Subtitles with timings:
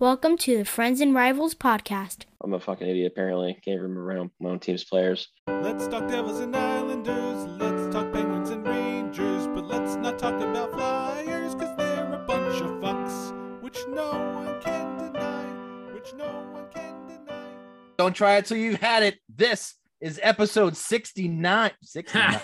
[0.00, 2.18] Welcome to the Friends and Rivals podcast.
[2.40, 3.58] I'm a fucking idiot, apparently.
[3.64, 5.26] Can't remember my own, my own team's players.
[5.48, 7.46] Let's talk Devils and Islanders.
[7.60, 9.48] Let's talk Penguins and Rangers.
[9.48, 13.60] But let's not talk about Flyers, because they're a bunch of fucks.
[13.60, 15.92] Which no one can deny.
[15.92, 17.48] Which no one can deny.
[17.96, 19.18] Don't try it till you've had it.
[19.28, 21.70] This is episode 69.
[21.82, 22.40] 69.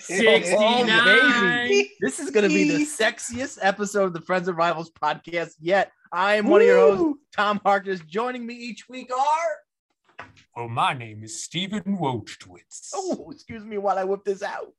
[0.00, 0.02] 69.
[0.04, 1.04] 69.
[1.04, 1.90] baby.
[2.00, 5.92] This is going to be the sexiest episode of the Friends and Rivals podcast yet.
[6.12, 8.00] I am one of your hosts, Tom Harkness.
[8.00, 10.26] Joining me each week are.
[10.56, 12.90] Well, my name is Stephen Wojtwitz.
[12.94, 14.72] Oh, excuse me while I whip this out.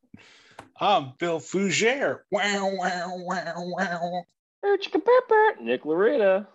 [0.80, 2.22] I'm Bill Fougere.
[2.32, 4.24] Wow, wow, wow, wow.
[4.66, 5.62] Ouchka Pepper.
[5.62, 6.48] Nick Loretta.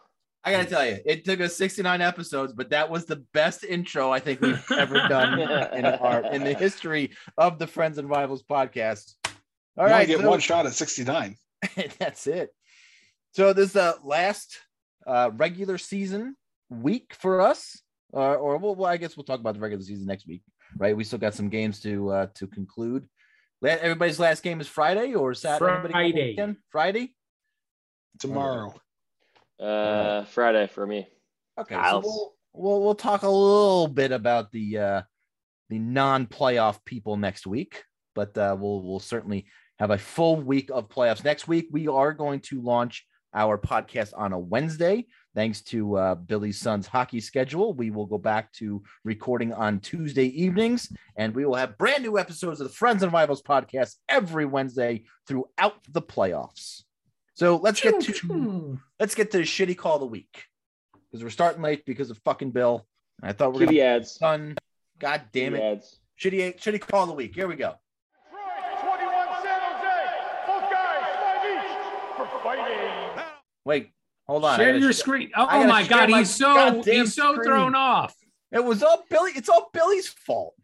[0.44, 3.64] I got to tell you, it took us 69 episodes, but that was the best
[3.64, 8.10] intro I think we've ever done in, our, in the history of the Friends and
[8.10, 9.14] Rivals podcast.
[9.78, 10.06] All You right.
[10.06, 11.36] get so- one shot at 69.
[11.98, 12.50] that's it.
[13.32, 14.58] So this is the last
[15.06, 16.36] uh, regular season
[16.70, 17.80] week for us,
[18.12, 20.42] uh, or well, well, I guess we'll talk about the regular season next week,
[20.76, 20.96] right?
[20.96, 23.08] We still got some games to uh, to conclude.
[23.64, 25.73] Everybody's last game is Friday or Saturday?
[25.95, 26.98] Anybody got one Friday.
[27.02, 27.14] Friday.
[28.20, 28.74] Tomorrow.
[29.60, 31.07] Uh, Friday for me.
[31.59, 35.02] Okay, so we'll, we'll we'll talk a little bit about the uh,
[35.71, 39.47] the non-playoff people next week, but uh, we'll we'll certainly
[39.79, 41.69] have a full week of playoffs next week.
[41.71, 46.87] We are going to launch our podcast on a Wednesday, thanks to uh, Billy's son's
[46.87, 47.75] hockey schedule.
[47.75, 52.19] We will go back to recording on Tuesday evenings, and we will have brand new
[52.19, 56.82] episodes of the Friends and Rivals podcast every Wednesday throughout the playoffs.
[57.35, 60.45] So let's get to let's get to the shitty call of the week
[61.10, 62.87] because we're starting late because of fucking Bill.
[63.23, 64.12] And I thought we we're Kitty gonna ads.
[64.12, 64.56] son.
[65.00, 65.72] God damn Kitty it!
[65.72, 65.99] ads.
[66.21, 67.34] Shitty shitty call of the week.
[67.34, 67.75] Here we go.
[68.81, 69.97] 21 San Jose.
[70.47, 73.25] Both guys, five each for fighting.
[73.65, 73.91] Wait,
[74.28, 74.56] hold on.
[74.59, 75.31] Share your sh- screen.
[75.34, 77.44] I Oh my god, my he's so he's so screen.
[77.48, 78.15] thrown off.
[78.53, 79.32] It was all Billy.
[79.34, 80.54] It's all Billy's fault.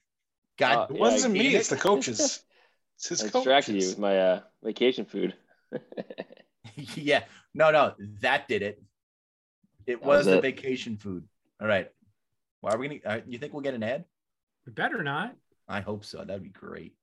[0.57, 2.45] God, Oh, It wasn't I me, it's the coaches.
[2.97, 5.35] It's his I distracted you with my uh, vacation food.
[6.95, 8.83] yeah, no, no, that did it.
[9.87, 10.43] It That was was the it.
[10.43, 11.25] vacation food.
[11.61, 11.89] All right.
[12.61, 13.01] Why are we gonna?
[13.05, 14.05] Uh, you think we'll get an ad?
[14.67, 15.35] We better not.
[15.69, 16.19] I hope so.
[16.25, 16.95] That'd be great.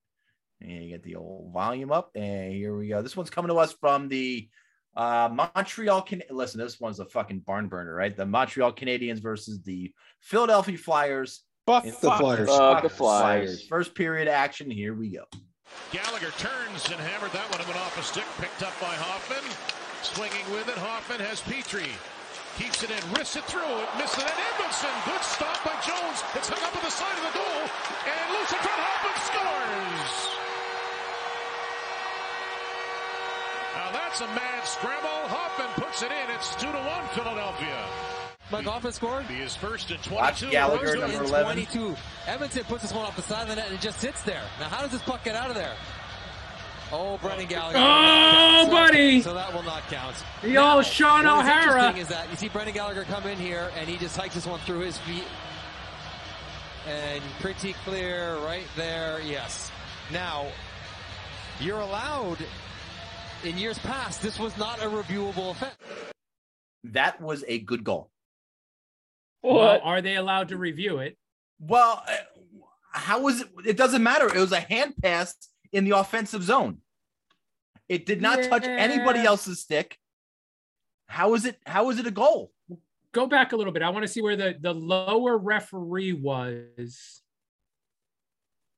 [0.62, 3.01] And you get the old volume up, and here we go.
[3.01, 4.50] This one's coming to us from the
[4.96, 6.01] uh, Montreal.
[6.03, 6.59] Can listen.
[6.59, 8.16] This one's a fucking barn burner, right?
[8.16, 11.44] The Montreal Canadiens versus the Philadelphia Flyers.
[11.66, 12.50] Fuck the Flyers.
[12.50, 13.67] Fuck the Flyers.
[13.67, 14.69] First period action.
[14.72, 15.25] Here we go.
[15.91, 19.44] Gallagher turns and hammered that one and went off a stick, picked up by Hoffman.
[20.03, 21.88] Swinging with it, Hoffman has Petry.
[22.59, 24.91] Keeps it in, risks it through, it missed it, and Edmundson.
[25.07, 26.19] Good stop by Jones.
[26.35, 27.61] It's hung up at the side of the goal,
[28.03, 30.13] and loose in front, Hoffman scores.
[33.78, 35.23] Now that's a mad scramble.
[35.29, 36.28] Hoffman puts it in.
[36.35, 38.16] It's two to one, Philadelphia.
[38.50, 39.25] Mike Hoffman scored.
[39.25, 40.16] He is first and 22.
[40.16, 41.66] Watch Gallagher, Rose number in 11.
[41.66, 41.96] 22.
[42.25, 44.44] Edmundson puts this one off the side of the net and it just sits there.
[44.59, 45.75] Now, how does this puck get out of there?
[46.90, 47.78] Oh, Brendan oh, Gallagher.
[47.80, 49.22] Oh, So- buddy.
[49.22, 50.16] So that will not count.
[50.41, 51.63] The Now, old Sean what is O'Hara.
[51.88, 54.46] interesting is that you see Brendan Gallagher come in here and he just hikes this
[54.46, 55.25] one through his feet.
[56.88, 59.19] And pretty clear right there.
[59.19, 59.72] Yes.
[60.14, 60.47] Now,
[61.59, 62.38] you're allowed.
[63.44, 65.75] In years past, this was not a reviewable offense.
[66.85, 68.09] That was a good goal.
[69.44, 71.18] Well, are they allowed to review it?
[71.59, 72.16] Well, uh,
[72.92, 73.48] how was it?
[73.66, 74.28] It doesn't matter.
[74.28, 75.36] It was a hand pass
[75.72, 76.80] in the offensive zone.
[77.88, 79.97] It did not touch anybody else's stick.
[81.08, 81.58] How is it?
[81.66, 82.52] How is it a goal?
[83.14, 83.81] Go back a little bit.
[83.81, 87.22] I want to see where the, the lower referee was.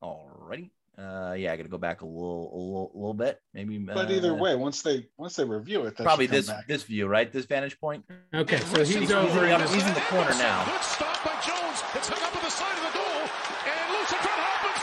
[0.03, 0.69] Alrighty.
[1.00, 3.78] Uh, yeah, I got to go back a little, a little, a little bit, maybe.
[3.78, 6.68] But either uh, way, once they once they review it, probably this back.
[6.68, 7.32] this view, right?
[7.32, 8.04] This vantage point.
[8.34, 10.66] Okay, so He's- he's he's over in in the- the, he's in the corner now.
[10.66, 11.82] Good stop by Jones.
[11.96, 13.22] It's hung up at the side of the goal,
[13.66, 14.76] and loose Hoffman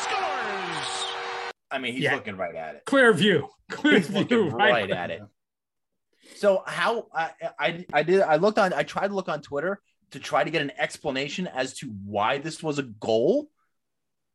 [1.51, 1.53] scores.
[1.71, 2.15] I mean, he's Yeah.
[2.15, 2.85] looking right at it.
[2.87, 3.49] clear view.
[3.71, 4.73] Clear He's view, right?
[4.73, 5.21] right at it.
[6.37, 9.81] So how I, I I did I looked on I tried to look on Twitter
[10.13, 13.51] to try to get an explanation as to why this was a goal.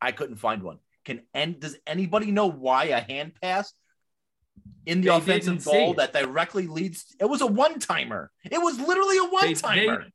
[0.00, 0.78] I couldn't find one.
[1.04, 1.60] Can end.
[1.60, 3.72] does anybody know why a hand pass
[4.86, 7.06] in the They offensive goal that directly leads?
[7.20, 8.30] It was a one timer.
[8.50, 9.54] It was literally a They, one they,
[9.86, 10.06] timer.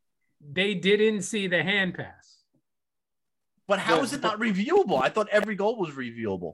[0.53, 2.37] they didn't see the hand pass.
[3.67, 5.01] But how Yeah, is it but- not reviewable?
[5.01, 6.53] I thought every goal was reviewable.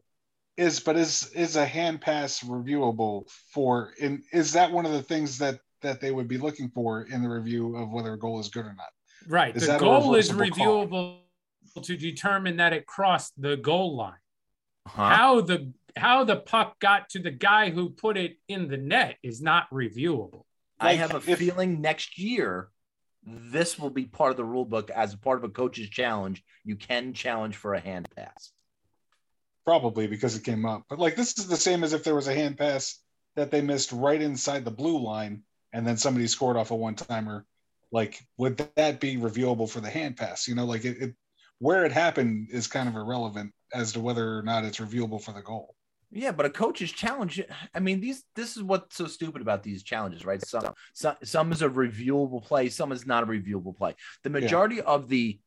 [0.56, 5.02] Is but is is a hand pass reviewable for in is that one of the
[5.02, 8.40] things that that they would be looking for in the review of whether a goal
[8.40, 8.90] is good or not?
[9.28, 9.56] Right.
[9.56, 10.88] Is the that goal is reversible call?
[10.88, 11.20] reviewable
[11.84, 14.14] to determine that it crossed the goal line.
[14.88, 15.10] Huh?
[15.10, 19.18] How the how the puck got to the guy who put it in the net
[19.24, 20.44] is not reviewable.
[20.80, 22.70] I have a if- feeling next year
[23.26, 26.44] this will be part of the rule book as part of a coach's challenge.
[26.66, 28.52] You can challenge for a hand pass.
[29.66, 30.84] Probably because it came up.
[30.90, 33.00] But like this is the same as if there was a hand pass
[33.36, 36.96] that they missed right inside the blue line and then somebody scored off a one
[36.96, 37.46] timer.
[37.92, 40.48] Like, would that be reviewable for the hand pass?
[40.48, 41.16] You know, like it, it
[41.60, 45.32] where it happened is kind of irrelevant as to whether or not it's reviewable for
[45.32, 45.76] the goal.
[46.16, 47.42] Yeah, but a coach's challenge.
[47.74, 48.24] I mean, these.
[48.36, 50.46] This is what's so stupid about these challenges, right?
[50.46, 53.96] Some, some, some is a reviewable play, some is not a reviewable play.
[54.24, 55.40] The majority of the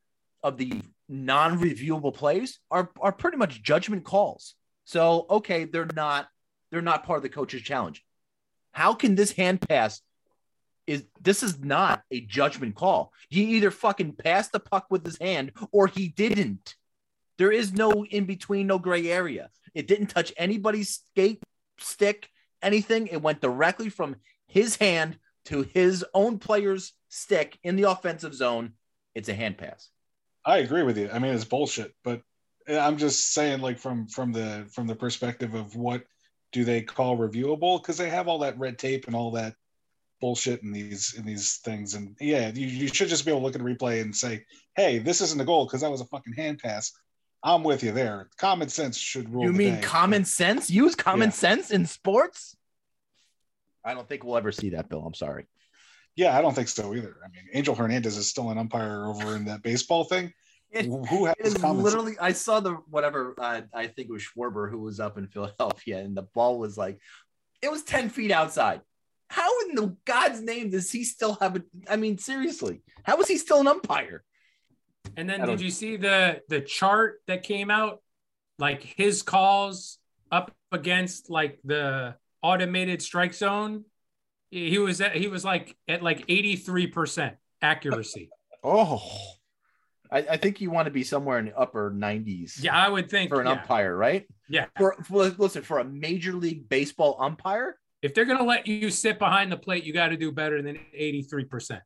[0.43, 4.55] of the non-reviewable plays are are pretty much judgment calls.
[4.83, 6.27] So, okay, they're not
[6.71, 8.03] they're not part of the coach's challenge.
[8.71, 10.01] How can this hand pass?
[10.85, 13.11] Is this is not a judgment call?
[13.29, 16.75] He either fucking passed the puck with his hand or he didn't.
[17.37, 19.49] There is no in between, no gray area.
[19.73, 21.43] It didn't touch anybody's skate,
[21.79, 22.29] stick,
[22.61, 23.07] anything.
[23.07, 24.15] It went directly from
[24.47, 28.73] his hand to his own player's stick in the offensive zone.
[29.13, 29.89] It's a hand pass.
[30.45, 31.09] I agree with you.
[31.11, 32.21] I mean, it's bullshit, but
[32.67, 36.03] I'm just saying, like from from the from the perspective of what
[36.51, 37.81] do they call reviewable?
[37.81, 39.55] Because they have all that red tape and all that
[40.19, 41.93] bullshit in these in these things.
[41.93, 44.45] And yeah, you, you should just be able to look at a replay and say,
[44.75, 46.91] "Hey, this isn't a goal because that was a fucking hand pass."
[47.43, 48.29] I'm with you there.
[48.37, 49.43] Common sense should rule.
[49.45, 49.81] You the mean day.
[49.81, 50.69] common sense?
[50.69, 51.33] Use common Yeah.
[51.33, 52.55] sense in sports?
[53.85, 55.05] I don't think we'll ever see that, Bill.
[55.05, 55.45] I'm sorry.
[56.15, 57.15] Yeah, I don't think so either.
[57.23, 60.33] I mean, Angel Hernandez is still an umpire over in that baseball thing.
[60.69, 62.17] It- Who has It is common literally.
[62.19, 63.33] I saw the whatever.
[63.37, 66.77] Uh, I think it was Schwarber who was up in Philadelphia, and the ball was
[66.77, 66.99] like,
[67.61, 68.81] it was ten feet outside.
[69.29, 71.63] How in the God's name does he still have a?
[71.89, 74.25] I mean, seriously, how is he still an umpire?
[75.15, 78.01] And then did you see the the chart that came out?
[78.59, 79.99] Like his calls
[80.31, 83.85] up against like the automated strike zone.
[84.49, 88.29] He was at, he was like at like 83% accuracy.
[88.63, 89.01] Oh,
[90.11, 92.59] I, I think you want to be somewhere in the upper nineties.
[92.61, 93.53] yeah, I would think for an yeah.
[93.53, 94.27] umpire, right?
[94.49, 94.65] Yeah.
[94.77, 98.89] For, for listen, for a major league baseball umpire, If they're going to let you
[98.89, 101.79] sit behind the plate, you got to do better than 83%.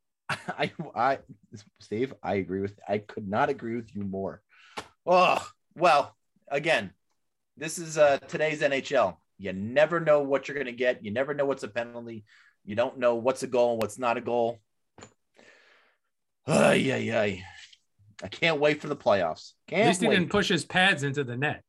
[0.47, 1.19] I, I,
[1.79, 2.79] Steve, I agree with.
[2.87, 4.41] I could not agree with you more.
[5.05, 5.45] Oh
[5.75, 6.15] well,
[6.47, 6.91] again,
[7.57, 9.17] this is uh today's NHL.
[9.37, 11.03] You never know what you're going to get.
[11.03, 12.23] You never know what's a penalty.
[12.63, 14.59] You don't know what's a goal and what's not a goal.
[16.47, 17.43] Ay, ay, ay.
[18.23, 19.53] I can't wait for the playoffs.
[19.67, 20.15] Can't least he wait.
[20.19, 21.63] didn't push his pads into the net.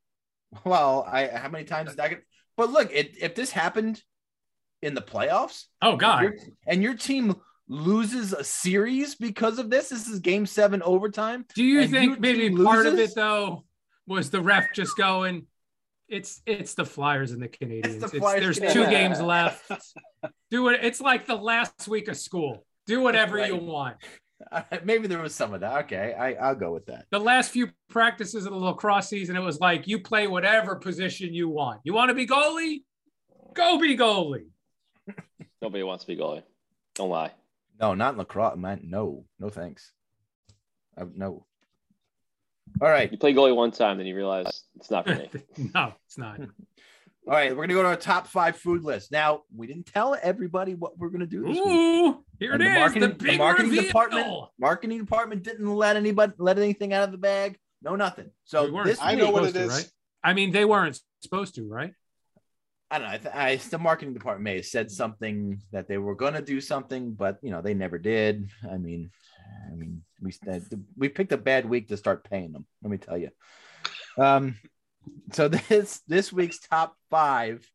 [0.65, 2.23] Well, I how many times did I get?
[2.59, 4.03] But look, it, if this happened
[4.83, 6.23] in the playoffs, Oh God.
[6.25, 6.35] your-
[6.67, 7.37] and your team
[7.73, 11.45] loses a series because of this, this is Game Seven overtime.
[11.55, 13.65] Do you think maybe team part of it though
[14.07, 15.47] was the ref just going,
[16.09, 18.01] it's it's the Flyers and the Canadiens.
[18.01, 18.73] the It's- there's Canadiens.
[18.73, 19.71] two games left.
[20.51, 20.81] Do it.
[20.85, 22.67] It's like the last week of school.
[22.87, 23.97] Do whatever you want.
[24.51, 25.85] Uh, Maybe there was some of that.
[25.85, 27.07] Okay, I, I'll go with that.
[27.13, 31.33] The last few practices of the lacrosse season, it was like you play whatever position
[31.33, 31.81] you want.
[31.85, 32.83] You want to be goalie?
[33.55, 34.47] Go be goalie.
[35.63, 36.43] Nobody wants to be goalie.
[36.97, 37.31] Don't lie.
[37.81, 38.81] No, not in lacrosse, man.
[38.85, 39.93] No, no thanks.
[40.97, 41.47] Uh, no.
[42.81, 45.29] All right, You play goalie one time, then you realize it's not for me.
[45.75, 46.39] no, it's not.
[46.41, 46.47] all
[47.27, 47.55] right.
[47.55, 49.13] We're gonna go to our top five food list.
[49.13, 51.67] Now, we didn't tell everybody what we're gonna do this week.
[51.67, 52.79] Ooh, here And it the is.
[52.79, 53.85] marketing, the big marketing reveal.
[53.85, 54.27] department,
[54.59, 57.59] marketing department didn't let anybody let anything out of the bag.
[57.83, 58.31] No, nothing.
[58.45, 59.91] So We this I know what supposed it to, right?
[60.25, 61.93] I mean, they weren't supposed to, right?
[62.93, 63.15] I don't know.
[63.15, 66.43] I, th- I the marketing department may have said something that they were going to
[66.43, 68.51] do something, but you know they never did.
[68.71, 69.11] I mean,
[69.71, 70.33] I mean we
[70.97, 72.67] we picked a bad week to start paying them.
[72.83, 73.31] Let me tell you.
[74.19, 74.57] Um,
[75.33, 77.67] so this this week's top five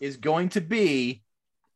[0.00, 1.24] is going to be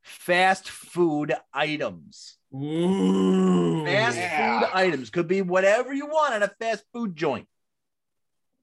[0.02, 2.36] fast food items.
[2.54, 3.84] Ooh.
[3.84, 4.60] Fast Yeah.
[4.60, 7.48] food items could be whatever you want at a fast food joint.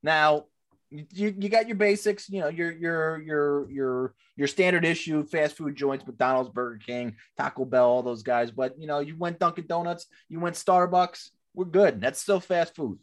[0.01, 0.45] Now,
[0.91, 5.55] you, you got your basics, you know, your your your your your standard issue fast
[5.55, 8.51] food joints, McDonald's, Burger King, Taco Bell, all those guys.
[8.51, 12.01] But you know, you went Dunkin' Donuts, you went Starbucks, we're good.
[12.01, 12.99] That's still fast food.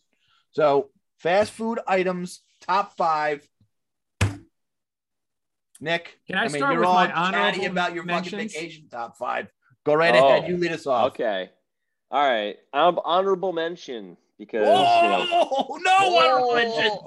[0.50, 3.46] So, fast food items, top five.
[5.80, 9.16] Nick, Can I mean, start you're with all my honorable about your fucking vacation top
[9.16, 9.46] five.
[9.84, 10.50] Go right Oh, ahead.
[10.50, 11.12] You lead us off.
[11.12, 11.50] Okay.
[12.10, 12.56] All right.
[12.72, 16.18] Um, honorable mention because you know, Oh no!
[16.18, 16.98] honorable mention.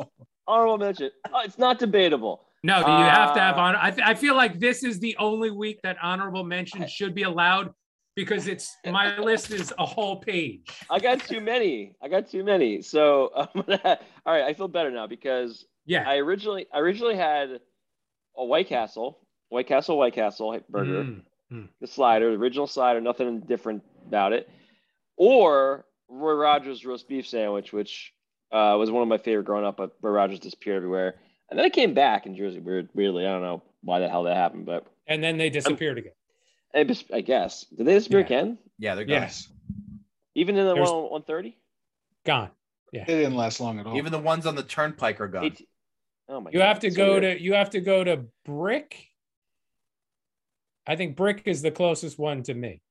[0.47, 1.11] Honorable mention.
[1.33, 2.45] Oh, it's not debatable.
[2.63, 3.79] No, you have to have Uh, honor.
[3.81, 7.23] I, th- I feel like this is the only week that honorable mention should be
[7.23, 7.73] allowed
[8.15, 10.67] because it's my list is a whole page.
[10.89, 11.95] I got too many.
[12.03, 12.81] I got too many.
[12.83, 14.43] So I'm gonna, all right.
[14.43, 16.07] I feel better now because Yeah.
[16.07, 17.61] I originally I originally had
[18.37, 19.19] a White Castle,
[19.49, 21.03] White Castle, White Castle burger.
[21.03, 21.65] Mm, Hmm.
[21.81, 24.49] the slider, the original slider, nothing different about it,
[25.17, 28.13] or Roy Rogers roast beef sandwich, which
[28.51, 31.15] uh, was one of my favorite growing up, but Roy Rogers disappeared everywhere,
[31.49, 32.59] and then it came back in Jersey.
[32.59, 35.97] Weird, weirdly, I don't know why the hell that happened, but And then they disappeared
[35.97, 36.13] again.
[36.73, 38.25] I bes- I guess did they disappear Yeah.
[38.25, 38.57] again?
[38.77, 39.21] Yeah, they're gone.
[39.21, 39.49] Yes.
[40.35, 41.57] Even in the There's- one one thirty?
[42.25, 42.51] Gone.
[42.93, 43.01] Yeah.
[43.03, 43.97] It didn't last long at all.
[43.97, 45.55] Even the ones on the turnpike are gone.
[46.29, 46.51] Oh my!
[46.51, 47.23] You God, have to so go weird.
[47.39, 49.07] to you have to go to Brick.
[50.87, 52.81] I think Brick is the closest one to me.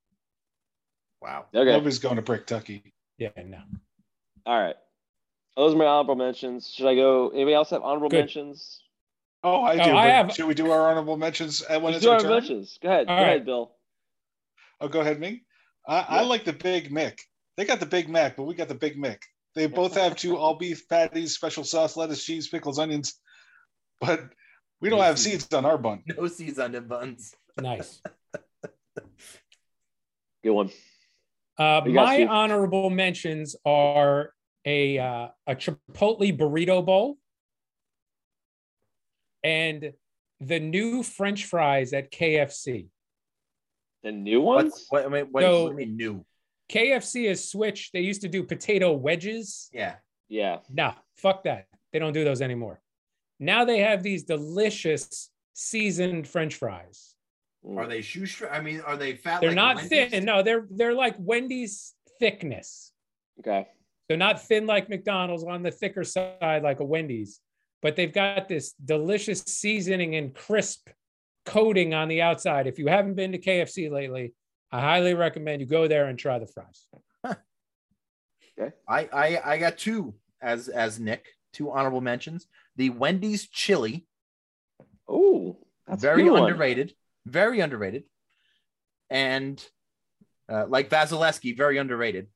[1.23, 1.47] Wow.
[1.55, 2.93] Okay, Nobody's going to Brick-Tucky.
[3.19, 3.59] Yeah, no.
[4.47, 4.76] all right.
[5.61, 6.71] Those are my honorable mentions.
[6.71, 7.29] Should I go?
[7.29, 8.21] Anybody else have honorable Good.
[8.21, 8.83] mentions?
[9.45, 9.95] Oh, I Oh, do.
[9.95, 12.31] I have- Should we do our honorable mentions uh, when Let's it's do our turn?
[12.31, 12.79] mentions.
[12.83, 13.09] Go ahead.
[13.09, 13.29] All go right.
[13.29, 13.76] ahead, Bill.
[14.81, 15.43] Oh, go ahead, me.
[15.87, 17.19] I, I like the Big Mick.
[17.59, 19.19] They got the Big Mac, but we got the Big Mick.
[19.55, 23.21] They both have two all beef patties, special sauce, lettuce, cheese, pickles, onions,
[24.00, 24.31] but
[24.81, 26.02] we don't have seeds on our bun.
[26.07, 27.35] No seeds on the buns.
[27.61, 28.00] Nice.
[30.43, 30.71] Good one.
[31.59, 34.33] Uh, my honorable mentions are
[34.64, 37.17] a uh, a Chipotle burrito bowl
[39.43, 39.93] and
[40.40, 42.88] the new French fries at KFC.
[44.02, 44.73] The new ones.
[44.73, 46.25] What's what, I mean, what, So- what do you mean new?
[46.71, 47.93] KFC has switched.
[47.93, 49.69] They used to do potato wedges.
[49.73, 49.97] Yeah.
[50.29, 50.59] Yeah.
[50.73, 51.67] Nah, fuck that.
[51.93, 52.81] They don't do those anymore.
[53.40, 57.17] Now they have these delicious seasoned French fries.
[57.76, 58.52] Are they shoestring?
[58.52, 59.40] I mean, are they fat?
[59.40, 60.11] They're like not Wendy's?
[60.12, 60.25] thin.
[60.25, 62.93] No, they're they're like Wendy's thickness.
[63.40, 63.67] Okay.
[64.11, 67.38] They're not thin like McDonald's on the thicker side like a Wendy's,
[67.81, 70.88] but they've got this delicious seasoning and crisp
[71.47, 72.67] coating on the outside.
[72.67, 74.35] If you haven't been to KFC lately,
[74.73, 76.88] I highly recommend you go there and try the fries.
[78.88, 82.49] I, I I got two as as Nick two honorable mentions.
[82.75, 84.09] The Wendy's chili,
[85.09, 86.43] Oh, that's a very good one.
[86.50, 86.95] underrated,
[87.26, 88.02] very underrated,
[89.09, 89.64] and
[90.49, 92.26] uh, like Vasilevsky, very underrated.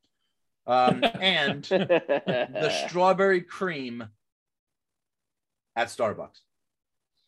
[0.66, 4.04] Um, and the strawberry cream
[5.76, 6.40] at Starbucks.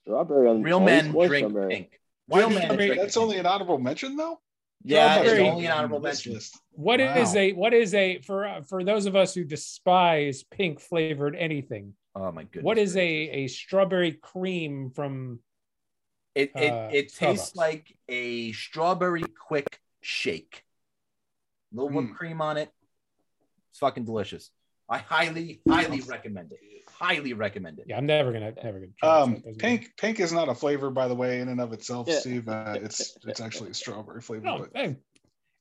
[0.04, 1.74] strawberry on Real men drink strawberry.
[1.74, 2.00] pink.
[2.28, 3.22] Real men Strawberry- drink That's pink.
[3.22, 4.40] only an honorable mention, though.
[4.82, 6.34] yeah, it's only an honorable mention.
[6.34, 6.58] list.
[6.72, 7.40] What is Wow.
[7.40, 11.94] a what is a for uh, for those of us who despise pink flavored anything?
[12.14, 12.64] Oh my goodness!
[12.64, 13.52] what is a gracious.
[13.52, 15.40] a strawberry cream from
[16.34, 17.56] It it, uh, it tastes Starbucks?
[17.56, 20.64] like a strawberry quick shake.
[21.72, 22.16] A little whipped Mm.
[22.16, 22.70] cream on it.
[23.76, 24.50] It's fucking delicious.
[24.88, 26.58] I highly, highly recommend it.
[26.88, 27.84] Highly recommend it.
[27.86, 28.92] Yeah, I'm never gonna never gonna.
[28.98, 29.20] try.
[29.20, 31.74] Um, That doesn't- pink, pink is not a flavor, by the way, in and of
[31.74, 32.18] itself, Yeah.
[32.20, 32.48] Steve.
[32.48, 34.44] Uh, it's it's actually a strawberry flavor.
[34.46, 34.96] No, but hey,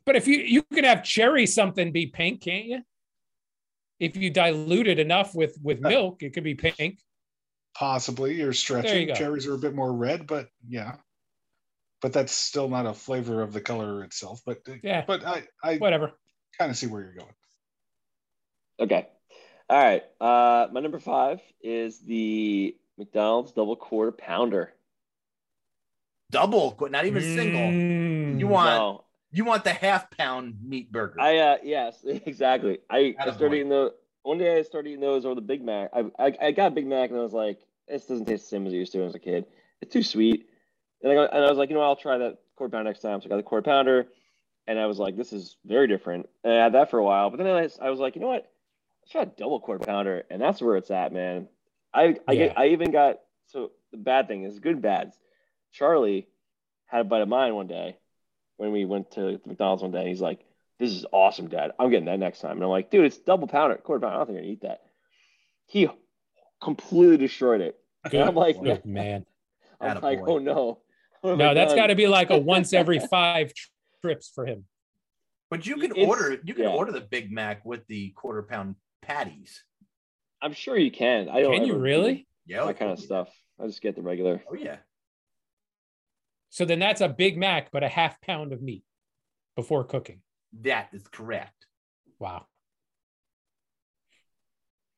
[0.06, 2.84] but if you you can have cherry something be pink, can't you?
[4.00, 7.00] If you dilute it enough with with milk, it could be pink.
[7.74, 9.08] possibly you're stretching.
[9.10, 9.14] go.
[9.16, 10.96] Cherries are a bit more red, but yeah.
[12.02, 14.40] But that's still not a flavor of the color itself.
[14.46, 16.14] But Yeah, but I I whatever.
[16.58, 17.34] kind of see where you're going.
[18.80, 19.08] Okay.
[19.70, 20.04] All right.
[20.22, 24.74] Uh, my number five is the McDonald's double quarter pounder.
[26.32, 27.62] Double, not even single.
[27.62, 28.40] Mm.
[28.40, 31.20] You want No, you want the half pound meat burger.
[31.20, 32.80] I uh yes, exactly.
[32.90, 33.36] I, I Attaboy.
[33.36, 35.92] started eating the one day I started eating those over the Big Mac.
[35.94, 38.50] I, I I got a Big Mac and I was like, this doesn't taste the
[38.50, 39.46] same as it used to when I was a kid.
[39.82, 40.50] It's too sweet.
[41.04, 43.02] And I and I was like, you know, what, I'll try that quarter pounder next
[43.02, 43.22] time.
[43.22, 44.08] So I got the quarter pounder,
[44.68, 46.28] and I was like, this is very different.
[46.44, 48.28] And I had that for a while, but then I, I was like, you know
[48.30, 48.52] what?
[49.06, 51.48] Let's try a double quarter pounder, and that's where it's at, man.
[51.94, 52.48] I I Yeah.
[52.48, 55.16] get I even got so the bad thing is good and bads.
[55.72, 56.28] Charlie
[56.88, 57.98] had a bite of mine one day
[58.58, 60.08] when we went to McDonald's one day.
[60.08, 60.44] He's like,
[60.80, 61.72] "This is awesome, Dad.
[61.78, 64.16] I'm getting that next time." And I'm like, "Dude, it's double pounder, quarter pounder.
[64.16, 64.82] I don't think I can eat that."
[65.68, 65.88] He
[66.62, 67.80] completely destroyed it.
[68.10, 69.26] Good, I'm like, good man.
[69.80, 70.30] I'm like, Attaboy.
[70.30, 70.80] "Oh no."
[71.22, 73.54] What have oh, No, I that's done?" got to be like a once every five
[74.02, 74.66] trips for him.
[75.52, 76.72] but you can It's- order you can yeah.
[76.72, 79.64] order the Big Mac with the quarter pound patties.
[80.42, 81.30] I'm sure you can.
[81.30, 81.54] I don't.
[81.56, 82.28] Can you really?
[82.46, 83.30] Yeah, That kind of stuff.
[83.62, 84.44] I just get the regular.
[84.50, 84.78] Oh yeah.
[86.50, 88.84] So then that's a Big Mac, but a half pound of meat
[89.56, 90.22] before cooking.
[90.62, 91.66] That is correct.
[92.20, 92.46] Wow.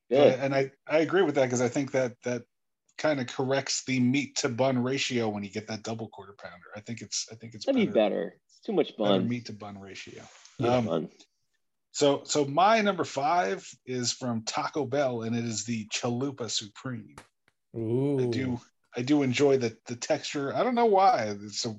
[0.10, 0.20] Yeah.
[0.20, 2.44] Uh, and I, I agree with that because I think that that
[2.98, 6.66] kind of corrects the meat to bun ratio when you get that double quarter pounder.
[6.76, 8.36] I think it's I think it's That'd be better, better.
[8.48, 9.08] It's too much bun.
[9.08, 9.30] better fun.
[9.30, 10.24] meat to bun ratio.
[10.60, 11.10] Too Um, fun.
[11.98, 17.16] So so my number five is from Taco Bell and it is the Chalupa Supreme.
[17.76, 18.20] Ooh.
[18.22, 18.60] I do
[18.96, 20.56] I do enjoy the the texture.
[20.56, 21.36] I don't know why.
[21.44, 21.76] It's a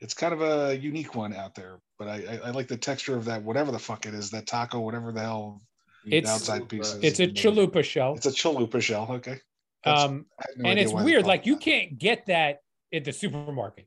[0.00, 3.14] it's kind of a unique one out there, but I, I, I like the texture
[3.16, 5.62] of that whatever the fuck it is, that taco, whatever the hell
[6.04, 7.04] the It's- outside piece is.
[7.04, 8.16] It's a chalupa shell.
[8.16, 9.06] It's a chalupa shell.
[9.12, 9.38] Okay.
[9.84, 10.26] That's- Um,
[10.56, 11.24] no and it's weird.
[11.24, 12.62] Like it you can't get that
[12.92, 13.86] at the supermarket.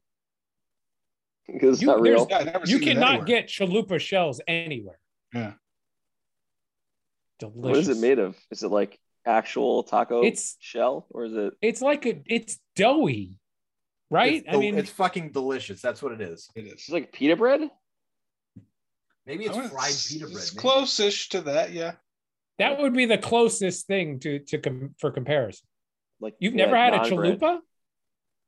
[1.47, 2.25] because it's You- not real.
[2.29, 4.99] Yeah, You cannot get chalupa shells anywhere.
[5.33, 5.53] Yeah.
[7.39, 7.61] Delicious.
[7.63, 8.35] What is it made of?
[8.51, 11.53] Is it like actual taco It's- shell or is it?
[11.61, 12.21] It's like a.
[12.25, 13.39] It's doughy,
[14.09, 14.43] right?
[14.45, 15.81] It's I mean, it's fucking delicious.
[15.81, 16.49] That's what it is.
[16.55, 16.73] It is.
[16.73, 17.61] It's like pita bread.
[19.25, 20.35] Maybe it's I would- fried pita bread.
[20.37, 20.61] It's maybe.
[20.61, 21.93] close-ish to that, yeah.
[22.57, 25.65] that would be the closest thing to to com- for comparison.
[26.19, 27.39] Like You've yeah, never had a non-bread.
[27.39, 27.59] chalupa?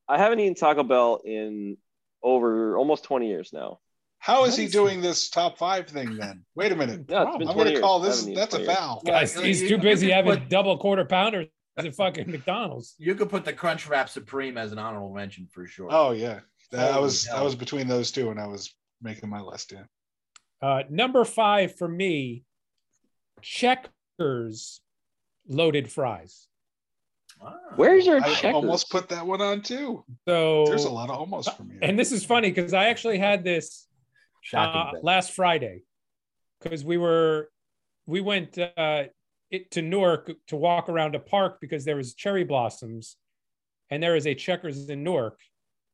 [0.09, 1.77] I haven't eaten Taco Bell in
[2.21, 3.79] over almost 20 years now.
[4.21, 6.45] How is he doing this top five thing then?
[6.55, 7.05] Wait a minute.
[7.09, 9.01] No, it's I'm gonna call this that's a foul.
[9.05, 11.47] Guys, Yeah, he's you- too busy having put- double quarter pounders
[11.77, 12.93] at fucking McDonald's.
[12.99, 15.87] You could put the Crunch Wrap Supreme as an honorable mention for sure.
[15.91, 16.41] Oh yeah.
[16.71, 19.83] I Holy was I was between those two and I was making my list, yeah.
[20.61, 22.43] Uh, number five for me,
[23.41, 24.81] Checkers
[25.47, 26.47] loaded fries.
[27.43, 27.55] Ah.
[27.75, 28.53] Where's your I checkers?
[28.55, 30.03] almost put that one on too.
[30.27, 31.77] So There's a lot of almost for me.
[31.81, 33.87] and this is funny because I actually had this
[34.41, 34.97] Shocking.
[34.99, 35.83] uh, last Friday
[36.59, 37.49] because we were
[38.05, 39.03] we went uh,
[39.49, 43.17] it, to Newark to walk around a park because there was cherry blossoms,
[43.89, 45.39] and there is a Checkers in Newark,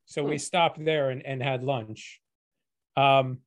[0.06, 0.38] so we Hmm.
[0.40, 2.22] stopped there and, and had lunch.
[2.96, 3.40] Um,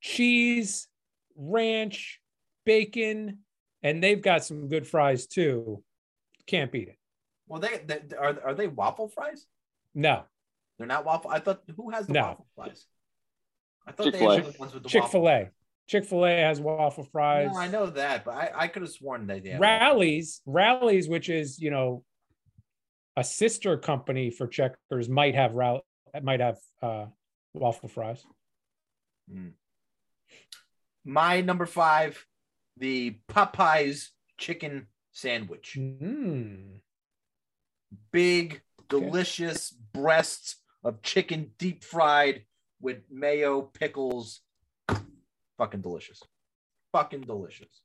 [0.00, 0.88] cheese,
[1.36, 2.20] ranch,
[2.64, 3.38] bacon,
[3.82, 5.82] and they've got some good fries too.
[6.46, 6.98] Can't beat it.
[7.46, 9.46] well, they, they are are they waffle fries?
[9.94, 10.24] No,
[10.78, 11.30] They're not waffle.
[11.30, 12.22] I thought who has the No.
[12.22, 12.86] waffle fries?
[13.86, 14.42] I thought they Chick-fil-A.
[14.42, 15.50] had ones with the Chick Fil A.
[15.88, 17.50] Chick Fil A has waffle fries.
[17.52, 19.58] No, I know that, but I, I could have sworn they did.
[19.60, 22.04] Rally's Rally's which is you know
[23.16, 25.84] a sister company for checkers might have rall-
[26.22, 27.06] might have uh
[27.54, 28.24] waffle fries
[31.04, 32.24] My number five,
[32.76, 34.08] the Popeyes
[34.38, 35.76] chicken sandwich.
[35.78, 36.80] mm.
[38.12, 39.04] Big, Okay.
[39.06, 42.44] delicious breasts of chicken deep fried
[42.82, 44.40] with mayo, pickles.
[45.56, 46.20] Fucking delicious.
[46.92, 47.80] Fucking delicious.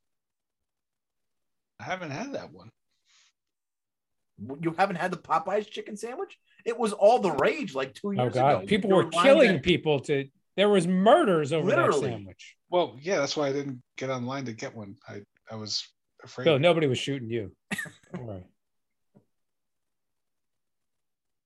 [1.80, 2.68] I haven't had that one.
[4.60, 6.36] You haven't had the Popeyes chicken sandwich?
[6.64, 8.66] It was all the rage like two years oh god ago.
[8.66, 12.00] people were killing at- people to there was murders over Literally.
[12.00, 14.96] that sandwich Well, yeah, that's why I didn't get online to get one.
[15.08, 15.88] I, I was
[16.22, 16.44] afraid.
[16.44, 17.52] Bill, nobody was shooting you
[18.12, 18.44] Don't worry.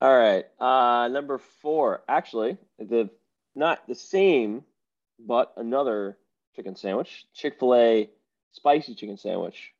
[0.01, 0.45] All right.
[0.59, 3.09] Uh, number four, actually, the
[3.55, 4.63] not the same,
[5.19, 6.17] but another
[6.55, 8.09] chicken sandwich, Chick Fil A
[8.51, 9.73] spicy chicken sandwich,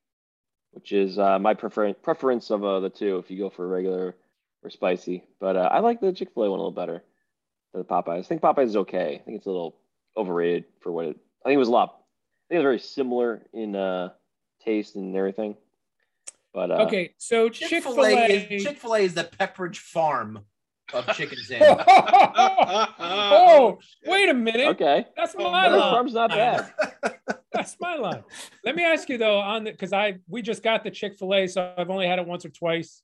[0.71, 3.17] which is uh, my prefer- preference of uh, the two.
[3.17, 4.15] If you go for regular
[4.63, 7.03] or spicy, but uh, I like the Chick Fil A one a little better
[7.73, 8.19] than the Popeyes.
[8.19, 9.15] I think Popeyes is okay.
[9.15, 9.75] I think it's a little
[10.15, 11.17] overrated for what it.
[11.43, 11.89] I think it was a lot.
[11.89, 14.09] I think it was very similar in uh,
[14.63, 15.55] taste and everything.
[16.53, 20.45] But uh, okay so Chick-fil-A chick-fil-a Chick-fil-A is the Pepperidge Farm
[20.93, 21.85] of chicken sandwich.
[21.87, 25.77] oh wait a minute okay, that's Oh, my no.
[25.77, 26.73] line Farm's not bad.
[27.53, 28.23] That's my line.
[28.65, 31.35] Let me ask you though, on the because I we just got the Chick Fil
[31.35, 33.03] A, so I've only had it once or twice.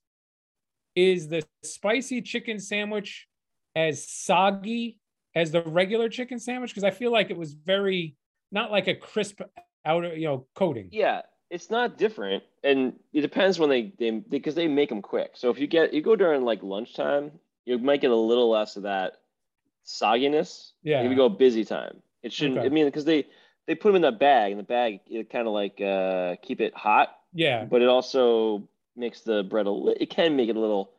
[0.95, 3.27] Is the spicy chicken sandwich
[3.75, 4.97] as soggy
[5.35, 6.71] as the regular chicken sandwich?
[6.71, 8.15] Because I feel like it was very
[8.51, 9.39] not like a crisp
[9.85, 10.89] outer, you know, coating.
[10.91, 15.33] Yeah, it's not different, and it depends when they they because they make them quick.
[15.35, 17.33] So if you get you go during like lunchtime,
[17.69, 19.13] you might get a little less of that
[19.85, 20.71] sogginess.
[20.83, 21.01] Yeah.
[21.01, 22.57] If you go busy time, it shouldn't.
[22.57, 22.65] Okay.
[22.65, 23.27] I mean, because they
[23.67, 26.61] they put them in that bag, and the bag it kind of like uh keep
[26.61, 27.65] it hot, Yeah.
[27.65, 30.91] but it also makes the bread a li- it can make it a little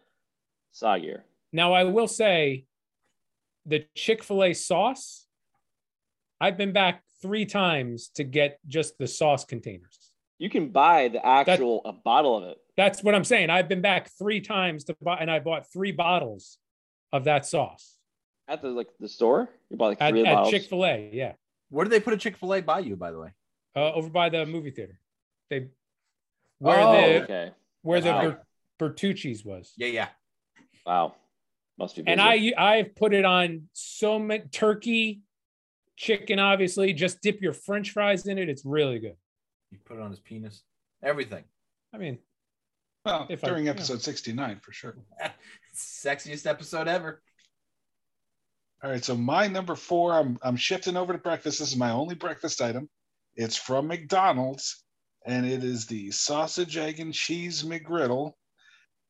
[0.73, 1.23] soggier.
[1.53, 2.65] Now I will say,
[3.67, 5.27] the Chick Fil A sauce.
[6.41, 10.13] I've been back three times to get just the sauce containers.
[10.39, 12.57] You can buy the actual a bottle of it.
[12.79, 13.51] That's what I'm saying.
[13.51, 16.57] I've been back three times to buy, and I bought three bottles
[17.13, 17.97] of that sauce
[18.49, 20.51] At the like the store, you buy like at, three at bottles.
[20.53, 21.11] Chick Fil A.
[21.13, 21.33] Yeah,
[21.71, 23.31] Where do they put a Chick-fil-A by you, by the way?
[23.77, 24.99] uh, over by the movie theater.
[25.49, 25.69] They
[26.59, 27.51] where Oh, the okay.
[27.83, 28.37] where the Wow.
[28.79, 30.09] Ber- Bertucci's was, Yeah, yeah.
[30.87, 31.15] Wow.
[31.79, 32.13] Must be busy.
[32.13, 35.23] and I I've put it on so much turkey,
[35.97, 36.39] chicken.
[36.39, 38.49] Obviously, just dip your French fries in it.
[38.49, 39.17] It's really good.
[39.71, 40.63] You put it on his penis.
[41.03, 41.45] Everything.
[41.95, 42.19] I mean,
[43.05, 43.73] Well, If I- during yeah.
[43.73, 44.97] episode 69 for sure.
[45.75, 47.23] Sexiest episode ever.
[48.83, 51.59] All right, so my number four, I'm I'm shifting over to breakfast.
[51.59, 52.89] This is my only breakfast item.
[53.35, 54.85] It's from McDonald's,
[55.27, 58.33] and it is the sausage, egg, and cheese McGriddle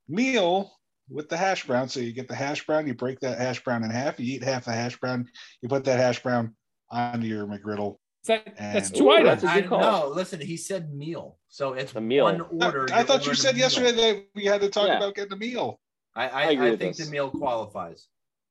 [0.08, 0.72] meal
[1.08, 1.88] with the hash brown.
[1.88, 4.42] So you get the hash brown, you break that hash brown in half, you eat
[4.42, 5.28] half the hash brown,
[5.62, 6.56] you put that hash brown
[6.90, 7.98] onto your McGriddle.
[8.28, 9.42] That, that's And- two Ooh, items.
[9.42, 9.80] that's a I good call.
[9.80, 11.38] no, listen, he said meal.
[11.48, 12.24] So it's A meal.
[12.24, 12.86] one order.
[12.92, 13.62] I thought you said meal.
[13.62, 14.98] yesterday that we had to talk Yeah.
[14.98, 15.80] about getting a meal.
[16.14, 17.06] I, I, I agree I think this.
[17.06, 18.06] the meal qualifies.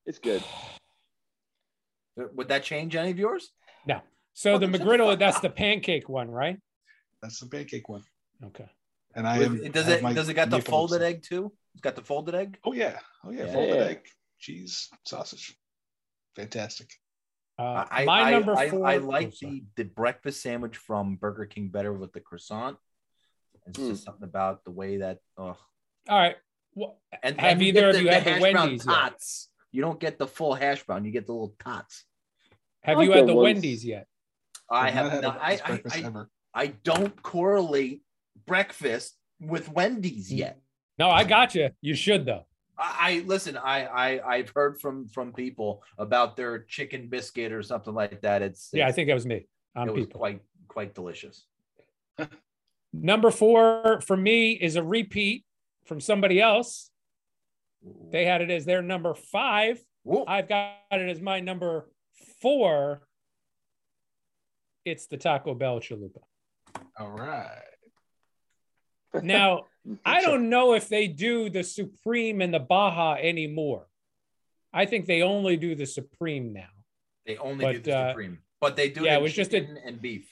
[0.05, 0.43] It's good.
[2.35, 3.51] Would that change any of yours?
[3.85, 4.01] No.
[4.33, 6.57] So the the McGriddle, that's the pancake one, right?
[7.21, 8.03] That's the pancake one.
[8.43, 8.69] Okay.
[9.15, 9.71] And I With- am.
[9.71, 11.15] does it my does it got the folded syrup.
[11.15, 11.51] egg too?
[11.73, 12.57] It's got the folded egg.
[12.63, 12.99] Oh yeah.
[13.23, 13.45] Oh yeah.
[13.45, 13.53] Yeah.
[13.53, 13.83] Folded Yeah.
[13.85, 13.99] egg,
[14.39, 15.55] cheese, sausage.
[16.35, 16.89] Fantastic.
[17.59, 18.87] Uh, I my I, number I, four.
[18.87, 19.63] I oh, like sorry.
[19.75, 22.77] the the breakfast sandwich from Burger King better with the croissant.
[23.67, 23.89] It's Mm.
[23.89, 25.19] just something about the way that.
[25.37, 25.57] Oh,
[26.07, 26.37] All right.
[26.73, 28.93] Well, and Have and either of you the had the hash brown Wendy's yet?
[28.93, 29.49] tots.
[29.71, 31.03] You don't get the full hash brown.
[31.03, 32.05] You get the little tots.
[32.83, 34.07] have like you had the the ones- Wendy's yet?
[34.71, 36.29] I I've not have had not, a I, breakfast I, breakfast I, ever.
[36.53, 38.03] I don't correlate
[38.47, 39.69] breakfast with.
[39.69, 40.61] Wendy's yet.
[40.97, 41.71] No, I got you.
[41.81, 42.45] You should though.
[42.79, 43.57] I, I listen.
[43.57, 48.41] I, I I've heard from from people about their chicken biscuit or something like that.
[48.41, 49.47] It's Yeah, I think that was me.
[49.75, 51.45] I'm it was quite quite delicious.
[52.93, 55.45] Number four for me is a repeat
[55.85, 56.89] from somebody else.
[58.11, 59.79] They had it as their number five.
[60.03, 60.25] Whoa.
[60.27, 61.89] I've got it as my number
[62.41, 63.01] four.
[64.85, 66.21] It's the Taco Bell chalupa.
[66.99, 67.61] All right.
[69.23, 69.65] Now,
[70.05, 73.87] I don't know if they do the Supreme and the Baja anymore.
[74.71, 76.67] I think they only do the Supreme now.
[77.25, 79.03] They only do But, the uh, supreme, but they do.
[79.03, 80.27] yeah, the it was just a- chicken and beef.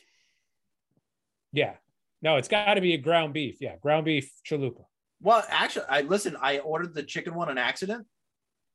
[1.54, 1.74] Yeah.
[2.22, 3.58] No, it's got to be a ground beef.
[3.62, 4.86] Yeah, ground beef chalupa.
[5.22, 6.36] Well, actually, I listen.
[6.42, 8.06] I ordered the chicken one on accident.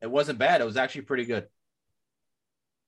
[0.01, 0.61] It wasn't bad.
[0.61, 1.47] It was actually pretty good.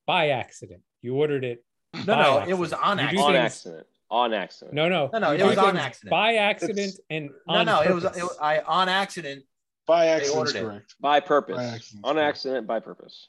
[0.07, 0.83] by accident.
[1.02, 1.64] You ordered it.
[1.94, 2.50] No, no, accident.
[2.50, 3.26] it was on accident.
[3.28, 3.87] on accident.
[4.14, 4.74] On accident.
[4.74, 6.11] No, no, No, no, it was on accident.
[6.12, 8.05] By accident It's- and No, on no, it was.
[8.05, 8.22] purpose.
[8.22, 9.44] It, I on accident.
[9.87, 10.62] By accident ordered is it.
[10.62, 10.94] correct.
[11.00, 11.57] By purpose.
[11.57, 12.05] By accident.
[12.07, 13.29] On accident, by purpose.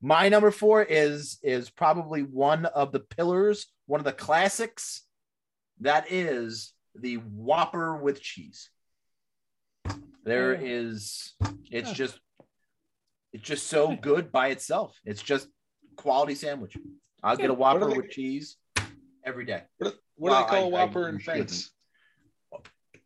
[0.00, 5.02] My number four is is probably one of the pillars, one of the classics.
[5.80, 8.70] That is the Whopper with cheese.
[10.24, 10.60] There Oh.
[10.62, 11.34] is.
[11.70, 11.94] It's Huh.
[11.94, 12.18] just.
[13.34, 14.98] It's just so good by itself.
[15.04, 15.48] It's just
[15.96, 16.76] quality sandwich.
[17.22, 18.56] I'll get a Whopper they- with cheese
[19.24, 19.62] every day.
[19.78, 21.70] What, what Well, do they call I- a Whopper I- in France?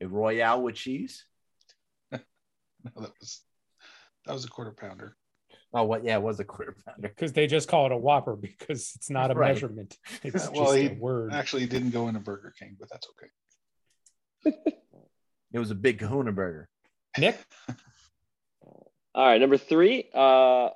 [0.01, 1.25] A Royale with cheese.
[2.13, 2.21] No,
[3.03, 3.41] that was
[4.27, 5.17] that was a quarter pounder.
[5.75, 6.05] Oh, what?
[6.05, 7.09] Yeah, it was a quarter pounder.
[7.09, 9.49] because they just call it a Whopper because it's not a Right.
[9.55, 9.97] measurement.
[10.23, 11.33] It's Well, just he a word.
[11.33, 14.73] Actually, he didn't go in a Burger King, but that's okay.
[15.53, 16.69] It was a big Kahuna burger.
[17.19, 17.39] Nick,
[19.15, 20.11] All right, number three.
[20.13, 20.69] Uh,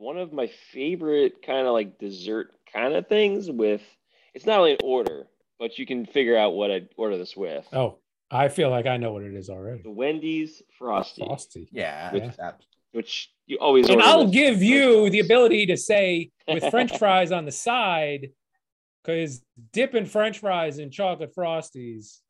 [0.00, 3.82] one of my favorite kind of like dessert kind of things with
[4.34, 5.26] it's not really an order,
[5.58, 7.66] but you can figure out what I'd order this with.
[7.72, 7.98] oh,
[8.30, 9.82] I feel like I know what it is already.
[9.82, 11.68] The Wendy's Frosty, Frosty.
[11.72, 12.52] Yeah, Yeah.
[12.92, 15.12] which you always And order I'll give you fries.
[15.12, 18.28] the ability to say with French fries on the side,
[19.02, 22.20] because dipping French fries in chocolate frosties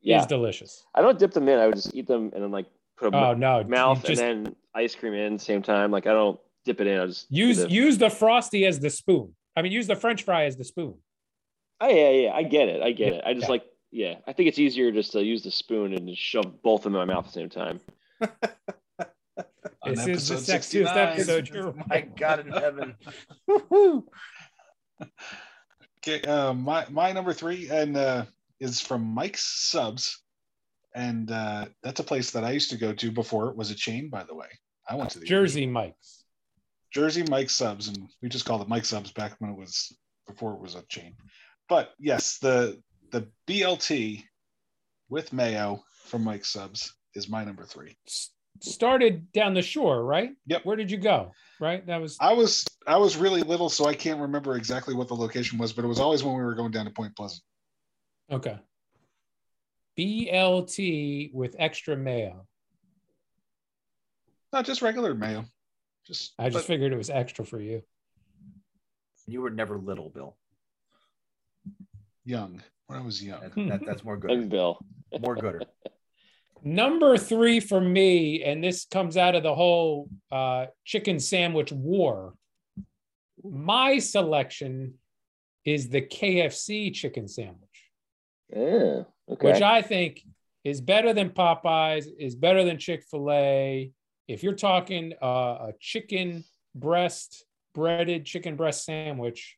[0.00, 0.84] Yeah, is delicious.
[0.94, 1.58] I don't dip them in.
[1.58, 2.66] I would just eat them and then like
[2.98, 5.90] put Oh them no, mouth just and then ice cream in same time.
[5.90, 7.00] Like I don't dip it in.
[7.00, 9.34] I just use the- use the frosty as the spoon.
[9.56, 10.94] I mean, use the French fry as the spoon.
[11.80, 12.32] Oh yeah, yeah.
[12.32, 12.82] I get it.
[12.82, 13.24] I get Yeah, it.
[13.26, 13.50] I just yeah.
[13.50, 14.14] like yeah.
[14.26, 17.04] I think it's easier just to use the spoon and just shove both in my
[17.04, 17.80] mouth at the same time.
[19.84, 20.62] This is the episode sexiest
[20.94, 20.96] 69.
[20.96, 21.48] episode.
[21.52, 22.94] You're my God in heaven.
[26.04, 28.24] Okay, uh, my my number three and uh,
[28.58, 30.20] is from Mike's Subs,
[30.96, 33.74] and uh, that's a place that I used to go to before it was a
[33.76, 34.10] chain.
[34.10, 34.48] By the way,
[34.88, 36.21] I went to the Jersey Mike's.
[36.92, 40.54] Jersey Mike Subs, and we just called it Mike Subs back when it was before
[40.54, 41.14] it was a chain.
[41.68, 44.22] But yes, the the BLT
[45.08, 47.96] with mayo from Mike Subs is my number three.
[48.60, 50.30] Started down the shore, right?
[50.46, 50.64] Yep.
[50.64, 51.32] Where did you go?
[51.58, 51.84] Right.
[51.86, 55.14] That was I was I was really little, so I can't remember exactly what the
[55.14, 57.42] location was, but it was always when we were going down to Point Pleasant.
[58.30, 58.58] okay.
[59.98, 62.46] BLT with extra mayo.
[64.52, 65.44] Not just regular mayo.
[66.06, 67.82] Just I just but figured it was extra for you.
[69.26, 70.36] You were never little, Bill.
[72.24, 73.40] young when I was young.
[73.40, 74.48] That, that- that's more Young good.
[74.50, 74.78] Bill.
[75.20, 75.62] More gooder.
[76.64, 82.34] Number three for me, and this comes out of the whole uh, chicken sandwich war.
[83.42, 84.94] My selection
[85.64, 87.90] is the KFC chicken sandwich,
[88.54, 89.02] Yeah.
[89.28, 89.52] Okay.
[89.52, 90.22] which I think
[90.62, 93.90] is better than Popeyes, is better than Chick fil A.
[94.28, 99.56] If you're talking uh, a chicken breast, breaded chicken breast sandwich,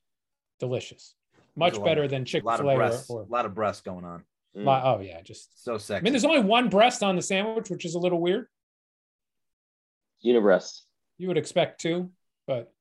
[0.58, 1.14] delicious.
[1.56, 2.76] Much There's a lot better of- than A Chick lot fil of A.
[2.76, 3.10] breasts.
[3.10, 4.24] Or, A lot of breasts going on.
[4.56, 4.66] Mm.
[4.68, 5.98] or oh yeah, just So sexy.
[5.98, 8.46] I mean, there's only one breast on the sandwich, which is a little weird.
[10.24, 10.82] Unibreast.
[11.18, 12.10] You would expect two,
[12.46, 12.72] but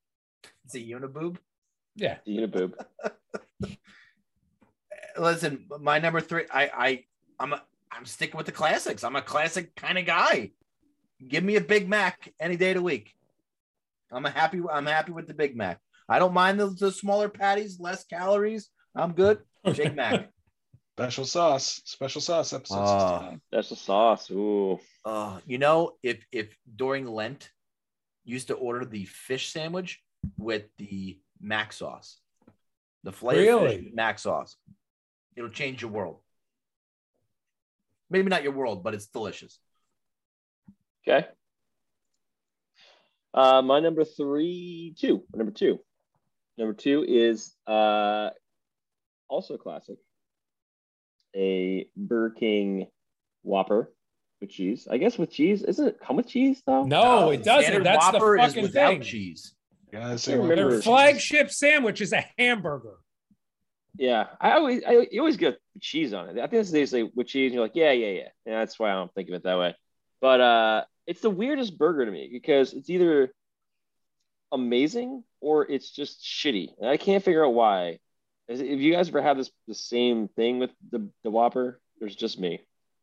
[0.64, 1.36] it's a uniboob.
[1.96, 2.18] yeah.
[2.26, 2.74] Uniboob.
[5.18, 6.44] Listen, my number three.
[6.52, 7.04] I I
[7.38, 9.04] I'm a, I'm sticking with the classics.
[9.04, 10.52] I'm a classic kind of guy.
[11.26, 13.12] Give me a Big Mac any day of the week.
[14.12, 14.60] I'm a happy.
[14.70, 15.80] I'm happy with the Big Mac.
[16.08, 18.68] I don't mind the, the smaller patties, less calories.
[18.94, 19.38] I'm good.
[19.64, 20.28] Big Mac.
[20.96, 21.80] Special sauce.
[21.84, 22.86] Special sauce episode.
[22.86, 23.40] 69.
[23.50, 24.30] That's the sauce.
[24.30, 24.78] Ooh.
[25.04, 27.50] Uh, you know, if if during Lent,
[28.24, 30.00] you used to order the fish sandwich
[30.38, 32.18] with the mac sauce,
[33.02, 33.90] the flavor Really?
[33.94, 34.56] mac sauce,
[35.36, 36.20] it'll change your world.
[38.08, 39.58] Maybe not your world, but it's delicious.
[41.06, 41.26] Okay.
[43.32, 45.24] Uh, my number three, two.
[45.34, 45.80] Number two.
[46.56, 48.30] Number two is uh,
[49.28, 49.96] also classic.
[51.36, 52.86] A Burger King
[53.42, 53.92] Whopper
[54.40, 54.86] with cheese.
[54.88, 55.62] I guess with cheese.
[55.62, 56.84] Doesn't it come with cheese though?
[56.84, 57.64] No, it doesn't.
[57.64, 59.02] Standard That's Whopper the is fucking without thing.
[59.02, 59.54] cheese.
[59.92, 60.80] Yeah, say I one Their more.
[60.82, 62.98] flagship sandwich is a hamburger.
[63.96, 66.38] Yeah, I always, I you always get cheese on it.
[66.40, 68.28] I think they say with cheese, and you're like, yeah, yeah, yeah.
[68.46, 69.74] Yeah, that's why I don't think of it that way.
[70.20, 73.32] But uh, it's the weirdest burger to me because it's either
[74.52, 77.98] amazing or it's just shitty, and I can't figure out why.
[78.48, 82.38] If you guys ever have this the same thing with the the Whopper, there's just
[82.38, 82.60] me.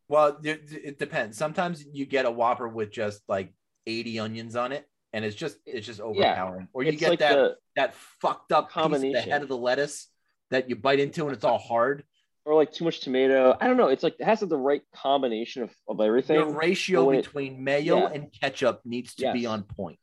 [0.07, 1.37] Well, it, it depends.
[1.37, 3.53] Sometimes you get a Whopper with just like
[3.87, 6.67] 80 onions on it, and it's just it's just overpowering.
[6.73, 10.07] or you get like that that fucked up piece of the head of the lettuce
[10.51, 12.03] that you bite into and it's all hard.
[12.45, 13.55] Or like too much tomato.
[13.59, 13.87] I don't know.
[13.87, 16.39] It's like it has the right combination of, of everything.
[16.39, 18.09] The ratio when it- between mayo Yeah.
[18.13, 19.99] and ketchup needs to be on point.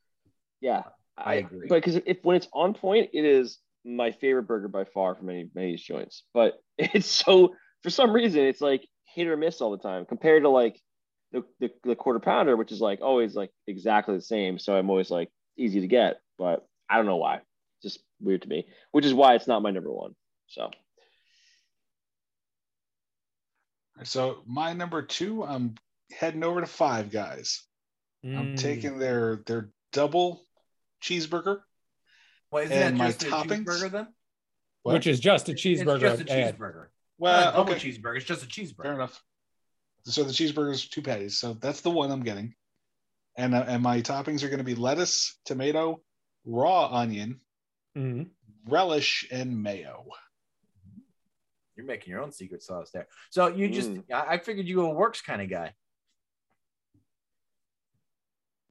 [0.61, 0.83] Yeah,
[1.17, 1.67] I agree.
[1.67, 5.29] But because if when it's on point, it is my favorite burger by far from
[5.29, 6.23] any many of these joints.
[6.33, 10.43] But it's so for some reason it's like hit or miss all the time compared
[10.43, 10.79] to like
[11.31, 14.59] the, the the quarter pounder, which is like always like exactly the same.
[14.59, 17.41] So I'm always like easy to get, but I don't know why.
[17.83, 20.15] Just weird to me, which is why it's not my number one.
[20.47, 20.71] So
[24.03, 25.75] So my number two, I'm
[26.11, 27.63] heading over to Five Guys.
[28.23, 28.57] I'm Mm.
[28.57, 30.45] taking their their double
[31.01, 31.61] cheeseburger.
[32.51, 33.65] Well, isn't And that my just a toppings?
[33.65, 34.13] cheeseburger then?
[34.83, 34.93] What?
[34.93, 35.99] which is just a It's cheeseburger.
[35.99, 36.57] just a ad.
[36.57, 36.87] cheeseburger.
[37.17, 38.17] well, Not a double okay, cheeseburger.
[38.17, 38.83] It's just a cheeseburger.
[38.83, 39.23] fair enough.
[40.05, 41.37] So the cheeseburger is two patties.
[41.37, 42.55] So that's the one I'm getting.
[43.37, 46.01] And uh, and my toppings are going to be lettuce, tomato,
[46.45, 47.41] raw onion,
[47.95, 48.31] Mhm.
[48.65, 50.05] relish, and mayo.
[51.79, 53.07] You're making your own secret sauce there.
[53.29, 54.03] So you just, Mm.
[54.13, 55.73] I I figured you were a works kind of guy.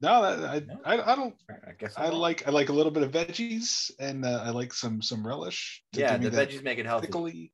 [0.02, 0.78] No, I, No?
[0.84, 1.34] I I don't.
[1.50, 4.50] I guess I I'm like I like a little bit of veggies, and uh, I
[4.50, 5.82] like some some relish.
[5.94, 7.06] to Yeah, give me the veggies make it healthy.
[7.06, 7.52] pickly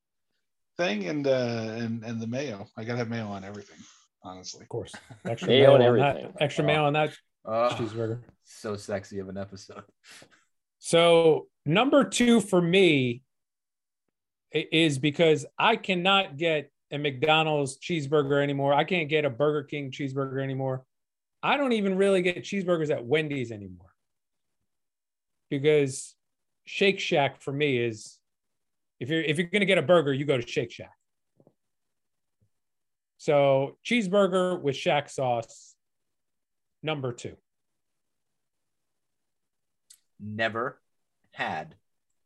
[0.77, 2.67] thing, and uh, and and the mayo.
[2.77, 3.79] I gotta have mayo on everything,
[4.25, 4.63] honestly.
[4.63, 4.93] Of course.
[5.25, 6.17] Extra Mayo mayo, and on that.
[6.17, 6.37] everything.
[6.41, 6.67] Extra Oh.
[6.67, 7.11] mayo on that
[7.47, 8.21] Oh, cheeseburger.
[8.43, 9.85] so sexy of an episode.
[10.81, 13.24] So number two for me i-
[14.55, 18.73] is because I cannot get a McDonald's cheeseburger anymore.
[18.73, 20.85] I can't get a Burger King cheeseburger anymore.
[21.43, 23.91] I don't even really get cheeseburgers at Wendy's anymore.
[25.51, 26.15] Because
[26.65, 28.19] Shake Shack for me is
[29.01, 30.95] if you're if you're gonna get a burger, you go to Shake Shack.
[33.19, 35.75] So cheeseburger with Shack sauce,
[36.83, 37.37] number two.
[40.21, 40.81] Never
[41.33, 41.75] had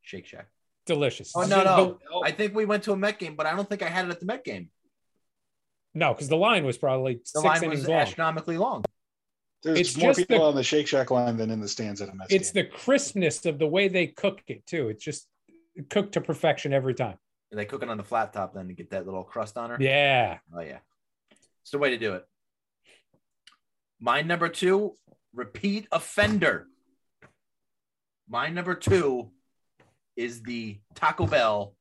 [0.03, 0.49] Shake Shack.
[0.89, 1.33] Delicious.
[1.37, 1.99] Oh no, no.
[2.13, 2.25] Oh.
[2.25, 4.11] I think we went to a Met game, but I don't think I had it
[4.11, 4.71] at the Met game.
[5.95, 7.99] No, because the line was probably The six line innings was long.
[8.01, 8.85] astronomically long.
[9.63, 12.01] There's It's more just people the- on the Shake Shack line than in the stands
[12.01, 12.65] at a Mets It's game.
[12.65, 14.89] the crispness of the way they cook it too.
[14.89, 15.29] It's just
[15.91, 17.19] cooked to perfection every time.
[17.51, 19.77] They cook it on the flat top then to get that little crust on her.
[19.81, 20.39] Yeah.
[20.55, 20.79] Oh yeah,
[21.63, 22.25] it's the way to do it.
[24.01, 24.95] My number two,
[25.35, 26.67] repeat offender.
[28.29, 29.31] My number two
[30.19, 31.75] is the Taco Bell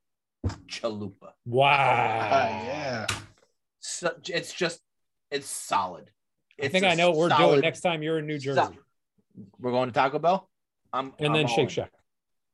[0.67, 1.32] chalupa.
[1.45, 1.71] Wow.
[1.71, 3.08] Ah, yeah.
[3.80, 4.80] So it's just
[5.32, 6.12] it's solid.
[6.63, 8.62] I think I know what we're doing next time you're in New Jersey.
[8.62, 8.73] so-
[9.60, 10.50] We're going to Taco Bell.
[10.93, 11.69] I'm and I'm then all Shake in.
[11.69, 11.91] Shack.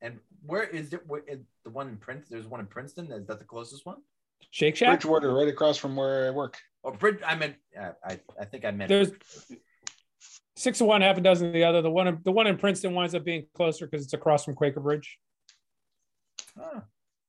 [0.01, 1.01] And where is it?
[1.05, 2.37] Where, is the one in Princeton?
[2.37, 3.11] There's one in Princeton.
[3.11, 3.97] Is that the closest one?
[4.51, 5.01] Shake Shack?
[5.01, 6.57] Bridgewater, right across from where I work.
[6.81, 7.19] Or Bridge?
[7.25, 7.55] I meant.
[7.79, 8.89] Uh, I I think I meant.
[8.89, 9.11] There's
[10.55, 11.81] six of one, half a dozen of the other.
[11.81, 14.79] The one the one in Princeton winds up being closer because it's across from Quaker
[14.79, 15.17] Bridge.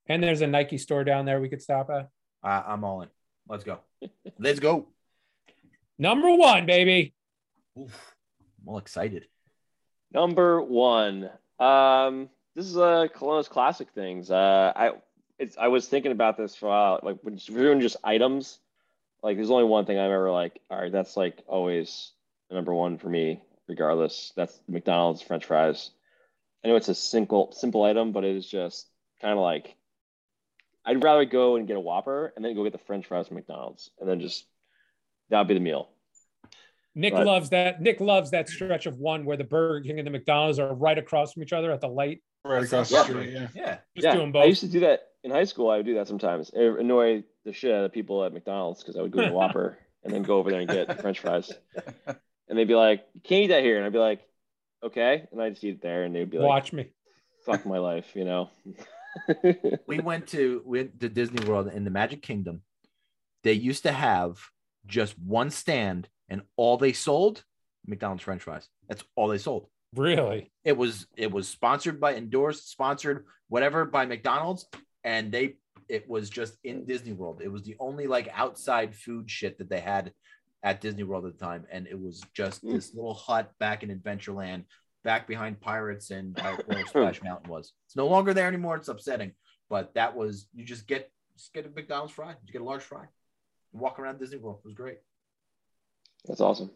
[0.07, 2.09] And there's a Nike store down there we could stop at.
[2.43, 3.09] I- I'm all in.
[3.47, 3.79] Let's go.
[4.39, 4.87] Let's go.
[5.97, 7.13] Number one, baby.
[7.79, 8.15] Oof,
[8.61, 9.27] I'm all excited.
[10.13, 11.29] Number one.
[11.59, 14.29] Um, this is a Colonos classic things.
[14.29, 14.91] Uh, I
[15.39, 16.99] it's I was thinking about this for a while.
[17.03, 18.59] Like when we're doing just items,
[19.23, 22.11] like there's only one thing I'm ever like, all right, that's like always
[22.49, 24.31] the number one for me, regardless.
[24.35, 25.91] That's McDonald's French fries.
[26.63, 28.87] I know it's a simple simple item, but it is just
[29.21, 29.75] kind of like
[30.85, 33.35] I'd rather go and get a Whopper and then go get the French fries from
[33.37, 34.45] McDonald's, and then just
[35.29, 35.89] that would be the meal.
[36.93, 37.81] Nick But- loves that.
[37.81, 40.97] Nick loves that stretch of one where the Burger King and the McDonald's are right
[40.97, 42.21] across from each other at the light.
[42.45, 42.99] Right across Yeah.
[42.99, 43.33] the street.
[43.33, 43.47] Yeah.
[43.55, 43.77] Yeah.
[43.95, 44.47] Just yeah, doing I both.
[44.47, 45.69] used to do that in high school.
[45.71, 46.51] I would do that sometimes.
[46.53, 49.33] It annoy the shit out of people at McDonald's because I would go to the
[49.33, 51.51] Whopper and then go over there and get French fries,
[52.47, 54.21] and they'd be like, "You can't eat that here," and I'd be like,
[54.83, 56.91] "Okay," and I'd just eat it there, and they'd be like, Watch me.
[57.45, 58.51] "Fuck my life," you know.
[59.87, 62.61] we went to we went to Disney World in the Magic Kingdom.
[63.43, 64.37] They used to have
[64.85, 67.43] just one stand, and all they sold
[67.87, 68.67] McDonald's French fries.
[68.87, 69.67] That's all they sold.
[69.95, 70.51] Really?
[70.63, 74.67] It was it was sponsored by endorsed, sponsored whatever by McDonald's,
[75.03, 77.41] and they it was just in Disney World.
[77.43, 80.11] It was the only like outside food shit that they had
[80.63, 82.73] at Disney World at the time, and it was just Hmm.
[82.73, 84.65] this little hut back in Adventureland,
[85.05, 87.71] back behind Pirates and uh, where Splash Mountain was.
[87.85, 88.75] It's no longer there anymore.
[88.75, 89.31] It's upsetting,
[89.69, 92.81] but that was you just get just get a McDonald's fry, you get a large
[92.83, 93.05] fry,
[93.71, 94.59] and walk around Disney World.
[94.59, 94.97] It was great.
[96.25, 96.71] That's awesome.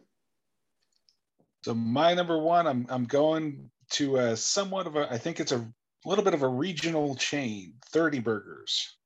[1.64, 5.52] So my number one, I'm I'm going to a somewhat of a I think it's
[5.52, 5.68] a
[6.06, 8.96] little bit of a regional chain, 30 burgers.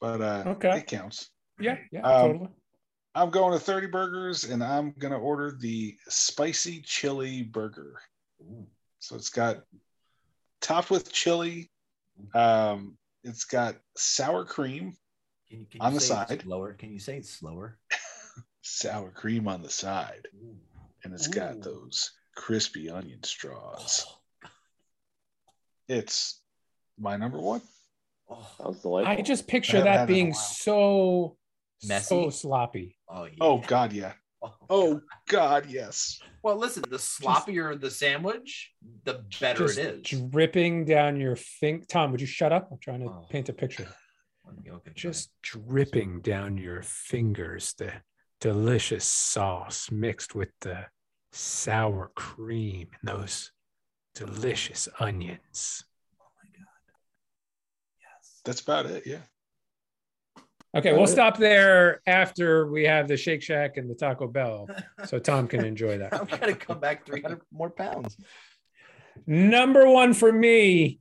[0.00, 0.78] But uh Okay.
[0.78, 1.30] it counts.
[1.58, 2.50] Yeah, yeah, Um, totally.
[3.14, 8.00] I'm going to 30 burgers and I'm gonna order the spicy chili burger.
[8.98, 9.58] So it's got
[10.60, 11.70] topped with chili.
[12.34, 14.94] Um, it's got sour cream,
[15.48, 16.42] Can you, can On the side.
[16.42, 16.74] slower?
[16.74, 17.78] Can you say it slower?
[18.62, 20.28] sour cream on the side,
[21.04, 24.06] and it's got those crispy onion straws.
[24.08, 24.48] Oh,
[25.88, 26.40] It's
[26.98, 27.62] my number one.
[28.28, 29.12] oh, Sounds delightful.
[29.18, 31.36] I just picture haven't that had it in a being so
[31.86, 32.04] Messy?
[32.06, 32.96] so sloppy.
[33.08, 33.32] oh, yeah.
[33.40, 34.12] Oh God, yeah.
[34.42, 36.20] Oh, Oh God, yes.
[36.42, 38.72] Well, listen, the sloppier the sandwich,
[39.04, 40.20] the better Just it is.
[40.30, 41.84] dripping down your thing.
[41.88, 42.68] Tom, would you shut up?
[42.72, 43.26] I'm trying to Oh.
[43.28, 43.88] paint a picture.
[44.94, 47.92] Just dripping down your fingers, the
[48.40, 50.86] delicious sauce mixed with the
[51.32, 53.52] sour cream and those
[54.14, 55.84] delicious onions.
[56.20, 56.66] Oh my God.
[58.00, 58.40] Yes.
[58.44, 59.06] That's about it.
[59.06, 59.20] Yeah.
[60.76, 64.68] Okay, we'll stop there after we have the Shake Shack and the Taco Bell,
[65.04, 66.14] so Tom can enjoy that.
[66.20, 68.16] I'm gonna come back 300 more pounds.
[69.26, 71.00] Number one for me,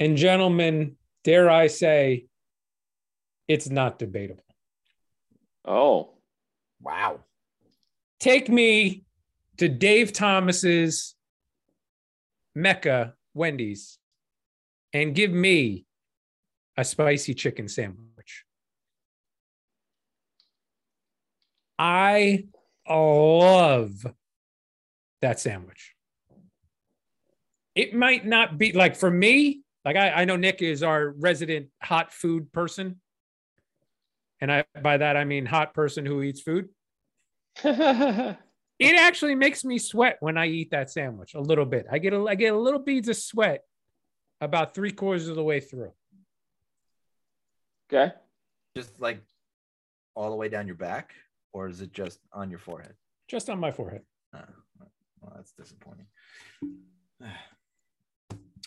[0.00, 2.26] and gentlemen, dare I say,
[3.46, 4.44] it's not debatable.
[5.64, 6.18] Oh,
[6.80, 7.20] Wow.
[8.20, 9.04] Take me
[9.58, 11.14] to Dave Thomas's
[12.54, 13.98] Mecca Wendy's
[14.92, 15.84] and give me
[16.76, 18.07] a spicy chicken sandwich.
[21.78, 22.46] I
[22.88, 24.06] love
[25.22, 25.94] that sandwich.
[27.74, 31.68] It might not be like for me, like I, I know Nick is our resident
[31.82, 33.00] hot food person.
[34.40, 36.68] And I by that I mean hot person who eats food.
[38.78, 41.86] It actually makes me sweat when I eat that sandwich a little bit.
[41.90, 43.64] I get a, I get a little beads of sweat
[44.40, 45.92] about three quarters of the way through.
[47.92, 48.12] okay.
[48.76, 49.20] Just like
[50.14, 51.12] all the way down your back,
[51.52, 52.94] or is it just on your forehead?
[53.28, 54.00] just on my forehead.
[54.34, 54.40] Oh,
[55.20, 56.06] well, that's disappointing.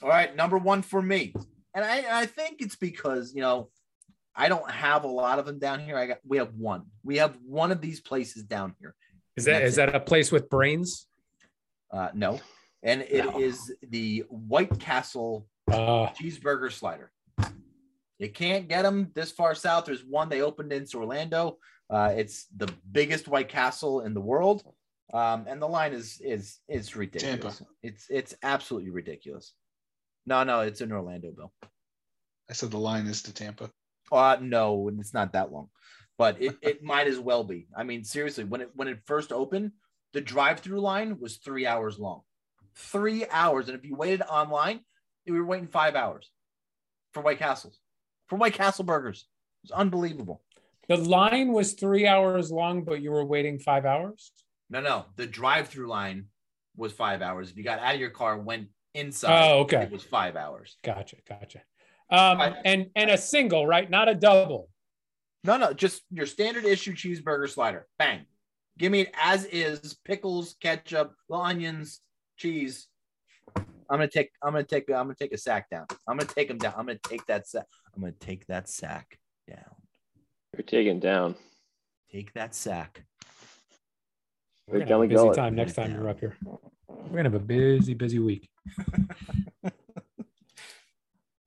[0.04, 1.34] All right, number one for me,
[1.76, 3.70] and I, I think it's because you know
[4.36, 5.98] I don't have a lot of them down here.
[5.98, 6.84] I got we have one.
[7.04, 8.96] We have one of these places down here.
[9.38, 11.08] Is that is That's that a place with brains?
[11.91, 12.39] Uh, no,
[12.84, 13.89] and it is No.
[13.89, 17.12] the White Castle Uh, cheeseburger slider.
[18.17, 19.86] You can't get them this far south.
[19.86, 21.58] There's one they opened in Orlando.
[21.91, 24.63] Uh, it's the biggest White Castle in the world,
[25.13, 27.62] um, and the line is is is ridiculous.
[27.84, 29.54] It's it's absolutely ridiculous.
[30.25, 31.51] No, no, it's in Orlando, Bill.
[32.49, 33.69] I said the line is to Tampa.
[34.10, 35.67] Uh, no, it's not that long,
[36.17, 37.67] but it, it might as well be.
[37.75, 39.71] I mean, seriously, when it when it first opened,
[40.13, 42.21] the drive-through line was three hours long,
[42.73, 44.80] three hours, and if you waited online,
[45.27, 46.30] we were waiting five hours
[47.13, 47.80] for White Castles,
[48.27, 49.27] for White Castle burgers.
[49.63, 50.41] It's unbelievable.
[50.88, 54.32] The line was three hours long, but you were waiting five hours.
[54.69, 56.25] No, no, the drive-through line
[56.75, 57.52] was five hours.
[57.52, 59.84] If you got out of your car, went inside, Oh, okay.
[59.84, 60.77] it was five hours.
[60.84, 61.62] Gotcha, gotcha.
[62.10, 63.90] Um, and and a single, right?
[63.90, 64.69] Not a double.
[65.44, 67.88] No, no, just your standard issue cheeseburger slider.
[67.98, 68.25] Bang.
[68.77, 72.02] Give me it as is, pickles, ketchup, little onions,
[72.38, 72.88] cheese.
[73.56, 74.32] I'm gonna take.
[74.42, 74.90] I'm gonna take.
[74.90, 75.86] I'm gonna take a sack down.
[76.08, 76.73] I'm gonna take them down.
[76.77, 77.65] I'm gonna take that sack.
[77.94, 79.19] I'm gonna take that sack
[79.50, 79.75] down.
[80.58, 81.35] You're taken down.
[82.12, 83.04] Take that sack.
[84.67, 86.37] We're Right gonna have a busy time next time you're up here.
[86.87, 88.49] We're gonna have a busy, busy week.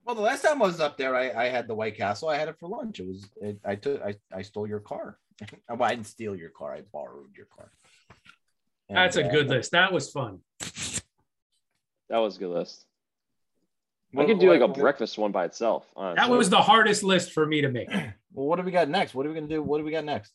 [0.05, 2.29] Well, the last time I was up there, I, I had the White Castle.
[2.29, 3.01] I had it for lunch.
[3.01, 3.27] It was.
[3.41, 4.03] It, I took.
[4.03, 5.19] I, I stole your car.
[5.69, 6.75] well, I didn't steal your car.
[6.75, 7.71] I borrowed your car.
[8.91, 9.71] And, That's a uh, good list.
[9.73, 10.41] That was fun.
[12.11, 12.85] That was a good list.
[14.15, 15.91] I what- could do like a what- breakfast one by itself.
[15.97, 17.89] That was the hardest list for me to make.
[18.35, 19.15] Well, what do we got next?
[19.15, 19.63] What are we gonna do?
[19.63, 20.33] What do we got next?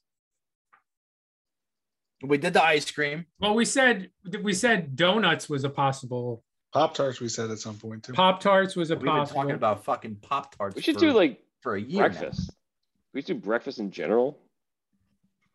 [2.21, 3.25] We did the ice cream.
[3.39, 4.09] Well, we said
[4.41, 6.43] we said donuts was a possible.
[6.73, 8.13] Pop tarts, we said at some point too.
[8.13, 9.41] Pop tarts was a We've been possible.
[9.41, 10.75] talking about fucking pop tarts.
[10.75, 12.03] We should for, do like for a year.
[12.03, 12.07] now.
[12.09, 12.51] breakfast.
[13.13, 14.37] We should do breakfast in general.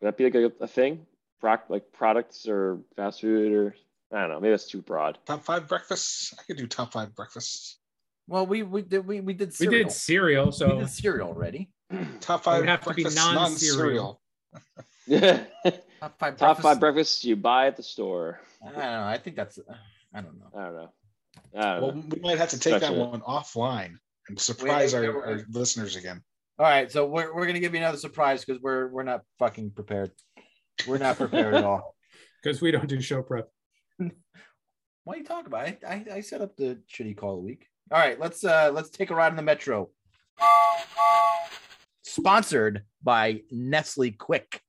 [0.01, 1.05] Would that be like a, a thing?
[1.39, 3.75] Proc, like products or fast food or
[4.11, 4.39] I don't know.
[4.39, 5.17] Maybe that's too broad.
[5.25, 6.33] Top five breakfasts.
[6.37, 7.77] I could do top five breakfasts.
[8.27, 9.83] Well, we we did we, we did we cereal.
[9.83, 11.69] did cereal, So we did cereal already.
[12.19, 14.21] Top five have to be breakfasts, non-cereal.
[15.07, 15.45] non-cereal.
[15.99, 16.37] Top five.
[16.37, 16.79] Top five breakfasts.
[16.79, 18.39] breakfasts you buy at the store.
[18.63, 19.03] I don't know.
[19.03, 19.57] I think that's.
[19.57, 19.73] uh,
[20.13, 20.47] I don't know.
[20.57, 20.89] I don't know.
[21.55, 22.03] I don't Well, know.
[22.09, 22.93] we might have to take that Gotcha.
[22.93, 23.95] one offline
[24.29, 26.23] and surprise Wait, our, our listeners again.
[26.57, 29.71] All right, so we're we're gonna give you another surprise because we're we're not fucking
[29.71, 30.11] prepared.
[30.87, 31.95] We're not prepared at all.
[32.43, 33.49] because we don't do show prep.
[35.03, 35.67] What are you talking about?
[35.67, 37.67] I, I I set up the shitty call a week.
[37.91, 39.89] All right, let's uh let's take a ride in the metro.
[42.17, 44.61] Sponsored by Nestle Quick.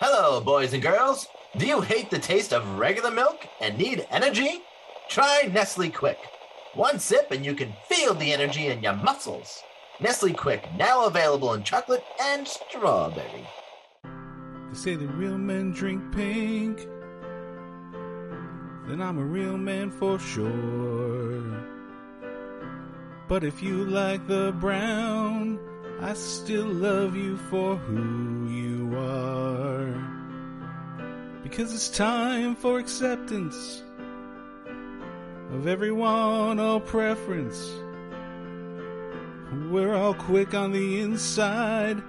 [0.00, 1.28] Hello, boys and girls.
[1.58, 4.62] Do you hate the taste of regular milk and need energy?
[5.10, 6.16] Try Nestle Quick.
[6.72, 9.62] One sip and you can feel the energy in your muscles.
[10.00, 13.46] Nestle Quick, now available in chocolate and strawberry.
[14.02, 16.88] They say the real men drink pink.
[18.86, 21.42] Then I'm a real man for sure.
[23.28, 25.58] But if you like the brown,
[26.00, 29.94] I still love you for who you are.
[31.42, 33.82] Because it's time for acceptance
[35.52, 37.70] of everyone, all preference.
[39.70, 42.02] We're all quick on the inside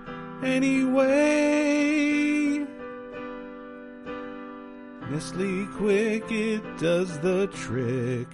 [0.44, 2.43] anyway.
[5.14, 8.28] Nestle Quick, it does the trick.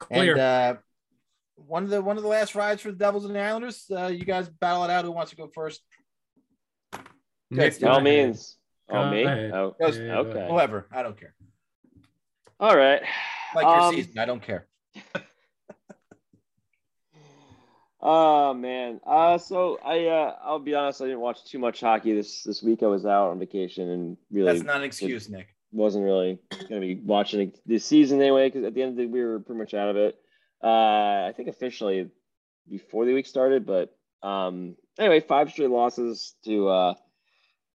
[0.00, 0.32] Clear.
[0.32, 0.74] And uh,
[1.54, 3.84] one of the one of the last rides for the Devils and the Islanders.
[3.88, 5.04] Uh, you guys battle it out.
[5.04, 5.80] Who wants to go first?
[7.52, 8.24] Nick, By all go ahead.
[8.26, 8.56] means.
[8.90, 9.22] Oh, me?
[9.22, 9.52] ahead.
[9.52, 10.48] Oh, Yeah, okay.
[10.50, 10.86] Whoever.
[10.90, 11.34] I don't care.
[12.58, 13.00] All right.
[13.54, 14.18] Like your Um, season.
[14.18, 14.66] I don't care.
[18.04, 19.00] Oh man.
[19.06, 22.62] Uh so I uh I'll be honest, I didn't watch too much hockey this this
[22.62, 22.82] week.
[22.82, 25.48] I was out on vacation and really That's not an excuse, Nick.
[25.70, 26.38] wasn't really
[26.68, 29.58] gonna be watching this season anyway, because at the end of the we were pretty
[29.60, 30.16] much out of it.
[30.62, 32.10] Uh I think officially
[32.68, 36.94] before the week started, but um anyway, five straight losses to uh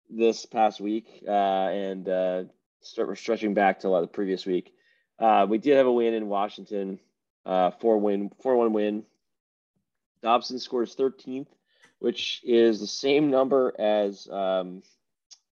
[0.09, 1.21] this past week.
[1.27, 2.43] Uh and uh
[2.81, 4.71] start we're stretching back to like the previous week.
[5.19, 6.99] Uh we did have a win in Washington,
[7.45, 9.03] uh four win four one win.
[10.23, 11.49] Dobson scores 13th,
[11.99, 14.81] which is the same number as um,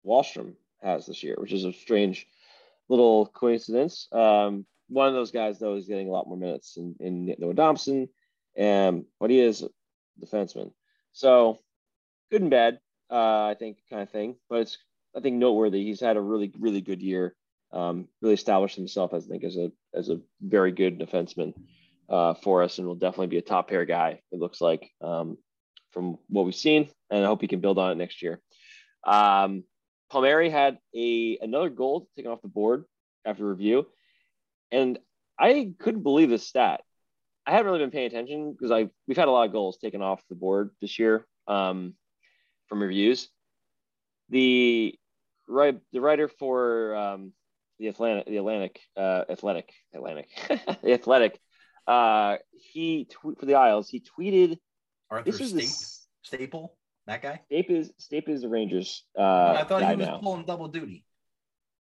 [0.06, 2.28] Wahlstrom has this year, which is a strange
[2.90, 4.08] little coincidence.
[4.12, 7.54] Um, one of those guys, though, is getting a lot more minutes in, in Noah
[7.54, 8.10] Dobson,
[8.60, 9.70] um, but he is a
[10.24, 10.72] defenseman.
[11.14, 11.60] So
[12.30, 14.36] good and bad, uh, I think, kind of thing.
[14.50, 14.78] But it's,
[15.16, 15.84] I think, noteworthy.
[15.84, 17.36] He's had a really, really good year.
[17.72, 21.54] Um, really established himself, I think, as a as a very good defenseman
[22.10, 24.22] uh, for us, and will definitely be a top pair guy.
[24.32, 25.38] It looks like um,
[25.92, 28.42] from what we've seen, and I hope he can build on it next year.
[29.06, 29.64] Um,
[30.10, 32.86] Palmieri had a another goal taken off the board
[33.26, 33.88] after review,
[34.72, 35.00] and
[35.40, 36.82] I couldn't believe this stat.
[37.46, 40.02] I haven't really been paying attention because I we've had a lot of goals taken
[40.02, 41.94] off the board this year um,
[42.68, 43.30] from reviews.
[44.30, 44.96] The
[45.48, 47.34] right the writer for um,
[47.80, 50.30] the Atlantic the Atlantic uh, Athletic Atlantic
[50.82, 51.40] the Athletic
[51.88, 53.90] uh, he tweet for the Isles.
[53.90, 54.58] He tweeted
[55.10, 56.78] Arthur this is the Stape, Staple,
[57.08, 57.42] that guy.
[57.46, 60.18] Stape is Stape is the Rangers uh, I thought he was now.
[60.18, 61.06] pulling double duty.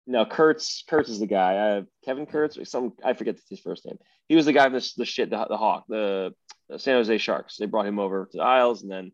[0.05, 0.83] No, Kurz.
[0.89, 1.57] Kurz is the guy.
[1.57, 2.93] Uh, Kevin Kurz some.
[3.03, 3.97] I forget his first name.
[4.29, 6.33] He was the guy from the, the shit, the, the Hawk, the,
[6.69, 7.57] the San Jose Sharks.
[7.57, 9.11] They brought him over to the Isles, and then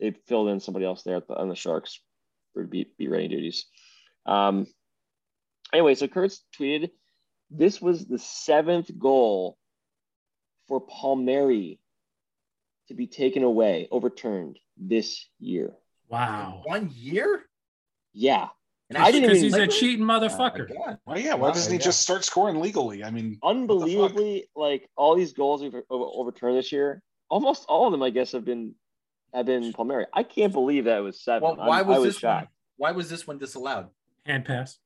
[0.00, 2.00] they filled in somebody else there at the, on the Sharks
[2.52, 3.66] for be, beat rating duties.
[4.26, 4.66] Um.
[5.72, 6.90] Anyway, so Kurz tweeted,
[7.50, 9.56] "This was the seventh goal
[10.68, 11.78] for Palmieri
[12.88, 15.72] to be taken away, overturned this year."
[16.08, 16.62] Wow.
[16.64, 17.44] One year?
[18.12, 18.48] Yeah,
[18.90, 20.68] And I didn't Because even- he's a cheating Oh, motherfucker.
[20.68, 20.98] God.
[21.06, 21.32] Well, yeah.
[21.34, 21.84] Why doesn't he yeah.
[21.84, 23.02] just start scoring legally?
[23.02, 27.92] I mean, unbelievably like all these goals we've over- overturned this year almost all of
[27.92, 28.74] them i guess have been
[29.32, 32.14] have been palmieri i can't believe that it was seven Well, why was, I was
[32.16, 32.48] this one?
[32.76, 33.88] Why was this one disallowed?
[34.26, 34.78] Hand pass.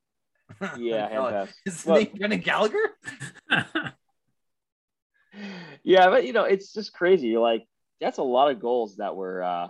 [0.77, 1.49] yeah hand pass.
[1.65, 2.79] Is his Well- name Brendan Gallagher?
[5.87, 7.65] yeah but you know it's just crazy like
[7.99, 9.67] that's a lot of goals that were, uh,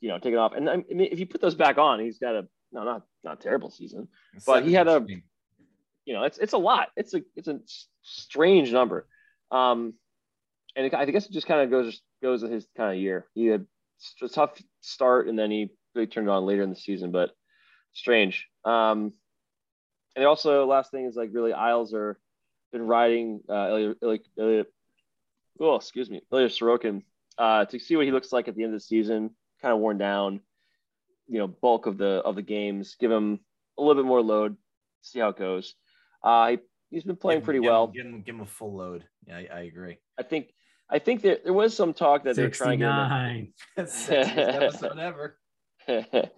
[0.00, 0.52] you know, taken off.
[0.54, 3.40] And I mean, if you put those back on, he's got a no, not not
[3.40, 4.08] terrible season,
[4.46, 5.04] but he had a,
[6.04, 6.88] you know, it's it's a lot.
[6.96, 7.60] It's a it's a
[8.02, 9.06] strange number,
[9.50, 9.94] um,
[10.76, 13.26] and it, I guess it just kind of goes goes with his kind of year.
[13.34, 13.66] He had
[14.22, 17.30] a tough start, and then he really turned on later in the season, but
[17.92, 18.46] strange.
[18.64, 19.12] Um,
[20.16, 22.18] and also, last thing is like really Isles are
[22.72, 23.94] been riding uh,
[25.68, 27.02] oh, excuse me, Ilya Sorokin
[27.38, 29.30] uh, to see what he looks like at the end of the season.
[29.62, 30.40] Kind of worn down,
[31.28, 32.96] you know, bulk of the of the games.
[32.98, 33.40] Give him
[33.78, 34.56] a little bit more load.
[35.02, 35.74] See how it goes.
[36.22, 36.58] Uh, he,
[36.90, 37.86] he's been playing pretty give him- well.
[37.88, 39.04] Give him, give him a full load.
[39.26, 39.98] Yeah, I, I agree.
[40.18, 40.52] I think
[40.90, 42.86] I think there, there was some talk that they're trying to
[43.76, 43.86] get him
[44.16, 44.26] 69.
[44.36, 45.38] Sexiest episode ever.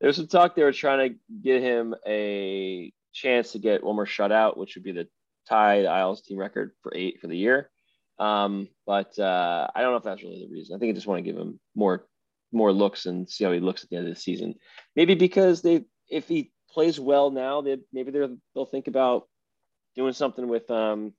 [0.00, 4.06] There's some talk they were trying to get him a chance to get one more
[4.06, 5.06] shutout, which would be the
[5.48, 7.70] tie the Isles team record for eight for the year.
[8.18, 10.76] Um, but uh, I don't know if that's really the reason.
[10.76, 12.06] I think I just want to give him more
[12.52, 14.54] more looks and see how he looks at the end of the season.
[14.94, 19.28] Maybe because they if he plays well now, they maybe they're they'll think about
[19.94, 21.12] doing something with um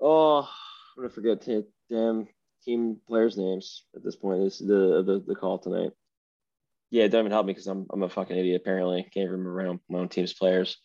[0.00, 0.48] oh
[0.96, 2.28] I'm gonna forget t- damn
[2.64, 4.42] team players' names at this point.
[4.42, 5.90] This is the the, the call tonight.
[6.90, 8.60] Yeah, don't even help me because I'm I'm a fucking idiot.
[8.60, 10.76] Apparently, can't remember my own, my own team's players.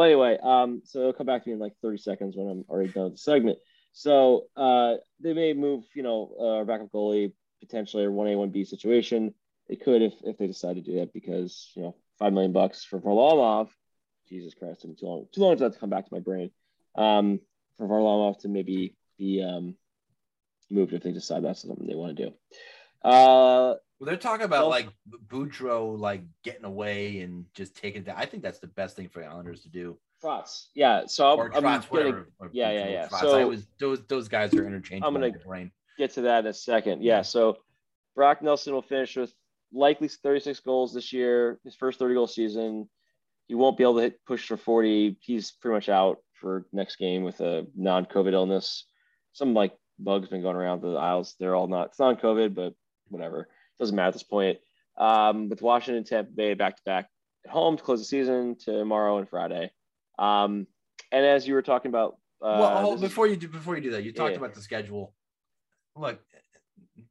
[0.00, 2.64] Well, anyway, um, so it'll come back to me in like 30 seconds when I'm
[2.70, 3.58] already done with the segment.
[3.92, 8.48] So uh, they may move, you know, uh, backup goalie potentially a one A one
[8.48, 9.34] B situation.
[9.68, 12.82] They could if if they decide to do that because you know five million bucks
[12.82, 13.68] for Varlamov.
[14.26, 16.50] Jesus Christ, me too long too long for that to come back to my brain.
[16.94, 17.38] Um,
[17.76, 19.74] for Varlamov to maybe be um,
[20.70, 22.32] moved if they decide that's something they want to do.
[23.06, 24.88] Uh, Well, they're talking about Well- like
[25.28, 28.16] Boudreau like getting away and just taking it down.
[28.18, 29.98] I think that's the best thing for the Islanders to do.
[30.24, 31.02] Trotz, yeah.
[31.06, 32.30] So I'm, I'm Trotz, gonna whatever.
[32.38, 33.08] or yeah, yeah, Boudreau, yeah.
[33.08, 33.20] Trotz.
[33.20, 35.06] So- I was those those guys are interchangeable.
[35.08, 35.70] I'm gonna- brain.
[35.98, 37.02] get to that in a second.
[37.02, 37.58] Yeah, so
[38.16, 39.32] Brock Nelson will finish with
[39.72, 42.88] likely 36 goals this year, his first 30 goal season.
[43.48, 45.16] He won't be able to hit push for 40.
[45.20, 48.86] He's pretty much out for next game with a non-COVID illness.
[49.32, 51.34] Some like bugs been going around the Isles.
[51.38, 51.88] They're all not.
[51.88, 52.74] It's non-COVID, but
[53.08, 53.48] whatever.
[53.80, 54.58] Doesn't matter at this point.
[54.98, 57.08] Um, with Washington, Tampa Bay back to back
[57.46, 59.70] at home to close the season tomorrow and Friday.
[60.18, 60.66] Um,
[61.10, 63.76] and as you were talking about, uh, well, hold- this is- before you do before
[63.76, 64.38] you do that, you talked Yeah.
[64.38, 65.14] about the schedule.
[65.96, 66.20] Look,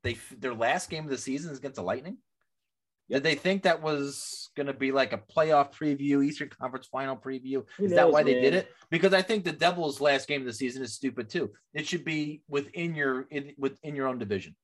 [0.04, 2.20] they their last game of the season is against the Lightning.
[3.10, 7.18] Did they think that was going to be like a playoff preview, Eastern Conference Final
[7.18, 7.66] preview?
[7.78, 8.72] Who Is that knows, why they did it?
[8.92, 11.52] Because I think the Devils' last game of the season is stupid too.
[11.74, 14.56] It should be within your in, within your own division.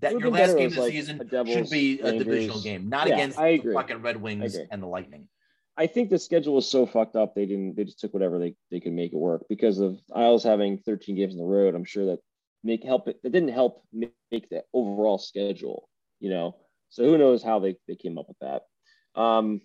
[0.00, 2.24] That your last game of the like, season should be a Rangers.
[2.24, 5.28] divisional game, not Yeah, against the fucking Red Wings and the Lightning.
[5.76, 8.54] I think the schedule was so fucked up they didn't they just took whatever they,
[8.70, 11.74] they could make it work because of Isles having 13 games on the road.
[11.74, 12.20] I'm sure that
[12.62, 13.18] make help it.
[13.24, 15.88] It didn't help make, make the overall schedule,
[16.20, 16.56] you know.
[16.90, 18.62] So who knows how they, they came up with that.
[19.20, 19.62] Um,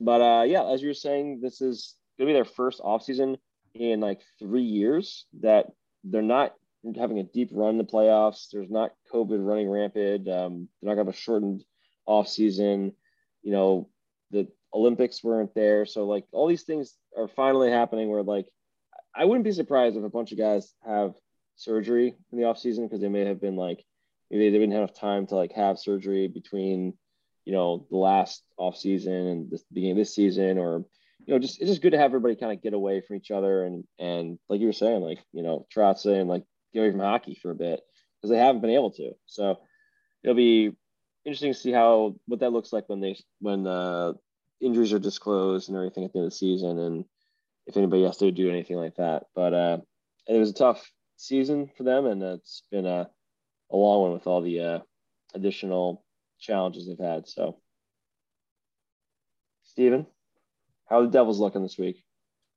[0.00, 3.36] but uh, yeah, as you were saying, this is gonna be their first offseason
[3.74, 5.66] in like three years that
[6.04, 6.54] they're not
[6.96, 8.48] having a deep run in the playoffs.
[8.52, 10.28] There's not COVID running rampant.
[10.28, 11.64] Um, they're not gonna have a shortened
[12.08, 12.94] offseason.
[13.42, 13.88] You know,
[14.30, 15.86] the Olympics weren't there.
[15.86, 18.46] So like all these things are finally happening where like
[19.14, 21.14] I wouldn't be surprised if a bunch of guys have
[21.56, 23.84] surgery in the off season because they may have been like
[24.30, 26.94] maybe they didn't have enough time to like have surgery between
[27.44, 30.84] you know the last off season and the beginning of this season or
[31.26, 33.30] you know just it's just good to have everybody kind of get away from each
[33.30, 36.90] other and and like you were saying like you know Trotz saying like get away
[36.90, 37.80] from hockey for a bit
[38.16, 39.58] because they haven't been able to so
[40.22, 40.72] it'll be
[41.24, 44.12] interesting to see how what that looks like when they when uh
[44.62, 47.04] injuries are disclosed and everything at the end of the season and
[47.66, 49.24] if anybody has to do anything like that.
[49.34, 49.78] But uh,
[50.28, 53.08] it was a tough season for them and it's been a,
[53.70, 54.78] a long one with all the uh,
[55.34, 56.04] additional
[56.38, 57.28] challenges they've had.
[57.28, 57.58] So,
[59.64, 60.06] Steven,
[60.88, 62.04] how are the Devils looking this week?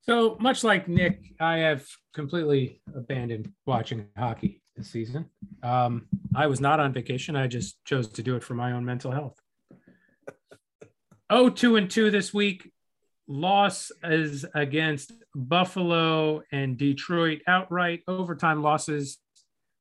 [0.07, 1.83] So much like Nick, I have
[2.13, 5.25] completely abandoned watching hockey this season.
[5.63, 7.35] Um, I was not on vacation.
[7.35, 9.39] I just chose to do it for my own mental health.
[11.27, 12.71] Oh, two and two this week.
[13.27, 18.01] Loss is against Buffalo and Detroit outright.
[18.07, 19.17] Overtime losses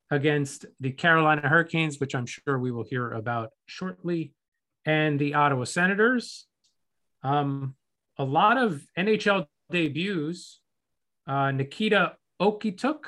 [0.09, 4.33] against the Carolina Hurricanes, which I'm sure we will hear about shortly,
[4.85, 6.47] and the Ottawa Senators.
[7.21, 7.75] Um,
[8.17, 10.61] a lot of NHL debuts.
[11.27, 13.05] Uh, Nikita Okituk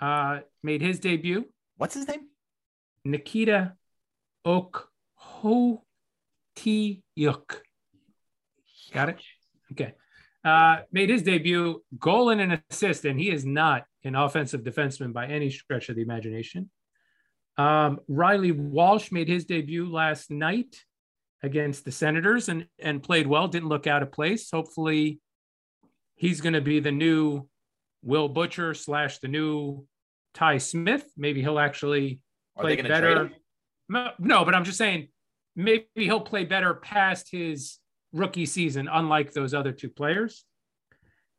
[0.00, 1.46] uh, made his debut.
[1.76, 2.28] What's his name?
[3.04, 3.74] Nikita
[4.46, 5.82] Okhotiuk.
[8.92, 9.22] Got it?
[9.72, 9.94] Okay.
[10.44, 15.12] Uh, made his debut, goal and an assist, and he is not an offensive defenseman
[15.12, 16.70] by any stretch of the imagination.
[17.56, 20.84] Um, Reilly Walsh made his debut last night
[21.42, 23.48] against the Senators and and played well.
[23.48, 24.50] Didn't look out of place.
[24.50, 25.20] Hopefully,
[26.18, 27.48] he's going to be the new
[28.02, 29.86] Will Butcher slash the new
[30.34, 31.10] Ty Smith.
[31.16, 32.20] Maybe he'll actually
[32.58, 33.30] play better.
[33.88, 35.08] no, but I'm just saying
[35.56, 37.78] maybe he'll play better past his
[38.12, 40.44] rookie season, unlike those other two players.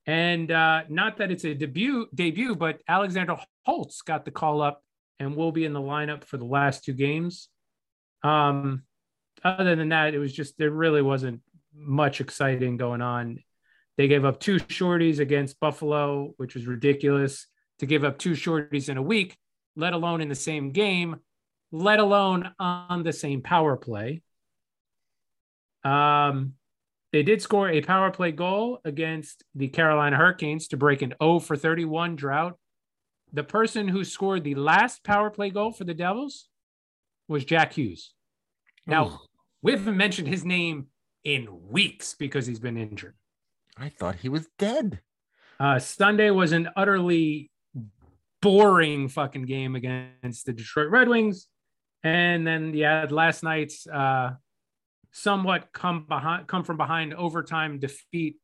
[0.05, 4.81] And uh, not that it's a debut debut, but Alexander Holtz got the call up
[5.19, 7.49] and will be in the lineup for the last two games.
[8.23, 8.83] Um,
[9.43, 11.41] other than that, it was just there really wasn't
[11.75, 13.43] much exciting going on.
[13.99, 17.47] They gave up two shorties against Buffalo, which was ridiculous
[17.79, 19.37] to give up two shorties in a week,
[19.75, 21.17] let alone in the same game,
[21.73, 24.21] let alone on the same power play.
[25.83, 26.53] Um,
[27.11, 31.39] they did score a power play goal against the Carolina Hurricanes to break an 0
[31.39, 32.57] for 31 drought.
[33.33, 36.47] The person who scored the last power play goal for the Devils
[37.27, 38.13] was Jack Hughes.
[38.87, 39.19] Now,
[39.61, 40.87] we haven't mentioned his name
[41.25, 43.15] in weeks because he's been injured.
[43.77, 45.01] I thought he was dead.
[45.59, 47.51] Uh, Sunday was an utterly
[48.41, 51.47] boring fucking game against the Detroit Red Wings.
[52.03, 54.31] And then, yeah, last night's uh,
[55.11, 58.37] somewhat come behind, come from behind overtime defeat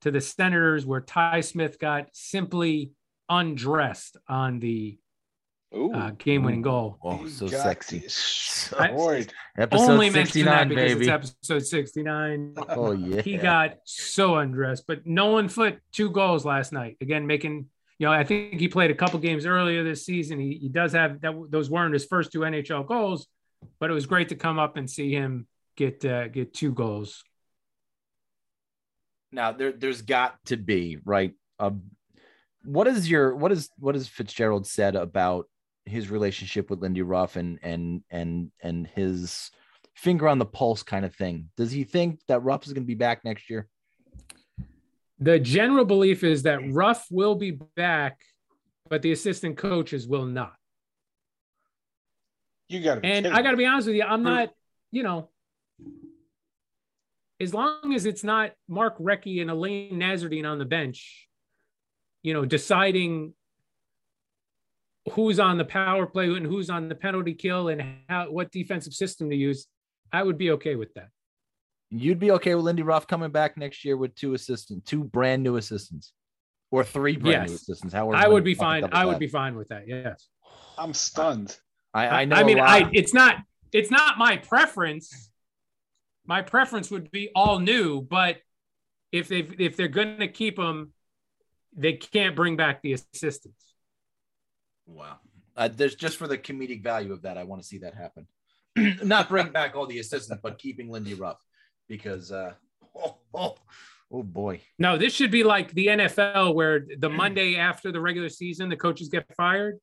[0.00, 2.92] to the Senators, where Ty Smith got simply
[3.28, 4.98] undressed on the.
[5.74, 6.98] Uh, game-winning goal.
[7.02, 8.00] Oh, so Got sexy.
[8.00, 9.32] destroyed.
[9.56, 11.00] Episode Only mention that 69, because baby.
[11.08, 11.08] it's
[11.42, 12.54] episode 69.
[12.68, 13.22] Oh yeah.
[13.22, 14.86] he got so undressed.
[14.86, 16.98] But Nolan Foote, two goals last night.
[17.00, 17.66] Again, making,
[17.98, 20.38] you know, I think he played a couple games earlier this season.
[20.38, 21.32] He, he does have that.
[21.50, 23.26] Those weren't his first two NHL goals,
[23.80, 25.46] but it was great to come up and see him
[25.76, 27.24] get uh, get two goals.
[29.32, 31.82] now there there's got to be right um
[32.64, 35.46] what is your what is what has fitzgerald said about
[35.84, 39.50] his relationship with lindy ruff and and and and his
[39.94, 41.50] finger on the pulse kind of thing.
[41.56, 43.68] Does he think that ruff is going to be back next year?
[45.22, 48.18] The general belief is that Ruff will be back,
[48.88, 50.54] but the assistant coaches will not.
[52.68, 54.50] You got to And kidding I got to be honest with you, I'm not,
[54.90, 55.30] you know,
[57.40, 61.28] as long as it's not Mark Recchi and Alain Nasreddine on the bench,
[62.24, 63.34] you know, deciding
[65.10, 68.94] who's on the power play and who's on the penalty kill and how what defensive
[68.94, 69.66] system to use,
[70.12, 71.08] I would be okay with that.
[71.90, 75.42] you'd be okay with lindy ruff coming back next year with two assistants two brand
[75.42, 76.12] new assistants
[76.70, 78.82] or three brand new assistants however I would be fine.
[78.82, 79.86] doubles I would be fine with that.
[79.86, 80.28] Yes.
[80.78, 81.58] I'm stunned.
[81.92, 82.60] I, I know I a mean.
[82.60, 83.36] I it's not
[83.72, 85.30] it's not my preference.
[86.24, 88.38] My preference would be all new, but
[89.10, 90.92] if they if they're going to keep them,
[91.76, 93.71] they can't bring back the assistants.
[94.86, 95.18] Wow.
[95.56, 98.26] Uh, there's just for the comedic value of that, I want to see that happen.
[99.02, 101.38] Not bring back all the assistants, but keeping Lindy Ruff
[101.88, 102.54] because, uh,
[102.96, 103.56] oh, oh,
[104.10, 104.60] oh boy.
[104.78, 108.76] No, this should be like the NFL, where the Monday after the regular season, the
[108.76, 109.78] coaches get fired.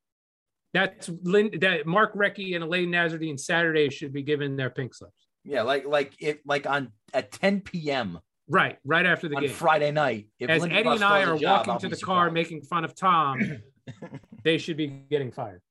[0.73, 5.27] That's Lin, that Mark Recchi and Alain Nasreddine Saturday should be given their pink slips.
[5.43, 8.19] Yeah, like like it like on at 10 p.m.
[8.47, 9.51] Right, right after the on game.
[9.51, 10.27] Friday night.
[10.39, 12.61] If As Lindy Eddie Ruff and I are job, walking I'll to the car making
[12.63, 13.39] fun of Tom,
[14.43, 15.61] they should be getting fired.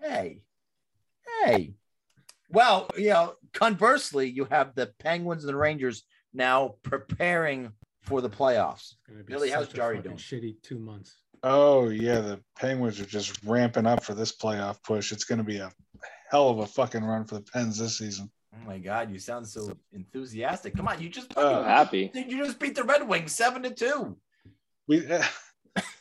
[0.00, 0.40] Hey,
[1.44, 1.74] hey.
[2.48, 7.72] Well, you know, conversely, you have the Penguins and the Rangers now preparing
[8.02, 8.94] for the playoffs.
[9.08, 10.16] Gonna Billy, how's Jarry doing?
[10.16, 11.16] Shitty two months.
[11.42, 15.12] Oh yeah, the Penguins are just ramping up for this playoff push.
[15.12, 15.70] It's going to be a
[16.30, 18.30] hell of a fucking run for the Pens this season.
[18.54, 20.74] Oh my God, you sound so enthusiastic.
[20.76, 22.10] Come on, you just I'm Uh, happy.
[22.14, 24.16] you just beat the Red Wings seven to two.
[24.88, 25.06] We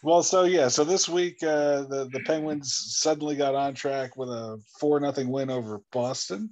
[0.03, 4.29] well, so yeah, so this week uh, the the Penguins suddenly got on track with
[4.29, 6.49] a four nothing win over Boston.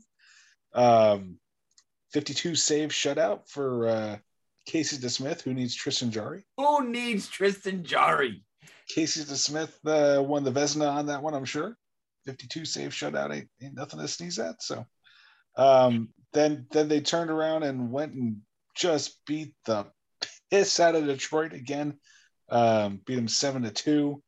[0.73, 1.37] Um,
[2.11, 4.17] fifty two save shutout for uh,
[4.67, 6.45] Casey DeSmith, who needs Tristan Jarry.
[6.57, 8.43] Who needs Tristan Jarry?
[8.87, 11.77] Casey DeSmith uh, won the Vezina on that one, I'm sure.
[12.25, 14.61] 52 save shutout ain't, ain't nothing to sneeze at.
[14.61, 14.85] So
[15.57, 18.37] um, then then they turned around and went and
[18.75, 19.87] just beat the
[20.51, 21.97] piss out of Detroit again.
[22.49, 24.21] Um, beat them seven to two.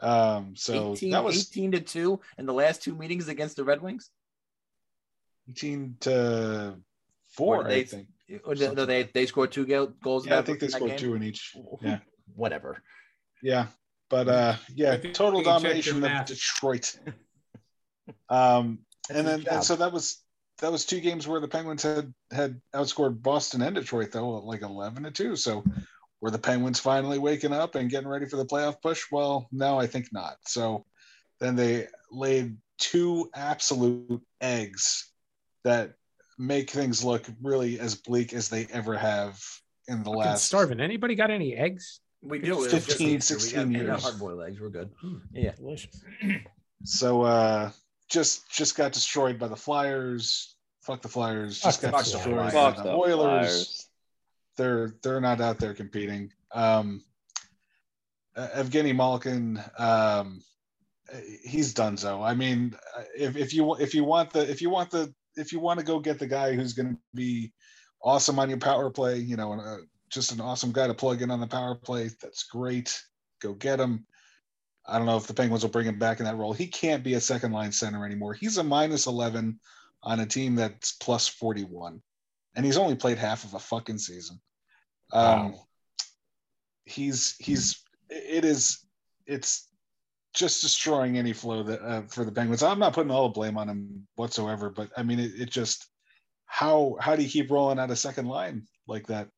[0.00, 3.64] Um, so 18, that was 18 to two in the last two meetings against the
[3.64, 4.10] Red Wings.
[5.50, 6.76] 18 to Or
[7.28, 8.08] four, they- I think.
[8.44, 10.24] Or no, no, they they scored two goals.
[10.24, 10.98] Yeah, I think they in scored game?
[10.98, 11.56] two in each.
[11.82, 11.98] Yeah.
[12.36, 12.80] Whatever.
[13.42, 13.66] Yeah,
[14.08, 16.26] but uh, yeah, total you can check domination of.
[16.26, 16.96] Detroit.
[18.28, 20.22] Um, and then and so that was
[20.58, 24.62] that was two games where the Penguins had had outscored Boston and Detroit though, like
[24.62, 25.36] eleven to two.
[25.36, 25.64] So
[26.20, 29.04] Were the Penguins finally waking up and getting ready for the playoff push?
[29.10, 30.36] Well, no, I think not.
[30.46, 30.84] So
[31.38, 35.10] then they laid two absolute eggs
[35.64, 35.94] that
[36.38, 39.40] make things look really as bleak as they ever have
[39.88, 40.80] in the Fucking last starving.
[40.80, 42.00] Anybody got any eggs?
[42.22, 42.64] We do.
[42.64, 44.02] It's 15, 16 years.
[44.02, 44.60] Hard boiled eggs.
[44.60, 44.90] We're good.
[45.32, 45.52] Yeah.
[45.52, 46.04] Delicious.
[46.84, 47.70] So uh
[48.10, 50.54] just just got destroyed by the Flyers.
[50.82, 51.60] Fuck the Flyers.
[51.60, 52.52] Just Fuck got the destroyed Flyers.
[52.52, 53.86] by Fuck the the Oilers.
[54.60, 56.30] They're they're not out there competing.
[56.52, 57.02] Um
[58.36, 60.42] Evgeny Malkin, um
[61.42, 62.22] he's done so.
[62.22, 62.76] I mean,
[63.16, 65.86] if, if you if you want the if you want the if you want to
[65.86, 67.52] go get the guy who's going to be
[68.02, 69.78] awesome on your power play, you know, uh,
[70.10, 73.02] just an awesome guy to plug in on the power play, that's great.
[73.40, 74.04] Go get him.
[74.86, 76.52] I don't know if the Penguins will bring him back in that role.
[76.52, 78.34] He can't be a second line center anymore.
[78.34, 79.58] He's a minus 11
[80.02, 82.02] on a team that's plus 41.
[82.56, 84.40] And he's only played half of a fucking season.
[85.12, 85.54] Um,
[86.84, 88.84] he's, he's, it is,
[89.26, 89.68] it's
[90.34, 92.62] just destroying any flow that uh, for the Penguins.
[92.62, 95.88] I'm not putting all the blame on him whatsoever, but I mean, it, it just,
[96.46, 99.28] how, how do you keep rolling out a second line like that?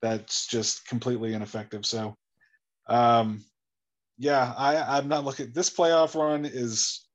[0.00, 1.84] That's just completely ineffective.
[1.84, 2.16] So,
[2.86, 3.44] um,
[4.16, 5.50] yeah, I, I'm not looking.
[5.52, 7.06] This playoff run is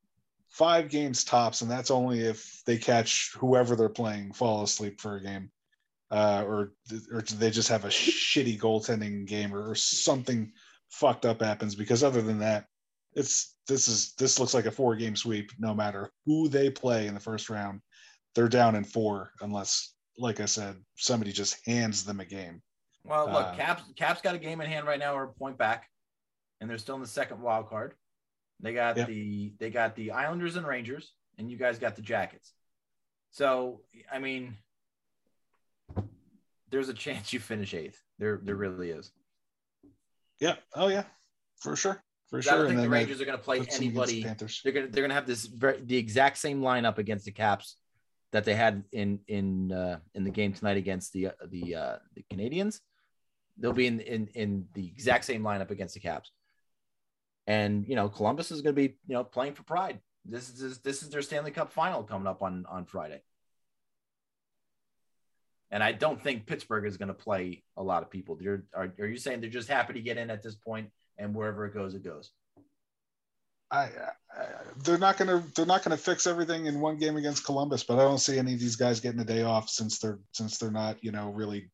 [0.49, 5.15] five games tops, and that's only if they catch whoever they're playing fall asleep for
[5.15, 5.49] a game,
[6.13, 6.73] uh, or
[7.11, 10.51] or they just have a shitty goaltending game, or, or something
[10.89, 11.75] fucked up happens.
[11.75, 12.65] Because other than that,
[13.13, 15.49] it's this is this looks like a four game sweep.
[15.57, 17.81] No matter who they play in the first round,
[18.35, 22.61] they're down in four unless, like I said, somebody just hands them a game.
[23.03, 25.57] Well, look, Uh, Caps Caps got a game in hand right now, or a point
[25.57, 25.89] back,
[26.61, 27.95] and they're still in the second wild card.
[28.59, 29.07] They got Yep.
[29.07, 32.53] the they got the Islanders and Rangers, and you guys got the Jackets.
[33.31, 34.55] So, I mean,
[36.73, 38.01] there's a chance you finish eighth.
[38.17, 39.11] There, there really is.
[40.39, 40.55] Yeah.
[40.73, 41.03] Oh yeah,
[41.59, 42.51] for sure, for I sure.
[42.53, 44.23] don't And think the Rangers are going to play the anybody.
[44.23, 44.59] Panthers.
[44.63, 47.77] They're gonna they're gonna have this the exact same lineup against the Caps
[48.31, 51.95] that they had in in uh, in the game tonight against the uh, the uh,
[52.15, 52.79] the Canadiens.
[53.57, 56.31] They'll be in in in the exact same lineup against the Caps.
[57.45, 59.99] And you know Columbus is going to be you know playing for pride.
[60.25, 63.21] This is this is their Stanley Cup final coming up on on Friday.
[65.73, 68.37] And I don't think Pittsburgh is going to play a lot of people.
[68.39, 71.33] They're, are, are you saying they're just happy to get in at this point, and
[71.33, 72.29] wherever it goes, it goes?
[73.71, 73.89] I,
[74.31, 74.45] I
[74.83, 78.03] they're not gonna they're not gonna fix everything in one game against Columbus, but I
[78.03, 81.03] don't see any of these guys getting a day off since they're since they're not
[81.03, 81.71] you know really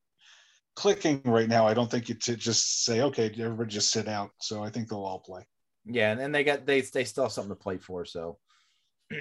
[0.77, 1.67] clicking right now.
[1.67, 4.29] I don't think you to just say okay, everybody just sit out.
[4.39, 5.45] So I think they'll all play.
[5.83, 8.05] Yeah, and then they got they they still have something to play for.
[8.05, 8.37] So,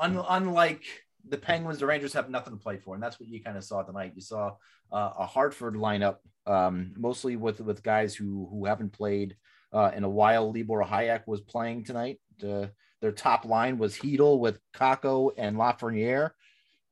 [0.00, 0.84] Un, unlike
[1.28, 3.64] the Penguins, the Rangers have nothing to play for, and that's what you kind of
[3.64, 4.12] saw tonight.
[4.14, 4.56] You saw
[4.92, 6.16] uh, a Hartford lineup,
[6.46, 9.36] um, mostly with with guys who who haven't played
[9.72, 10.52] uh, in a while.
[10.52, 12.20] Libor Hajek was playing tonight.
[12.42, 12.66] Uh,
[13.00, 16.30] their top line was Chytil with Kakko and Lafreniere.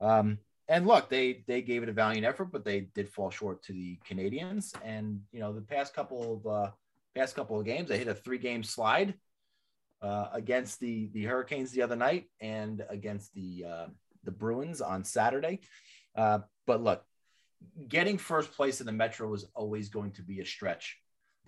[0.00, 3.62] Um, and look, they they gave it a valiant effort, but they did fall short
[3.64, 4.72] to the Canadiens.
[4.84, 6.70] And you know, the past couple of uh,
[7.14, 9.14] past couple of games, they hit a three game slide
[10.00, 13.86] uh, against the the Hurricanes the other night and against the uh,
[14.24, 15.60] the Bruins on Saturday.
[16.14, 17.04] Uh, but look,
[17.88, 20.98] getting first place in the Metro is always going to be a stretch,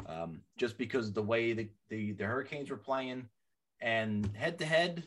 [0.07, 3.29] um, just because the way the, the the Hurricanes were playing
[3.81, 5.05] and head to head.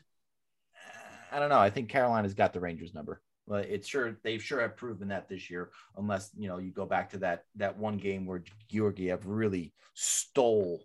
[1.31, 1.59] I don't know.
[1.59, 3.21] I think Carolina's got the Rangers number.
[3.47, 6.85] But it's sure they've sure have proven that this year, unless you know you go
[6.85, 10.83] back to that that one game where Georgiev really stole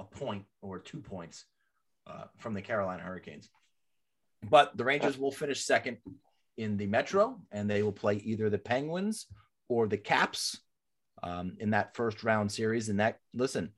[0.00, 1.44] a point or two points
[2.08, 3.48] uh, from the Carolina Hurricanes.
[4.48, 5.98] But the Rangers will finish second
[6.56, 9.26] in the Metro, and they will play either the Penguins
[9.68, 10.58] or the Caps
[11.22, 12.88] um, in that first round series.
[12.88, 13.70] And that listen,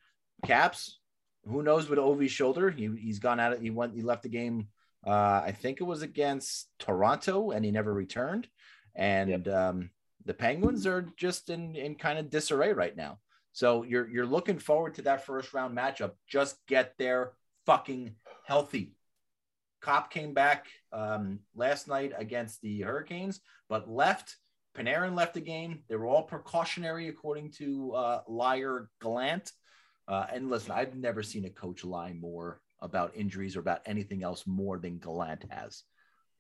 [0.45, 0.99] Caps,
[1.45, 2.71] who knows with Ovi's shoulder?
[2.71, 3.59] He he's gone out.
[3.61, 3.95] He went.
[3.95, 4.69] He left the game.
[5.05, 8.47] Uh, I think it was against Toronto, and he never returned.
[8.95, 9.91] And um,
[10.25, 13.19] the Penguins are just in in kind of disarray right now.
[13.53, 16.13] So you're you're looking forward to that first round matchup.
[16.27, 17.33] Just get there
[17.67, 18.95] fucking healthy.
[19.83, 24.37] Copp came back um, last night against the Hurricanes, but left.
[24.75, 25.83] Panarin left the game.
[25.89, 29.53] They were all precautionary, according to uh, liar Gallant.
[30.09, 34.23] Uh, and listen, I've never seen a coach lie more about injuries or about anything
[34.23, 35.83] else more than Gallant has.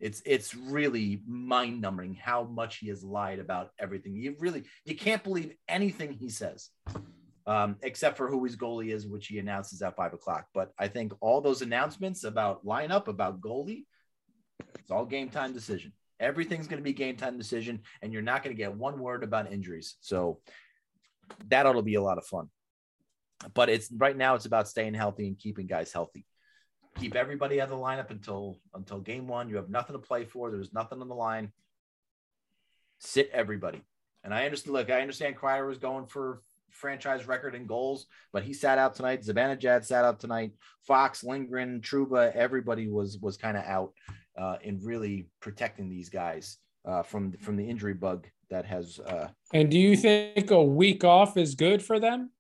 [0.01, 4.17] It's it's really mind numbing how much he has lied about everything.
[4.17, 6.71] You really you can't believe anything he says,
[7.47, 10.47] um, except for who his goalie is, which he announces at five o'clock.
[10.55, 13.85] But I think all those announcements about lineup, about goalie,
[14.79, 15.93] it's all game time decision.
[16.21, 19.25] Everything's going to be game time decision, and you're not going to get one word
[19.25, 19.97] about injuries.
[20.01, 20.41] So
[21.49, 22.49] that ought to be a lot of fun.
[23.55, 26.25] But it's right now it's about staying healthy and keeping guys healthy.
[27.01, 29.49] Keep everybody out of the lineup until until game one.
[29.49, 30.51] You have nothing to play for.
[30.51, 31.53] There's nothing on the line.
[32.99, 33.83] Sit everybody.
[34.23, 34.75] And I understand.
[34.75, 36.41] Look, I understand Kreider was going for
[36.83, 39.23] franchise record in goals, but he sat out tonight.
[39.23, 40.53] Zibanejad sat out tonight.
[40.87, 43.93] Fox, Lindgren, Trouba, everybody was was kind of out
[44.37, 49.29] uh, in really protecting these guys uh, from from the injury bug that has uh,
[49.53, 52.31] And do you think a week off is good for them?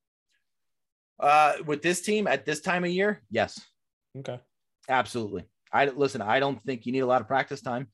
[1.20, 3.22] uh, with this team at this time of year.
[3.30, 3.60] Yes,
[4.18, 4.40] Okay.
[4.88, 5.44] absolutely.
[5.72, 6.20] I listen.
[6.20, 7.86] I don't think you need a lot of practice time.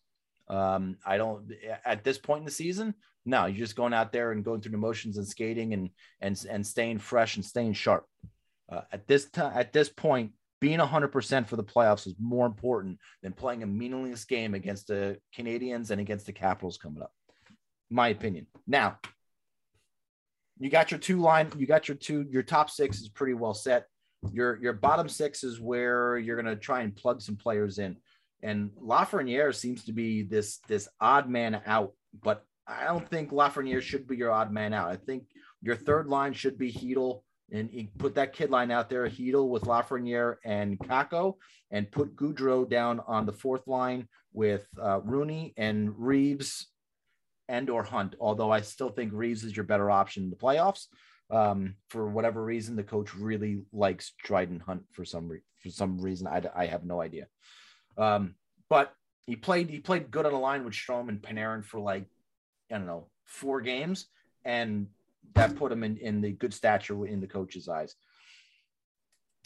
[0.49, 1.51] Um, I don't
[1.85, 2.95] at this point in the season.
[3.25, 5.91] No, you're just going out there and going through the motions and skating and
[6.21, 8.07] and and staying fresh and staying sharp.
[8.71, 12.99] Uh, at this time, at this point, being 100% for the playoffs is more important
[13.23, 17.13] than playing a meaningless game against the Canadiens and against the Capitals coming up.
[17.91, 18.47] My opinion.
[18.67, 18.99] Now,
[20.59, 23.55] you got your two line, you got your two, your top six is pretty well
[23.55, 23.87] set.
[24.33, 27.97] Your your bottom six is where you're gonna try and plug some players in.
[28.43, 33.83] And Lafreniere seems to be this this odd man out, but I don't think Lafreniere
[33.83, 34.91] should be your odd man out.
[34.91, 35.25] I think
[35.61, 39.65] your third line should be Chytil, and put that kid line out there, Chytil with
[39.65, 41.35] Lafreniere and Kakko,
[41.71, 46.69] and put Goodrow down on the fourth line with uh, Rooney and Reaves
[47.49, 48.15] and or Hunt.
[48.21, 50.87] Although I still think Reaves is your better option in the playoffs.
[51.31, 56.01] Um, for whatever reason, the coach really likes Dryden Hunt for some re- for some
[56.01, 56.27] reason.
[56.27, 57.27] I, I have no idea.
[57.99, 58.35] Um,
[58.71, 58.95] but
[59.27, 62.07] he played he played good on the line with Strome and Panarin for like
[62.71, 64.07] I don't know four games,
[64.45, 64.87] and
[65.35, 67.95] that put him in in the good stature in the coach's eyes.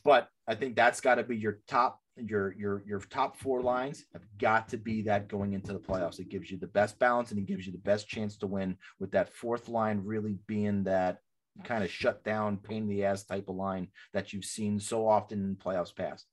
[0.05, 4.05] But I think that's got to be your top your your your top four lines
[4.13, 6.19] have got to be that going into the playoffs.
[6.19, 8.77] It gives you the best balance and it gives you the best chance to win
[9.01, 11.19] with that fourth line really being that
[11.65, 15.07] kind of shut down, pain in the ass type of line that you've seen so
[15.07, 16.27] often in playoffs past.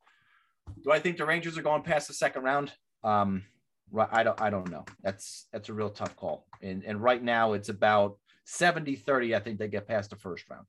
[0.84, 2.72] Do I think the Rangers are going past the second round?
[3.04, 3.44] Um,
[3.92, 4.86] right, I don't I don't know.
[5.04, 6.46] That's that's a real tough call.
[6.62, 8.18] And and right now it's about
[8.48, 9.36] 70-30.
[9.36, 10.66] I think they get past the first round.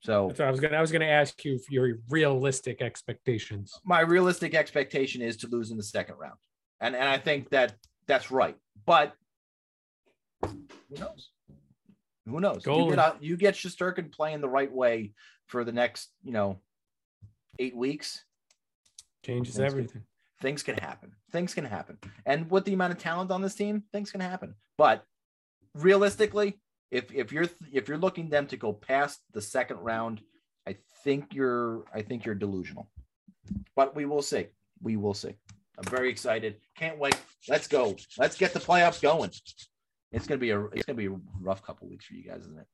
[0.00, 3.80] So what I was gonna I was gonna ask you for your realistic expectations.
[3.84, 6.36] my realistic expectation is to lose in the second round.
[6.80, 7.74] And and I think that
[8.06, 8.56] that's right.
[8.84, 9.14] But
[10.42, 11.30] who knows?
[12.26, 12.66] Who knows?
[12.66, 15.12] You get, out, you get Shesterkin playing the right way
[15.46, 16.60] for the next, you know,
[17.58, 18.24] eight weeks.
[19.26, 19.66] Changes good.
[19.66, 20.02] everything.
[20.40, 21.12] Things can happen.
[21.32, 21.98] Things can happen.
[22.26, 24.54] And with the amount of talent on this team, things can happen.
[24.78, 25.04] But
[25.74, 26.60] realistically,
[26.90, 30.20] if if you're if you're looking them to go past the second round,
[30.66, 32.88] I think you're I think you're delusional.
[33.74, 34.46] But we will see.
[34.82, 35.34] We will see.
[35.78, 36.56] I'm very excited.
[36.76, 37.18] Can't wait.
[37.48, 37.96] Let's go.
[38.18, 39.30] Let's get the playoffs going.
[40.12, 42.58] It's gonna be a it's gonna be a rough couple weeks for you guys, isn't
[42.58, 42.66] it?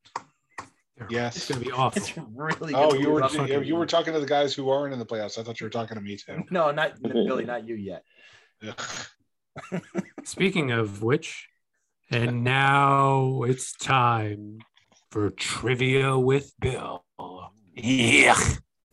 [1.10, 1.36] Yes.
[1.36, 2.00] It's gonna be awful.
[2.00, 2.74] It's really.
[2.74, 5.38] Oh, you were you, you were talking to the guys who aren't in the playoffs.
[5.38, 6.42] I thought you were talking to me too.
[6.50, 8.04] No, not Billy, not you yet.
[10.24, 11.48] Speaking of which,
[12.10, 14.58] and now it's time
[15.10, 17.04] for trivia with Bill.
[17.74, 18.38] Yeah.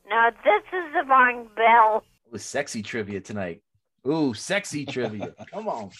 [0.09, 2.03] Now this is the wrong bell.
[2.25, 3.61] It was sexy trivia tonight.
[4.07, 5.33] Ooh, sexy trivia.
[5.51, 5.91] Come on.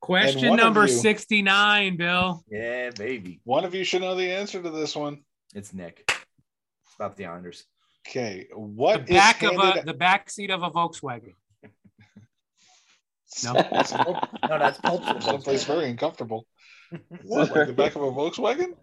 [0.00, 2.42] Question number you- 69, Bill.
[2.50, 3.40] Yeah, baby.
[3.44, 5.22] One of you should know the answer to this one.
[5.54, 6.04] It's Nick.
[6.08, 7.64] It's about the Islanders.
[8.06, 9.82] Okay, What The what is back of handed?
[9.82, 11.34] a the back seat of a Volkswagen.
[13.44, 13.52] No.
[13.52, 14.18] That's No,
[14.58, 15.20] that's Pulp Fiction.
[15.22, 16.46] someplace very uncomfortable.
[17.24, 18.74] What, like the back of a Volkswagen?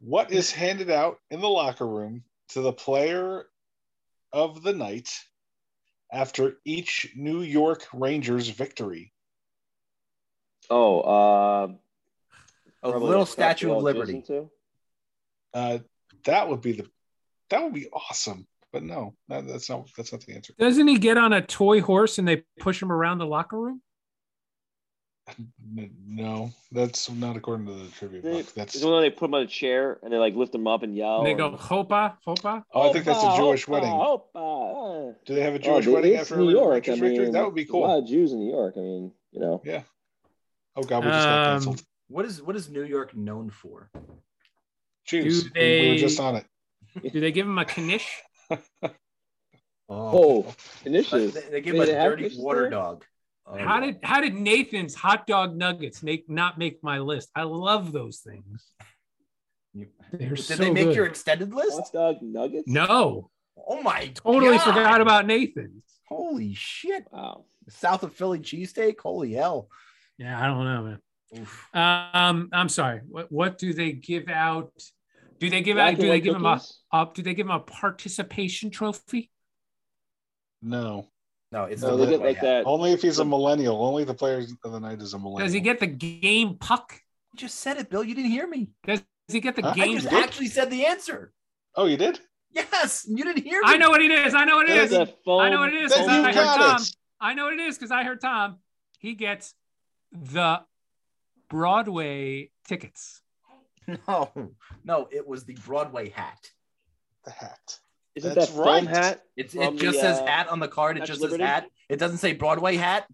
[0.00, 3.46] What is handed out in the locker room to the player
[4.32, 5.10] of the night
[6.12, 9.12] after each New York Rangers victory?
[10.70, 11.68] Oh, uh,
[12.82, 14.18] A little a cup Statue of Liberty.
[14.18, 14.50] listen.
[15.54, 15.78] Uh,
[16.24, 16.86] that would be the
[17.50, 18.46] that would be awesome.
[18.70, 20.52] But no, that, that's not that's not the answer.
[20.58, 23.80] Doesn't he get on a toy horse and they push him around the locker room?
[26.06, 28.54] No, that's not according to the trivia They, book.
[28.54, 30.66] That's it's the one they put him on a chair and they like lift him
[30.66, 31.18] up and yell.
[31.18, 32.64] And they go and- hopa, hopa.
[32.72, 33.90] oh, I think that's a Jewish opa, wedding.
[33.90, 35.14] opa.
[35.26, 36.88] Do they have a Oh, Jewish dude, wedding after New York.
[36.88, 37.84] I mean, That would be cool.
[37.84, 38.74] A lot of Jews in New York.
[38.76, 39.60] I mean, you know.
[39.64, 39.82] Yeah.
[40.78, 41.82] Oh God, we just got Um, canceled.
[42.06, 43.90] What is what is New York known for?
[45.04, 45.42] Jews.
[45.44, 46.46] do We- we were just on it.
[47.12, 48.08] Do they give him a knish?
[49.88, 50.56] Oh, But
[50.86, 51.34] initiatives.
[51.34, 52.70] they, they give They him a dirty water there?
[52.70, 53.04] dog.
[53.46, 57.30] Oh, How did how did Nathan's hot dog nuggets make not make my list?
[57.34, 58.66] I love those things.
[60.12, 60.96] They're did so they make good.
[60.96, 61.78] your extended list?
[61.78, 62.68] Hot dog nuggets?
[62.68, 63.30] No,
[63.66, 64.08] Oh my!
[64.14, 64.64] totally God.
[64.64, 65.82] forgot about Nathan's.
[66.08, 67.04] Holy shit!
[67.10, 67.44] Wow.
[67.68, 69.00] South of Philly cheesesteak.
[69.00, 69.68] Holy hell!
[70.18, 71.00] Yeah, I don't know, man.
[71.74, 73.00] Um, I'm sorry.
[73.08, 74.72] What what do they give out?
[75.38, 75.96] Do they give Black out?
[76.00, 76.78] Do they white give him a cookies?
[76.92, 77.14] up?
[77.14, 79.30] Do they give him a participation trophy?
[80.62, 81.06] No.
[81.52, 82.42] No, it's No, the they get like hat.
[82.42, 82.66] that.
[82.66, 83.82] Only if he's a millennial.
[83.82, 85.46] Only the players of the night is a millennial.
[85.46, 86.92] Does he get the game puck?
[87.32, 88.02] You just said it, Bill.
[88.04, 88.70] You didn't hear me.
[88.84, 89.68] Does he get the Huh?
[89.68, 89.94] I I game?
[89.98, 90.22] just puck?
[90.24, 91.32] actually said the answer.
[91.74, 92.20] Oh, you did?
[92.50, 93.66] Yes, you didn't hear me.
[93.68, 94.34] I know what it is.
[94.34, 95.14] I know what it There's is.
[95.24, 96.86] foam- I know what it is Then because I heard got Tom.
[97.20, 98.56] I know what it is because I heard Tom.
[98.98, 99.54] He gets
[100.12, 100.60] the
[101.48, 103.22] Broadway tickets.
[104.06, 104.30] No,
[104.84, 106.50] no, it was the Broadway hat.
[107.24, 107.78] The hat.
[108.14, 108.86] Is it That's that right.
[108.86, 109.22] hat?
[109.36, 110.98] It's it just the, says uh, hat on the card.
[110.98, 111.66] It just of says hat.
[111.88, 113.06] It doesn't say Broadway hat.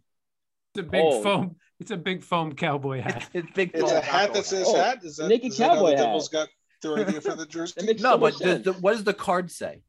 [0.75, 1.23] It's a big Oh.
[1.23, 1.57] foam.
[1.79, 3.29] It's a big foam cowboy hat.
[3.35, 3.71] It's big.
[3.75, 5.05] It's foam a hat that says Oh, hat.
[5.05, 6.05] Is that, naked is that how cowboy the hat.
[6.07, 6.49] Devils got
[6.83, 7.81] their idea for the jersey?
[7.87, 9.83] No, so but much the, the, what does the card say?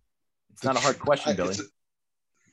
[0.53, 1.49] It's not a hard question, I- Billy.
[1.49, 1.63] it's a-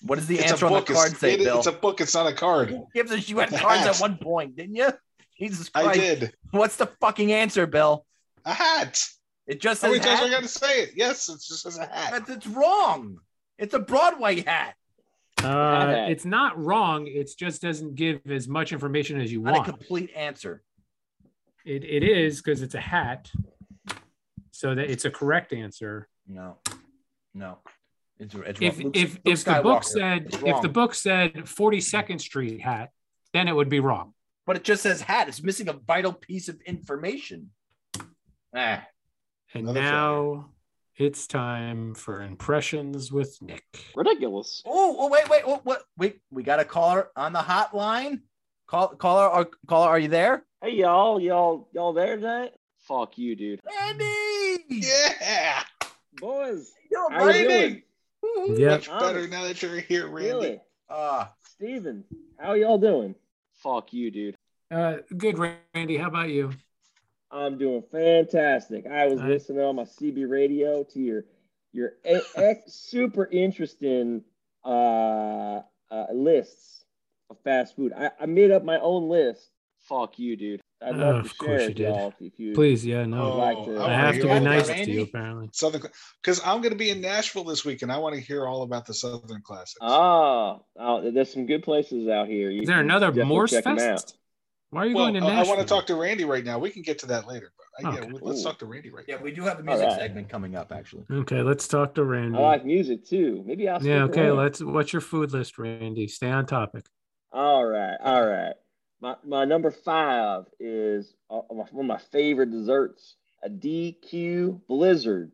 [0.04, 0.90] What does the it's a answer on the book.
[0.90, 1.58] It's- card say, it- Bill?
[1.58, 2.00] It's a book.
[2.00, 2.76] It's not a card.
[2.94, 3.94] Gives us you had A cards hat.
[3.96, 4.90] at one point, didn't you?
[5.38, 5.88] Jesus Christ.
[5.88, 6.34] I did.
[6.50, 8.04] What's the fucking answer, Bill?
[8.44, 9.02] A hat.
[9.46, 10.28] It just How says many times hat.
[10.28, 10.90] I got to say it?
[10.94, 12.10] Yes, it just says a hat.
[12.12, 13.18] That's it's wrong.
[13.58, 14.74] It's a Broadway hat.
[15.42, 16.10] Uh, hat.
[16.10, 17.06] it's not wrong.
[17.08, 19.64] It just doesn't give as much information as you Not a want.
[19.68, 20.62] complete answer.
[21.64, 23.30] It, it is because it's a hat,
[24.52, 26.08] so that it's a correct answer.
[26.28, 26.58] No,
[27.34, 27.58] no.
[28.22, 28.78] It's, it's If.
[28.78, 32.90] Luke- if Luke if the book said if the book said 42nd Street hat,
[33.32, 34.14] then it would be wrong.
[34.46, 35.28] but it just says hat.
[35.28, 37.50] It's missing a vital piece of information.
[38.54, 38.86] Ah,
[39.54, 40.50] And Another now
[40.96, 43.64] it's time for impressions with Nick.
[43.96, 44.62] Ridiculous.
[44.66, 45.82] Oh, oh, wait, wait, oh, what?
[45.96, 48.20] Wait, we got a caller on the hotline.
[48.66, 50.44] Call, caller, are, caller, are you there?
[50.62, 52.52] Hey y'all, y'all, y'all there tonight?
[52.86, 53.60] Fuck you, dude.
[53.82, 55.62] Andy, Yeah.
[56.18, 57.48] Boys, Yo, how you Brady.
[57.48, 57.82] doing?
[58.36, 58.70] Yep.
[58.70, 60.30] Much better now that you're here, Randy.
[60.30, 60.60] Really?
[60.88, 62.04] Uh, Steven,
[62.38, 63.14] how y'all doing?
[63.62, 64.36] Fuck you, dude.
[64.70, 65.96] Uh, good, Randy.
[65.96, 66.50] How about you?
[67.30, 68.86] I'm doing fantastic.
[68.86, 69.28] I was Nice.
[69.28, 71.24] listening on my CB radio to your
[71.72, 74.22] your e- ex- super interesting
[74.64, 75.60] uh,
[75.90, 76.84] uh, lists
[77.30, 77.92] of fast food.
[77.96, 79.50] I, I made up my own list.
[79.88, 80.60] Fuck you, dude.
[80.84, 81.82] I'd Oh, love of to course share you did.
[81.88, 82.14] y'all.
[82.20, 83.36] If you Please, yeah, no.
[83.36, 83.76] like Oh, to.
[83.78, 84.92] I I have to be nice about to Randy.
[84.92, 85.48] you, apparently.
[85.52, 85.82] Southern,
[86.22, 88.62] because I'm going to be in Nashville this week, and I want to hear all
[88.62, 89.78] about the Southern Classics.
[89.80, 92.50] Ah, oh, there's some good places out here.
[92.50, 93.78] You Is there another definitely Morse check 'em out.
[93.78, 94.16] Fest?
[94.70, 96.58] Why are you well, going to uh, I want to talk to Randy right now.
[96.58, 98.42] We can get to that later, but I, yeah, let's Ooh.
[98.42, 99.14] talk to Randy right now.
[99.14, 99.24] yeah, now.
[99.24, 99.98] we do have the music right.
[99.98, 101.04] segment coming up, actually.
[101.10, 102.38] Okay, let's talk to Randy.
[102.38, 103.44] I like music too.
[103.46, 103.82] Maybe I'll.
[103.82, 104.28] yeah, okay.
[104.28, 104.38] around.
[104.38, 104.62] Let's.
[104.62, 106.08] What's your food list, Randy?
[106.08, 106.86] Stay on topic.
[107.32, 108.54] All right, all right.
[109.02, 115.32] My my number five is uh, one of my favorite desserts, a DQ Blizzard.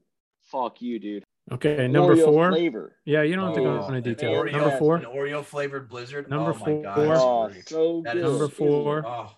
[0.51, 1.25] Fuck you, dude.
[1.53, 2.51] Okay, number Oreo four.
[2.51, 2.97] flavor.
[3.05, 4.33] Yeah, you don't have to go Oh, into an detail.
[4.33, 4.97] Oreo- Number four.
[4.97, 6.31] An Oreo flavored Blizzard.
[6.31, 6.83] Number oh my four.
[6.83, 8.25] God, Oh, so That good.
[8.25, 9.07] is- Number four.
[9.07, 9.33] Oh,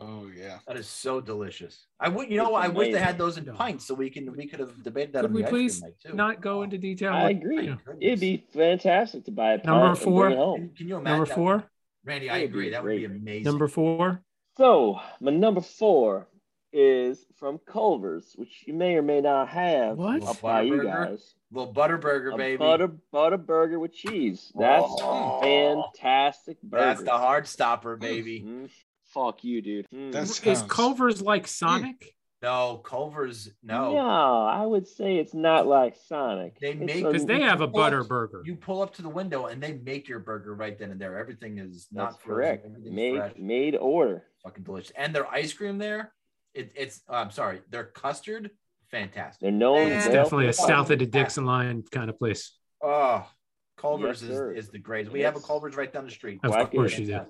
[0.00, 0.58] Oh yeah.
[0.66, 1.86] that is so delicious.
[2.00, 2.64] I would, you know, It's what?
[2.64, 3.52] I wish they had those in No.
[3.54, 6.14] pints so we can we could have debated that Could we please too.
[6.14, 7.12] Not go into detail.
[7.12, 7.66] I agree.
[7.66, 7.76] yeah.
[8.00, 10.22] It'd be fantastic to buy a Number pint and four.
[10.26, 10.56] bring it home.
[10.60, 11.12] Can, can you imagine?
[11.18, 11.34] Number that?
[11.34, 11.64] four.
[12.04, 12.70] Randy, I It'd be agree.
[12.70, 13.44] That would be amazing.
[13.44, 14.22] Number four.
[14.56, 16.26] So my number four
[16.72, 19.96] is from Culver's, which you may or may not have.
[19.96, 20.22] What?
[20.22, 21.08] Up by you Butterburger?
[21.10, 21.34] guys.
[21.50, 22.56] little butter burger, A baby.
[22.58, 24.52] butter butter burger with cheese.
[24.58, 25.40] That's Oh.
[25.40, 26.84] fantastic burger.
[26.84, 28.42] That's the hard stopper, baby.
[28.42, 28.70] Mhm.
[29.04, 29.86] Fuck you, dude.
[29.88, 30.14] Mm.
[30.46, 32.14] Is Culver's like Sonic?
[32.40, 33.92] No, Culver's no.
[33.94, 36.58] No, I would say it's not like Sonic.
[36.60, 38.42] They make- Because they have a Well, butter burger.
[38.44, 41.18] You pull up to the window and they make your burger right then and there.
[41.18, 42.66] Everything is not That's correct.
[42.84, 43.32] Made fresh.
[43.36, 44.24] made order.
[44.44, 44.92] fucking delicious.
[44.96, 46.12] And their ice cream there,
[46.54, 48.50] it, it's oh, I'm sorry, their custard,
[48.90, 49.40] fantastic.
[49.40, 49.88] They're known.
[49.88, 51.06] It's It's well definitely a south of the.
[51.06, 52.56] Dixon line kind of place.
[52.80, 53.28] Oh,
[53.76, 55.12] Culver's Yes, is, is the greatest.
[55.12, 56.38] We have a Culver's right down the street.
[56.44, 57.20] Of Whack course you do.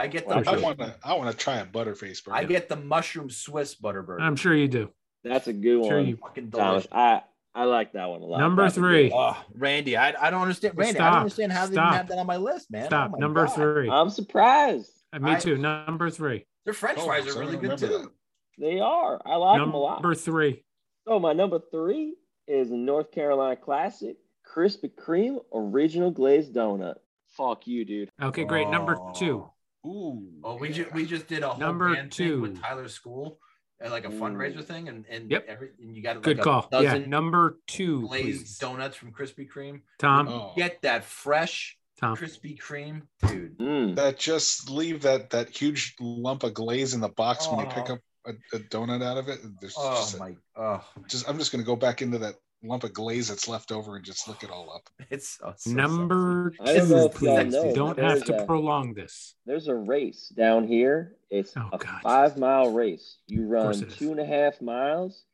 [0.00, 0.04] Fantastic.
[0.04, 0.94] I get the Whack I want to.
[1.02, 2.36] I want to try a butterface burger.
[2.36, 4.22] I get the mushroom Swiss butter burger.
[4.22, 4.90] I'm sure you do.
[5.24, 6.06] That's a good Sure one.
[6.06, 6.84] you- fucking Thomas.
[6.84, 6.92] delicious.
[6.92, 7.22] I
[7.54, 8.38] I like that one a lot.
[8.38, 9.10] Number That's a three.
[9.12, 10.74] Oh, Randy, I, I don't understand.
[10.74, 11.86] Well, Randy, I don't understand how they Stop.
[11.88, 12.86] even have that on my list, man.
[12.86, 13.12] Stop.
[13.14, 13.54] Oh Number God.
[13.54, 13.90] three.
[13.90, 14.92] I'm surprised.
[15.12, 15.56] Uh, Me I- too.
[15.58, 16.46] Number three.
[16.64, 18.12] Their French fries Culver's, are I really good remember too.
[18.58, 19.20] They are.
[19.26, 20.02] I like them a lot.
[20.02, 20.64] Number three.
[21.08, 22.14] So my number three
[22.46, 24.16] is a North Carolina classic,
[24.54, 26.96] Krispy Kreme original glazed donut.
[27.36, 28.10] Fuck you, dude.
[28.22, 28.68] Okay, great.
[28.68, 29.12] Number Oh.
[29.14, 29.50] two.
[29.88, 30.28] Ooh.
[30.44, 32.60] Oh, we just we just did a whole Number band thing with two.
[32.62, 33.38] Tyler School,
[33.84, 35.46] uh, like a fundraiser thing, and and Yep.
[35.48, 36.68] every and you got like Good a call.
[36.72, 36.98] Yeah.
[36.98, 38.58] Number two, glazed please.
[38.58, 39.80] donuts from Krispy Kreme.
[39.98, 40.28] Tom.
[40.28, 40.52] Oh.
[40.56, 42.16] Get that fresh Tom.
[42.16, 43.58] Krispy Kreme, dude.
[43.58, 43.96] Mm.
[43.96, 47.88] That just leave that that huge lump of glaze in the box when you pick
[47.90, 47.94] Oh.
[47.94, 49.40] up a, a donut out of it.
[49.60, 52.82] There's Oh just, a- my, oh, just I'm just gonna go back into that lump
[52.84, 54.88] of glaze that's left over and just lick it all up.
[55.10, 57.52] It's so, so Number I don't two, please.
[57.52, 59.34] know, don't have to a- prolong this.
[59.46, 61.16] There's a race down here.
[61.30, 62.00] It's Oh, a God.
[62.02, 63.18] five mile race.
[63.26, 63.96] You run it is.
[63.96, 65.24] two and a half miles,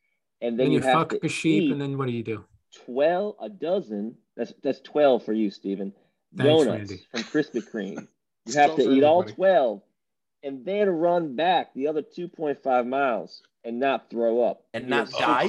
[0.41, 2.23] and then Then you, you have fuck to a sheep, and then what do you
[2.23, 2.45] do?
[2.85, 4.17] twelve a dozen.
[4.37, 5.93] That's that's twelve for you, Stephen.
[6.37, 7.07] Thanks, Donuts Randy.
[7.11, 8.07] from Krispy Kreme.
[8.47, 9.81] You have to for eat all twelve,
[10.43, 14.85] and then run back the other two point five miles and not throw up and
[14.85, 15.49] You not have die.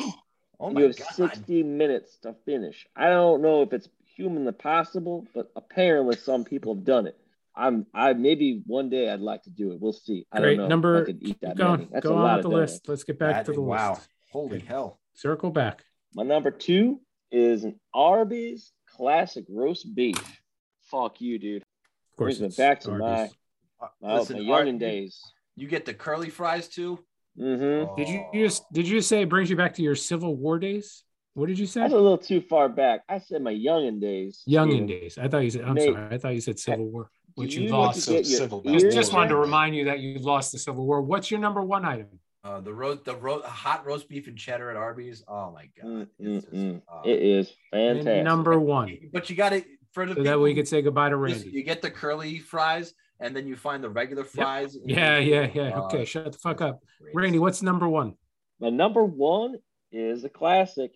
[0.56, 1.08] Six- Oh you have god!
[1.34, 2.88] 60 minutes to finish.
[2.96, 7.18] I don't know if it's humanly possible, but apparently some people have done it.
[7.56, 9.80] I'm I maybe one day I'd like to do it.
[9.80, 10.26] We'll see.
[10.32, 10.96] I Great don't know number.
[10.98, 11.80] if I could eat that going.
[11.82, 11.90] many.
[11.92, 12.74] That's Go a on lot with of the donuts.
[12.74, 12.90] list.
[12.90, 14.02] Let's get back That- to the wow, list.
[14.02, 14.08] Wow.
[14.32, 14.66] Holy Okay.
[14.66, 15.00] hell!
[15.14, 15.84] Circle back.
[16.14, 17.00] My number two
[17.32, 20.42] is an Arby's classic roast beef.
[20.82, 21.62] Fuck you, dude.
[21.62, 23.34] Of course, Brings me it's back to Arby's.
[23.82, 25.22] Uh, my, listen, my Art, youngin' days.
[25.56, 27.00] You get the curly fries too.
[27.40, 27.96] Mm-hmm.
[27.96, 30.58] Did you just did you just say it brings you back to your Civil War
[30.60, 31.04] days?
[31.34, 31.82] What did you say?
[31.82, 33.02] That's a little too far back.
[33.10, 34.42] I said my youngin' days.
[34.48, 34.88] Youngin Steven.
[34.88, 35.18] days.
[35.18, 35.66] I thought you said.
[35.66, 36.16] I'm Mate, sorry.
[36.16, 38.08] I thought you said Civil War, which you you lost.
[38.08, 38.74] get Civil War.
[38.80, 41.02] Just, just wanted to remind you that you lost the Civil War.
[41.02, 42.08] What's your number one item?
[42.46, 45.24] Uh, the ro- the ro- hot roast beef and cheddar at Arby's.
[45.28, 45.86] Oh my god!
[45.92, 46.82] Mm, It's just, mm.
[46.88, 48.24] uh, It is fantastic.
[48.24, 48.98] number one.
[49.12, 51.24] but you got it for the So that way you could say goodbye to who-
[51.24, 51.50] Randy.
[51.50, 52.94] You get the curly fries,
[53.26, 54.76] and then you find the regular fries.
[54.76, 55.70] in- Yeah, yeah, yeah.
[55.80, 56.82] Uh, Okay, shut the fuck up.
[57.02, 57.16] great.
[57.16, 58.16] Randy, what's number one?
[58.60, 59.56] My number one
[59.92, 60.92] is a classic,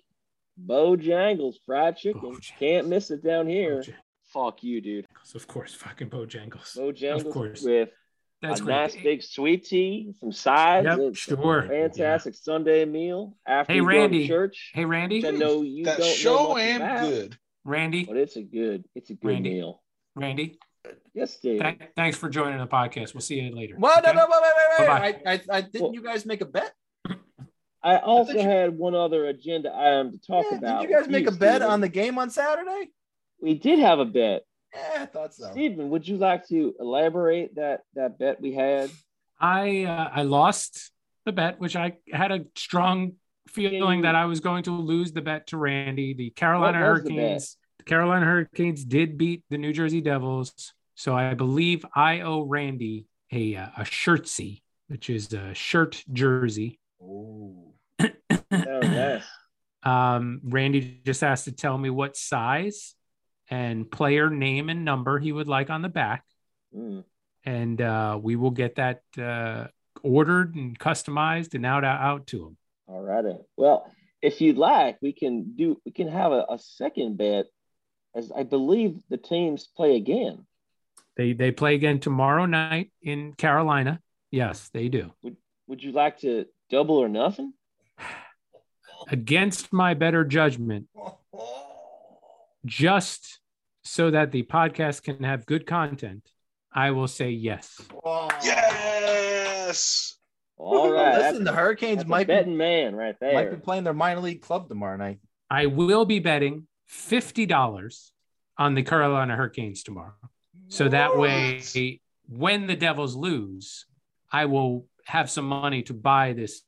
[0.64, 2.22] Bojangles fried chicken.
[2.22, 2.52] Bojangles.
[2.60, 3.80] Can't miss it down here.
[3.82, 3.94] Bojangles.
[4.26, 5.08] Fuck you, dude.
[5.34, 6.78] Of course, fucking Bojangles.
[6.78, 7.64] Bojangles Of course.
[7.64, 7.90] with
[8.44, 8.76] That's a great.
[8.76, 10.86] nice big sweet tea, some sides.
[10.86, 11.64] Yep, sure.
[11.68, 14.28] Fantastic Sunday meal after Hey, Randy.
[14.28, 14.72] church.
[14.76, 15.18] Hey, Randy.
[15.24, 17.38] Which I know you that don't know show much am about, good.
[17.66, 18.06] Randy.
[18.06, 19.50] but it's a good, it's a good Randy.
[19.56, 19.82] meal.
[20.16, 20.60] Randy.
[21.14, 21.62] Yes, Dave.
[21.62, 23.14] Th- thanks for joining the podcast.
[23.14, 23.76] We'll see you later.
[23.78, 24.18] Well, no, okay?
[24.18, 25.28] no, wait, wait, wait, wait.
[25.28, 26.74] I, I, I didn't Well- you guys make a bet?
[27.82, 30.82] I also you- had one other agenda item to talk Yeah, about.
[30.82, 31.72] did you guys with make a bet Steven.
[31.72, 32.90] on the game on Saturday?
[33.42, 34.44] We did have a bet.
[34.76, 35.50] Yeah, I thought so.
[35.52, 38.90] Stephen, would you like to elaborate that that bet we had?
[39.40, 40.92] I uh, I lost
[41.26, 43.14] the bet, which I had a strong
[43.48, 46.14] feeling that I was going to lose the bet to Randy.
[46.14, 47.10] The Carolina What the?
[47.14, 47.58] Hurricanes.
[47.90, 53.56] Carolina Hurricanes did beat the New Jersey Devils, so I believe I owe Randy a
[53.56, 56.80] uh, a shirtsy, which is a shirt jersey.
[57.98, 58.14] That
[58.52, 59.24] was.
[59.82, 62.96] Um, Randy just has to tell me what size
[63.50, 66.26] and player name and number he would like on the back,
[66.76, 67.06] Mm.
[67.46, 69.68] and uh, we will get that uh,
[70.04, 72.58] ordered and customized and out out, out to him.
[72.88, 73.38] All righty.
[73.56, 73.90] Well,
[74.22, 77.46] if you'd like, we can do we can have a, a second bet
[78.16, 80.46] as I believe the teams play again.
[81.18, 84.00] They they play again tomorrow night in Carolina.
[84.32, 85.12] Yes, they do.
[85.68, 87.54] Would you like to double or nothing?
[89.10, 90.88] Against my better judgment,
[92.66, 93.40] just
[93.84, 96.30] so that the podcast can have good content,
[96.72, 97.80] I will say yes.
[98.44, 100.16] Yes.
[100.58, 101.18] All right.
[101.18, 103.34] Listen, the Hurricanes a might be, betting man right there.
[103.34, 105.20] might be playing their minor league club tomorrow night.
[105.50, 108.12] I will be betting fifty dollars
[108.58, 110.16] on the Carolina Hurricanes tomorrow.
[110.68, 111.62] So that way,
[112.28, 113.86] when the Devils lose,
[114.32, 116.62] I will have some money to buy this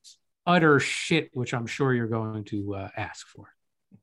[0.48, 3.46] utter shit, which I'm sure you're going to uh, ask for.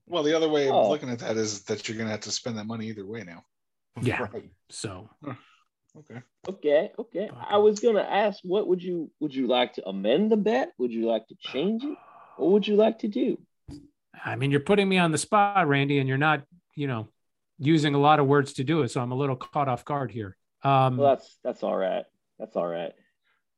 [0.07, 0.83] Well, the other way Oh.
[0.85, 3.07] of looking at that is that you're going to have to spend that money either
[3.07, 3.45] way now.
[4.03, 4.29] Yeah.
[4.33, 4.51] Right.
[4.69, 5.09] So
[5.99, 6.23] Okay.
[6.49, 7.31] Okay, okay.
[7.35, 10.73] I was gonna ask, what would you would you like to amend the bet?
[10.79, 11.97] Would you like to change it?
[12.37, 13.41] What would you like to do?
[14.25, 16.43] I mean, you're putting me on the spot, Randy, and you're not,
[16.75, 17.09] you know,
[17.59, 18.91] using a lot of words to do it.
[18.91, 20.37] So I'm a little caught off guard here.
[20.63, 22.05] Um, Well, that's that's all right.
[22.39, 22.93] That's all right.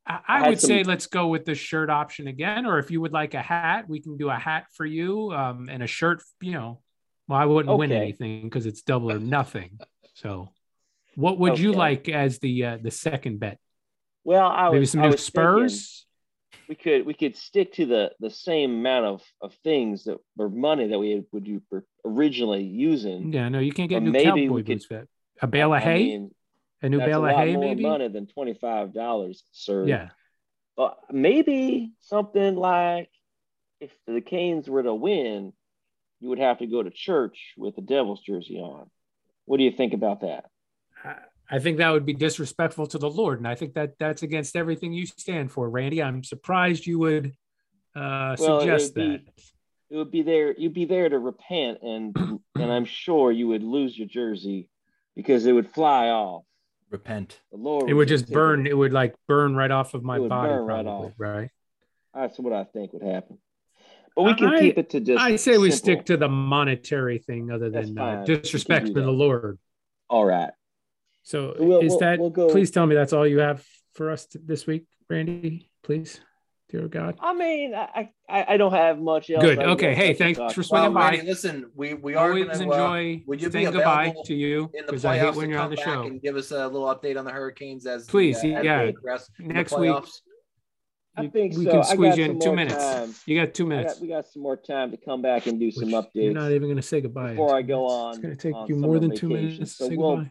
[0.07, 3.01] I, I I would say let's go with the shirt option again, or if you
[3.01, 6.23] would like a hat, we can do a hat for you um, and a shirt.
[6.41, 6.81] You know,
[7.29, 9.79] well, I wouldn't win anything because it's double or nothing.
[10.15, 10.51] So,
[11.15, 13.59] what would you like as the uh, the second bet?
[14.25, 16.07] Well, I Maybe some new was thinking Spurs.
[16.71, 20.49] We could we could stick to the the same amount of of things that or
[20.49, 21.61] money that we would you
[22.05, 23.33] originally using.
[23.33, 24.87] Yeah, no, you can't get new maybe cowboy we could- boots.
[24.87, 25.09] Fit.
[25.43, 26.31] A bale of I hay, mean,
[26.83, 27.83] a new bale of hay, more maybe.
[27.83, 29.85] money than twenty five dollars, sir.
[29.87, 30.11] Yeah,
[30.77, 33.09] But maybe something like
[33.81, 35.53] if the Canes were to win,
[36.21, 38.89] you would have to go to church with the Devils jersey on.
[39.47, 40.45] What do you think about that?
[41.51, 44.23] I- I think that would be disrespectful to the Lord, and I think that that's
[44.23, 46.03] against everything you stand for, Randy.
[46.03, 47.35] I'm surprised you would
[47.97, 49.43] uh, Well, it suggest would be- that.
[49.91, 50.55] It would be there.
[50.57, 52.17] You'd be there to repent, and
[52.55, 54.69] and I'm sure you would lose your jersey
[55.17, 56.45] because it would fly off.
[56.91, 57.41] Repent.
[57.51, 58.67] The Lord It would just just burn.
[58.69, 61.15] It would like burn right off of my It would body, burn right probably, off.
[61.19, 61.51] right?
[62.15, 63.39] That's what I think would happen.
[64.15, 65.21] But we can I- keep it to just.
[65.21, 68.19] I say we stick to the monetary thing, other than fine.
[68.19, 69.11] uh, disrespect do for the.
[69.11, 69.59] Lord.
[70.09, 70.51] All right.
[71.23, 72.19] So We'll- is we'll- that?
[72.19, 73.65] we'll go- Please tell me that's all you have
[73.95, 75.71] for us t- this week, Randy.
[75.83, 76.21] Please,
[76.71, 77.17] dear God.
[77.21, 79.43] I mean, I I, I don't have much else.
[79.43, 79.59] Good.
[79.59, 79.95] Okay.
[79.95, 80.67] Hey, thanks talk for about.
[80.67, 81.11] swinging Well, by.
[81.11, 84.25] Randy, listen, we we are Always gonna, uh, enjoy would you be saying goodbye available
[84.25, 86.03] to you in the because I hate when you're on the show.
[86.03, 88.85] and give us a little update on the Hurricanes as the, Please, uh, as yeah.
[88.87, 89.95] they progress in the Next week.
[91.17, 91.73] I think we so.
[91.73, 92.77] can squeeze you in two minutes.
[92.77, 93.13] time.
[93.27, 93.95] You got two minutes.
[93.95, 96.11] got, we got some more time to come back and do some updates.
[96.15, 97.31] You're not even going to say goodbye.
[97.33, 98.11] before I go on.
[98.11, 100.31] It's going to take you more than two minutes to So say we'll goodbye.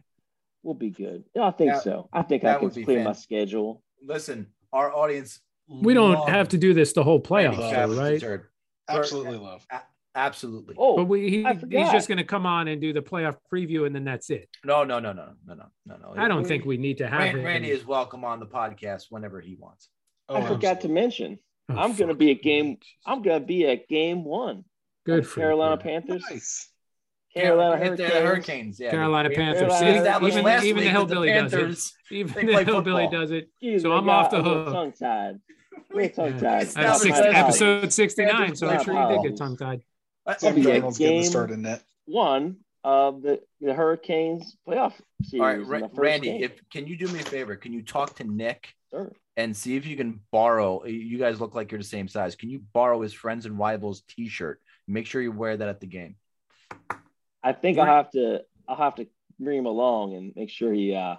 [0.64, 1.24] We'll be good.
[1.40, 2.10] I think That- so.
[2.14, 3.84] I think I can would be clear my schedule.
[4.04, 5.40] Listen, our audience.
[5.68, 8.20] We don't have to do this the whole Randy playoffs, Kravitz though, right?
[8.22, 8.46] Turd.
[8.88, 9.66] Absolutely love.
[9.72, 9.82] A-
[10.16, 10.74] Absolutely.
[10.78, 13.86] Oh, But we, he, he's just going to come on and do the playoff preview,
[13.86, 14.50] and then that's it.
[14.66, 16.14] No, no, no, no, no, no, no, no.
[16.18, 17.42] I don't think we need to have Randy.
[17.42, 19.90] Randy is welcome on the podcast whenever he wants.
[20.28, 21.38] Oh, I forgot to mention.
[21.70, 22.78] Oh, I'm gonna be a game.
[23.06, 24.66] I'm gonna be at game one.
[25.06, 25.82] good of for Carolina you.
[25.82, 26.24] Panthers.
[26.30, 26.70] Nice.
[27.34, 28.24] Carolina Hit the Hurricanes.
[28.28, 28.80] Hurricanes.
[28.80, 29.60] Yeah, Carolina Panthers.
[29.60, 30.32] Carolina See, Hurricanes.
[30.34, 31.92] even, last even the week with hillbilly does it.
[32.16, 33.22] Even the hillbilly football.
[33.22, 33.50] does it.
[33.54, 34.74] Excuse So I'm off the hook.
[34.74, 35.40] Tongue tied.
[36.16, 36.40] Tongue tied.
[36.40, 37.36] That's Established six, that.
[37.36, 39.82] episode 69, so I'm sure you did get tongue tied.
[40.26, 41.84] Uh, I'll Sam be at Darnold's getting the game- start in net.
[42.06, 44.94] One of the, the Hurricanes playoff
[45.24, 45.42] series.
[45.42, 46.44] All right, Ra- Randy, game.
[46.44, 47.56] if can you do me a favor?
[47.56, 49.12] Can you talk to Nick Sure.
[49.38, 50.84] and see if you can borrow?
[50.86, 52.36] You guys look like you're the same size.
[52.36, 54.62] Can you borrow his friends and rivals T-shirt?
[54.88, 56.16] Make sure you wear that at the game.
[57.44, 58.42] I think I'll have to.
[58.68, 59.08] I'll have to
[59.40, 61.16] bring him along and make sure he uh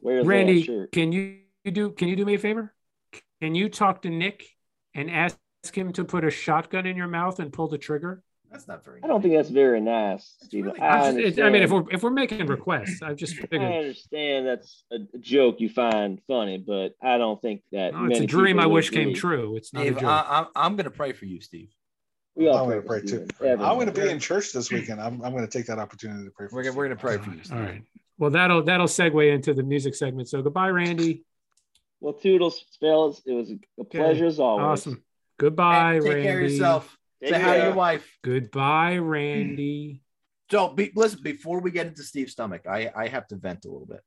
[0.00, 0.92] wears that Randy, shirt.
[0.92, 2.72] can you you do can you do me a favor?
[3.40, 4.46] Can you talk to Nick
[4.94, 5.36] and ask
[5.72, 8.22] him to put a shotgun in your mouth and pull the trigger?
[8.50, 9.00] That's not very.
[9.02, 10.66] I don't think that's very nice, Steve.
[10.66, 13.56] really I, I'm just- I mean, if we're if we're making requests, I've just I
[13.56, 17.94] understand that's a a joke you find funny, but I don't think that.
[17.94, 19.56] oh, it's a dream I wish came true.
[19.56, 20.08] It's not a Steve, joke.
[20.08, 21.70] I, I'm I'm gonna pray for you, Steve.
[22.36, 23.26] We all I'm going to pray pray too.
[23.36, 23.60] Steven.
[23.62, 25.00] I'm going to be in church this weekend.
[25.00, 27.18] I'm, I'm going to take that opportunity to pray for We're gonna we're gonna pray
[27.18, 27.40] for you.
[27.52, 27.82] All right.
[28.18, 30.28] Well, that'll that'll segue into the music segment.
[30.28, 31.24] So goodbye, Randy.
[32.00, 33.22] Well, toodles, fellas.
[33.24, 34.64] It was a pleasure as always.
[34.64, 35.02] Awesome.
[35.38, 36.22] Goodbye, Hey, take Randy.
[36.22, 36.98] care of yourself.
[37.20, 38.18] Take Say hi to your wife.
[38.22, 40.02] Goodbye, Randy.
[40.50, 43.70] So be, listen, before we get into Steve's stomach, I, I have to vent a
[43.70, 44.00] little bit.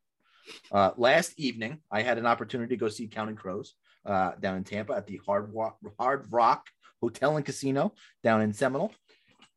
[0.71, 3.73] Uh, last evening, I had an opportunity to go see Counting Crows
[4.05, 6.67] uh, down in Tampa at the Hard Rock, Hard Rock
[7.01, 7.93] Hotel and Casino
[8.23, 8.91] down in Seminole.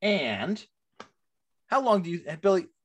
[0.02, 0.62] And
[1.66, 2.66] how long do you, Billy?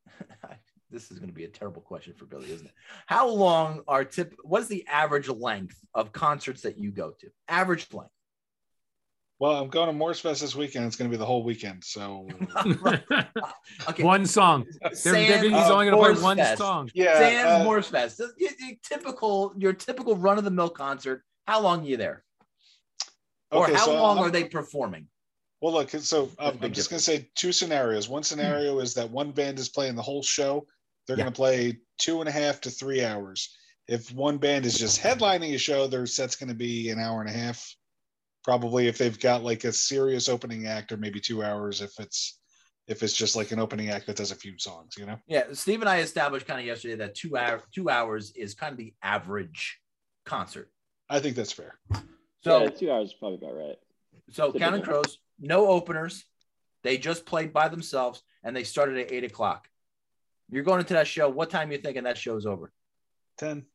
[0.92, 2.74] This is going to be a terrible question for Billy, isn't it?
[3.06, 4.34] How long are tip?
[4.44, 7.28] What is the average length of concerts that you go to?
[7.50, 8.12] Average length.
[9.40, 10.86] Well, I'm going to Morse Fest this weekend.
[10.86, 11.84] It's going to be the whole weekend.
[11.84, 12.28] So
[13.90, 14.66] Okay, One song.
[14.82, 16.60] They're- they're- Sands he's only going to play one Fest.
[16.60, 16.90] song.
[16.94, 18.18] yeah, Sands uh, Morse Fest.
[18.18, 21.24] The- the- the typical, your typical run of the mill concert.
[21.48, 22.24] How long are you there?
[23.52, 25.08] Or okay, how so long I'm- are they performing?
[25.62, 28.08] Well, look, so um, I'm just going to say two scenarios.
[28.10, 30.68] One scenario is that one band is playing the whole show.
[31.08, 31.24] They're Yeah.
[31.24, 33.56] going to play two and a half to three hours.
[33.88, 37.22] If one band is just headlining a show, their set's going to be an hour
[37.22, 37.74] and a half.
[38.44, 41.82] Probably if they've got like a serious opening act, or maybe two hours.
[41.82, 42.40] If it's
[42.88, 45.18] if it's just like an opening act that does a few songs, you know.
[45.26, 48.72] Yeah, Steve and I established kind of yesterday that two hour two hours is kind
[48.74, 49.80] of the average
[50.26, 50.70] concert.
[51.10, 51.80] I think that's fair.
[52.46, 53.76] So yeah, two hours is probably about right.
[54.30, 54.60] so typical.
[54.60, 56.26] Counting Crows, no openers.
[56.84, 59.68] They just played by themselves and they started at eight o'clock.
[60.52, 61.28] You're going into that show.
[61.28, 62.72] What time are you thinking that show's over?
[63.40, 63.66] 10,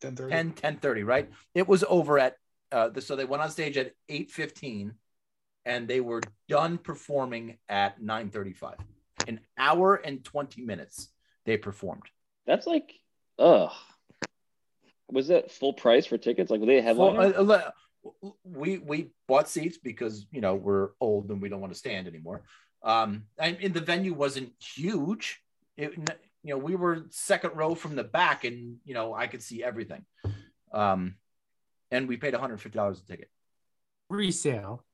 [0.00, 0.30] 10 30.
[0.30, 2.36] 10 10 30 right it was over at
[2.72, 4.94] uh the, so they went on stage at 8 15
[5.66, 8.74] and they were done performing at 9 35
[9.28, 11.10] an hour and 20 minutes
[11.44, 12.02] they performed
[12.46, 12.92] That's like,
[13.38, 13.70] ugh.
[15.12, 16.50] Was that full price for tickets?
[16.50, 17.74] Like, were they a Well, uh, le-
[18.44, 22.06] we we bought seats because you know we're old and we don't want to stand
[22.06, 22.42] anymore
[22.82, 25.40] um and, and the venue wasn't huge
[25.76, 25.92] it,
[26.42, 29.62] you know we were second row from the back and you know i could see
[29.64, 30.04] everything
[30.72, 31.14] um
[31.90, 33.30] and we paid $150 a ticket
[34.10, 34.84] Resale,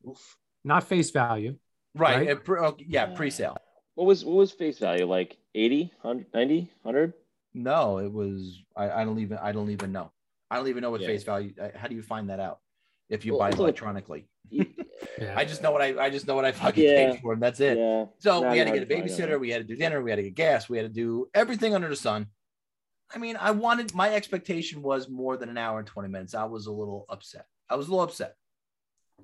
[0.65, 1.57] not face value.
[1.97, 2.31] right, Right.
[2.31, 3.57] uh, pre- uh, yeah pre-sale
[3.97, 5.05] what was what was face value?
[5.05, 7.13] Like 80, 100, 90, 100?
[7.53, 8.63] No, it was.
[8.77, 9.37] I, I don't even.
[9.39, 10.11] I don't even know.
[10.51, 11.09] I don't even know what Yeah.
[11.09, 11.53] face value.
[11.61, 12.61] uh, How do you find that out?
[13.11, 15.35] If you Well, buy it it's like- electronically, Yeah.
[15.37, 15.99] I just know what I.
[16.07, 17.13] I just know what I fucking Yeah.
[17.13, 17.77] paid for, and that's it.
[17.79, 18.07] Yeah.
[18.19, 19.39] So Not we had to get a babysitter.
[19.39, 20.03] We had to do dinner.
[20.03, 20.69] We had to get gas.
[20.69, 22.27] We had to do everything under the sun.
[23.15, 23.95] I mean, I wanted.
[23.95, 26.35] My expectation was more than an hour and twenty minutes.
[26.35, 27.47] I was a little upset.
[27.69, 28.35] I was a little upset.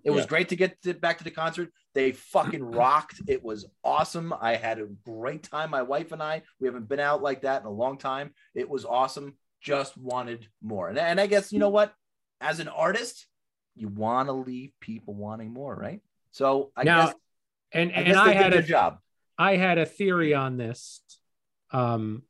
[0.05, 1.71] It was great to get to, back to the concert.
[1.95, 3.21] They fucking rocked.
[3.27, 4.33] It was awesome.
[4.41, 5.71] I had a great time.
[5.71, 8.33] My wife and I, we haven't been out like that in a long time.
[8.55, 9.35] It was awesome.
[9.61, 10.89] Just wanted more.
[10.89, 11.93] And, and I guess, you know what?
[12.41, 13.27] As an artist,
[13.77, 16.01] you want to leave people wanting more, right?
[16.33, 17.15] So I Now, guess
[17.73, 18.99] and I and guess I had a job.
[19.39, 21.03] I had a theory on this.
[21.71, 22.23] Um,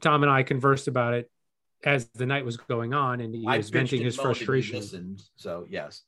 [0.00, 1.30] Tom and I conversed about it
[1.84, 4.44] as the night was going on, and he I was venting his moaned and he
[4.44, 4.76] frustration.
[4.78, 6.02] listened, so yes.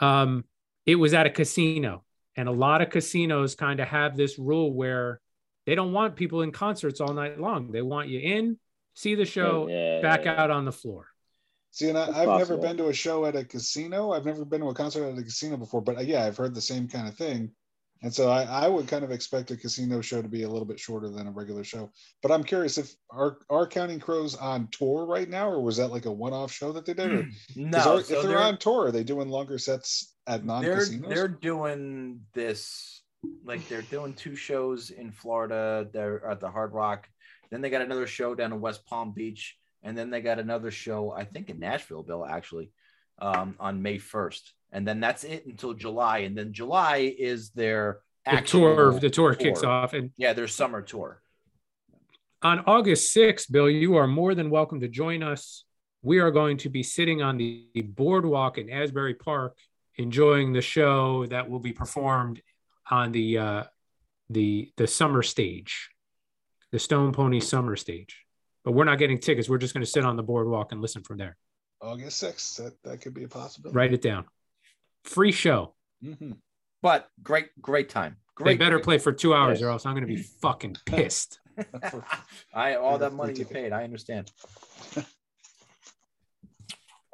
[0.00, 0.44] Um,
[0.84, 2.04] it was at a casino,
[2.36, 5.20] and a lot of casinos kind of have this rule where
[5.64, 7.72] they don't want people in concerts all night long.
[7.72, 8.58] They want you in,
[8.94, 10.42] see the show, Yeah, back yeah, yeah.
[10.42, 11.08] out on the floor.
[11.70, 14.12] See, and I, I've That's never been to a show at a casino.
[14.12, 16.60] I've never been to a concert at a casino before, but yeah, I've heard the
[16.60, 17.50] same kind of thing.
[18.02, 20.66] And so I, I would kind of expect a casino show to be a little
[20.66, 21.90] bit shorter than a regular show.
[22.22, 25.88] But I'm curious if are are Counting Crows on tour right now, or was that
[25.88, 27.10] like a one-off show that they did?
[27.12, 27.30] Or, hmm.
[27.30, 30.40] 'cause No, are- so if they're, they're, on tour, are they doing longer sets at
[30.40, 31.08] they're non-casinos?
[31.08, 33.02] they're doing this
[33.44, 35.88] like they're doing two shows in Florida.
[35.92, 37.08] They're at the Hard Rock.
[37.50, 40.70] Then they got another show down in West Palm Beach, and then they got another
[40.70, 42.70] show I think in Nashville, Bill, actually,
[43.18, 44.52] um, on May first.
[44.72, 46.18] And then that's it until July.
[46.18, 48.00] And then July is their
[48.30, 51.22] The tour, the tour kicks off, and Yeah, their summer tour.
[52.42, 55.64] on August 6th, Bill, you are more than welcome to join us.
[56.02, 59.56] We are going to be sitting on the boardwalk in Asbury Park,
[59.96, 62.42] enjoying the show that will be performed
[62.90, 63.64] on the uh,
[64.30, 65.90] the the summer stage,
[66.72, 68.25] the Stone Pony summer stage.
[68.66, 69.48] But we're not getting tickets.
[69.48, 71.36] We're just going to sit on the boardwalk and listen from there.
[71.80, 72.56] August 6th.
[72.56, 73.76] That, that could be a possibility.
[73.76, 74.24] Write it down.
[75.04, 75.74] Free show.
[76.02, 76.32] hmm
[76.82, 78.16] But great, great time.
[78.38, 78.58] They Great.
[78.58, 79.66] better play for two hours, Yes.
[79.66, 81.38] or else I'm going to be fucking pissed.
[82.54, 83.72] I all that money you paid.
[83.72, 84.32] I understand.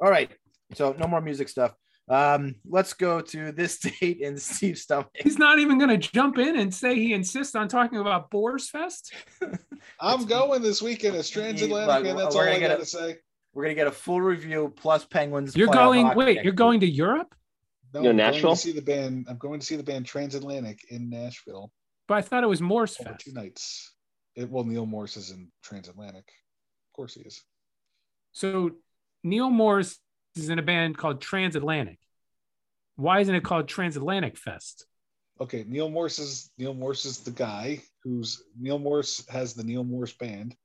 [0.01, 0.31] all right.
[0.73, 1.75] So no more music stuff.
[2.09, 5.09] Um, let's go to this date in Steve's stomach.
[5.17, 8.69] He's not even going to jump in and say he insists on talking about Boars
[8.69, 9.13] Fest.
[10.03, 12.17] I'm going this weekend as transatlantic, Look, man.
[12.17, 13.17] That's all I got to say.
[13.53, 15.55] We're gonna get a full review plus Penguins.
[15.55, 16.13] You're going.
[16.15, 17.33] Wait, next you're going to Europe?
[17.93, 18.55] No, You know, I'm going Nashville?
[18.55, 19.27] to see the band.
[19.29, 21.71] I'm going to see the band Transatlantic in Nashville
[22.07, 23.19] But I thought it was Morse Fest.
[23.25, 23.93] two nights.
[24.35, 26.27] It, well, Neal Morse is in Transatlantic.
[26.27, 27.43] Of course he is.
[28.31, 28.71] So
[29.23, 29.99] Neal Morse
[30.35, 31.99] is in a band called Transatlantic.
[32.95, 34.85] Why isn't it called Transatlantic Fest?
[35.41, 39.83] Okay, Neal Morse is Neal Morse is the guy who's Neal Morse has the Neal
[39.83, 40.55] Morse band,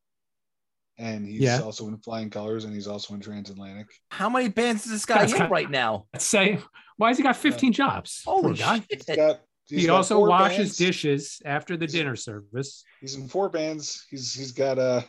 [0.98, 1.60] and he's Yeah.
[1.60, 3.88] also in Flying Colors, and he's also in Transatlantic.
[4.10, 6.06] How many bands is this guy That's in kind- right now?
[6.12, 6.60] Let's say,
[6.96, 8.22] why has he got 15 jobs?
[8.24, 8.82] Poor Holy guy.
[8.90, 9.40] He's got.
[9.66, 10.76] he's He got also washes bands.
[10.76, 12.84] dishes after the He's- dinner service.
[13.00, 14.04] He's in four bands.
[14.10, 15.04] He's he's got a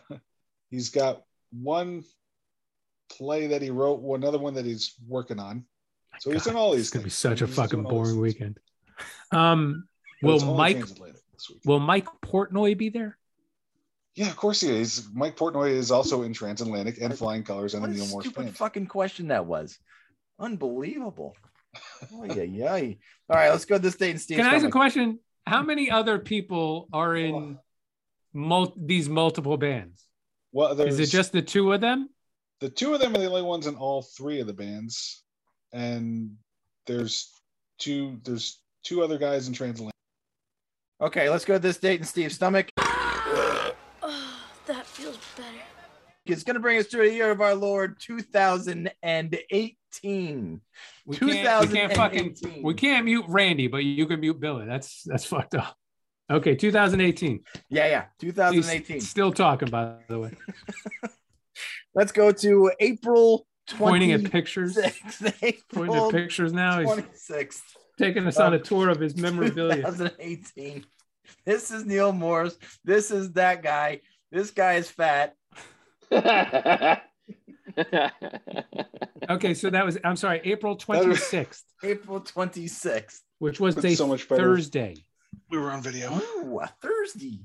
[0.70, 2.04] he's got one
[3.10, 5.66] play that he wrote, another one that he's working on.
[6.20, 7.16] So he's in all these It's gonna be things.
[7.16, 8.22] such a He's fucking doing all boring things.
[8.22, 8.60] weekend.
[9.32, 9.88] Um,
[10.22, 11.60] will Mike Transatlantic this week.
[11.66, 13.18] will Mike Portnoy be there?
[14.16, 15.08] Yeah, of course he is.
[15.14, 18.26] Mike Portnoy is also in Transatlantic and Flying Colors and What the a Neal Morse
[18.26, 18.58] stupid band.
[18.58, 19.78] fucking question that was.
[20.40, 21.36] Unbelievable.
[22.14, 22.72] Oh yeah, yeah.
[22.74, 25.20] All right, let's go to this date in Steve's Can I ask a question?
[25.46, 27.60] How many other people are in
[28.34, 30.04] mul- these multiple bands?
[30.52, 32.10] Well, Is it just the two of them?
[32.60, 35.24] the two of them are the only ones in all three of the bands,
[35.72, 36.36] and
[36.88, 37.32] there's
[37.78, 39.96] two there's two other guys in Transatlantic.
[41.02, 42.70] Okay, let's go to this date in Steve's stomach.
[42.78, 43.72] Oh,
[44.66, 45.48] that feels better.
[46.26, 50.62] It's going to bring us to a year of our Lord 2018.
[51.06, 54.68] We can't, we can't fucking we can't mute Randy, but you can mute Billy.
[54.68, 55.76] That's that's fucked up.
[56.32, 57.40] Okay, 2018.
[57.70, 59.02] Yeah, yeah, He's 2018.
[59.02, 60.32] still talking, by the way.
[61.96, 63.78] Let's go to April 26th.
[63.78, 64.78] Pointing at pictures.
[64.78, 66.82] Pointing April at pictures now.
[66.82, 67.62] 26th,
[68.00, 69.84] taking us on a tour of his memorabilia.
[69.84, 70.86] 2018.
[71.46, 72.58] This is Neal Morse.
[72.84, 74.02] This is that guy.
[74.32, 75.36] This guy is fat.
[79.30, 83.20] Okay, so that was I'm sorry, April 26th, April 26th.
[83.38, 84.42] which was That's a so much better.
[84.42, 84.96] Thursday.
[85.52, 86.12] We were on video.
[86.18, 87.42] Ooh, a Thursday.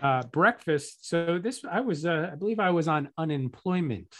[0.00, 1.06] Uh, breakfast.
[1.06, 4.14] So this I was uh, I believe I was on unemployment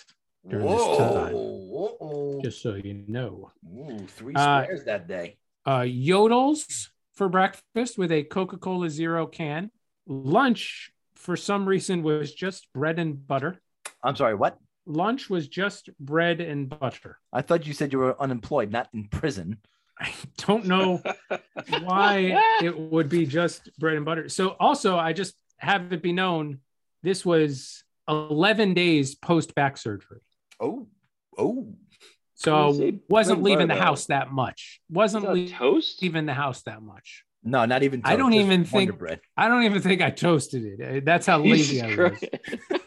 [0.48, 0.98] during this Whoa.
[0.98, 1.32] time.
[1.34, 2.40] Whoa.
[2.42, 3.50] Just so you know.
[3.66, 5.38] Ooh, three Uh, squares that day.
[5.66, 9.70] uh, yodels for breakfast with a Coca Cola Zero can.
[10.06, 13.60] Lunch, for some reason, was just bread and butter.
[14.02, 14.58] I'm sorry, what?
[14.86, 17.18] Lunch was just bread and butter.
[17.32, 19.58] I thought you said you were unemployed, not in prison.
[20.00, 21.00] I don't know
[21.84, 24.28] why it would be just bread and butter.
[24.28, 26.58] So, also, I just have it be known
[27.04, 30.18] this was 11 days post back surgery.
[30.62, 30.86] Oh,
[31.36, 31.74] oh.
[32.34, 34.80] So, You say bread wasn't leaving the house that much.
[34.88, 36.00] Wasn't Is lea- that toast?
[36.02, 37.24] leaving the house that much.
[37.44, 38.02] No, not even.
[38.04, 39.20] I don't even think- Bread.
[39.36, 40.80] I don't even think I toasted it.
[40.96, 42.20] Uh, That's how lazy Jesus I was.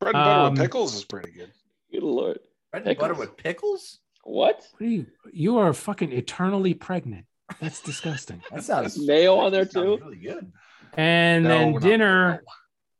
[0.00, 1.52] Bread and butter Um, with pickles is pretty good.
[1.92, 2.38] Good lord.
[2.72, 4.00] Bread and butter with pickles?
[4.24, 4.62] What?
[4.78, 5.06] What are you?
[5.32, 7.26] You are fucking eternally pregnant.
[7.60, 8.42] That's disgusting.
[8.50, 9.98] That sounds Mayo on there too.
[9.98, 10.52] really good.
[10.94, 12.42] And No, then not- dinner,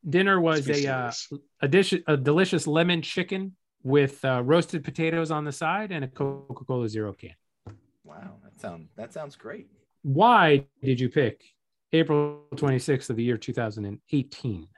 [0.09, 1.13] dinner was a uh,
[1.61, 6.09] a dish, a delicious lemon chicken with uh, roasted potatoes on the side and a
[6.09, 7.35] Coca Cola Zero can.
[8.05, 9.69] Wow, that sounds that sounds great.
[10.03, 11.43] Why did you pick
[11.93, 14.69] April 26th of the year 2018?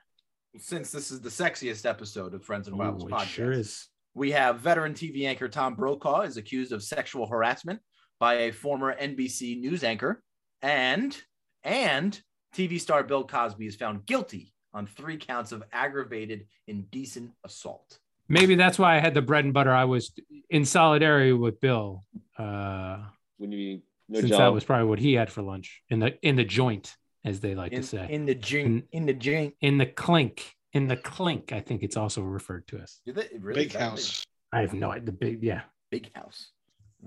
[0.57, 3.89] Since this is the sexiest episode of Friends and it podcast, sure is.
[4.15, 7.81] we have veteran TV anchor Tom Brokaw is accused of sexual harassment
[8.21, 10.23] by a former NBC news anchor,
[10.63, 11.17] and
[11.65, 12.21] and
[12.55, 17.99] TV star Bill Cosby is found guilty on three counts of aggravated indecent assault.
[18.29, 19.73] Maybe that's why I had the bread and butter.
[19.73, 20.13] I was
[20.51, 22.05] in solidarity with Bill,
[22.39, 22.99] uh,
[23.39, 26.37] When you no since that was probably what he had for lunch in the in
[26.37, 26.95] the joint,
[27.25, 29.55] as they like In, to say, in the jink, in the jink.
[29.61, 31.53] in the clink, in the clink.
[31.53, 33.01] I think it's also referred to as.
[33.07, 33.63] Did they- really?
[33.63, 34.25] Big Is that house.
[34.53, 35.07] I have no idea.
[35.07, 35.63] The big, yeah.
[35.91, 36.51] Big, big house.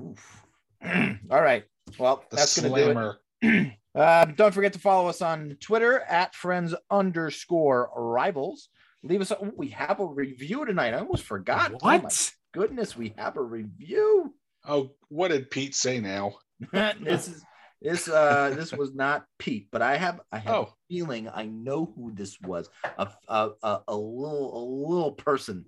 [0.01, 0.43] Oof.
[1.31, 1.63] All right.
[1.97, 3.73] Well, The that's gonna do it.
[3.97, 8.69] Uh, don't forget to follow us on Twitter at friends underscore rivals.
[9.03, 9.31] Leave us.
[9.31, 10.93] A, we have a review tonight.
[10.93, 11.71] I almost forgot.
[11.73, 12.31] Oh my What?
[12.53, 14.33] goodness, we have a review.
[14.65, 16.33] Oh, what did Pete say now?
[16.71, 17.43] this is
[17.81, 20.61] this uh this was not Pete, but I have I have Oh.
[20.63, 22.69] a feeling I know who this was.
[22.97, 25.65] A a, a, a little a little person.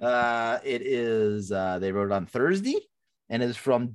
[0.00, 1.50] Uh, it is.
[1.52, 2.76] Uh, they wrote it on Thursday,
[3.30, 3.88] and it's from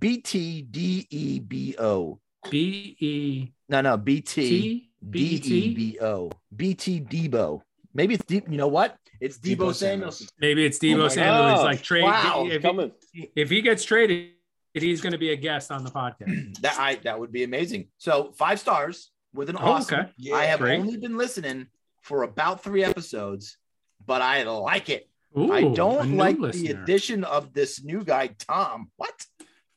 [1.09, 2.19] BTDEBO.
[2.49, 4.49] B E No, no, BT.
[4.49, 5.49] T B E T.
[5.49, 6.31] D-E-B-O.
[6.55, 7.61] BT Debo.
[7.93, 8.45] Maybe it's deep.
[8.49, 8.97] You know what?
[9.19, 10.27] It's Debo, Debo Samuelson.
[10.39, 11.55] Maybe it's Oh Debo my Samuel.
[11.55, 12.03] He's like trade.
[12.03, 12.91] Wow, if, coming.
[13.11, 14.29] he, if he gets traded,
[14.73, 16.57] he's going to be a guest on the podcast.
[16.61, 17.87] That I that would be amazing.
[17.97, 19.99] So five stars with an Oh, awesome.
[20.01, 20.09] okay.
[20.17, 20.79] Yeah, I have great.
[20.79, 21.67] only been listening
[22.01, 23.57] for about three episodes,
[24.05, 25.09] but I like it.
[25.37, 28.89] Ooh, I a don't new like the addition of this new guy, Tom.
[28.95, 29.13] What?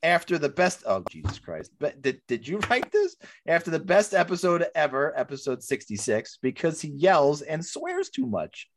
[0.03, 1.71] After the best, oh Jesus Christ!
[1.79, 3.15] But did, did you write this
[3.47, 8.67] after the best episode ever, episode sixty six, because he yells and swears too much?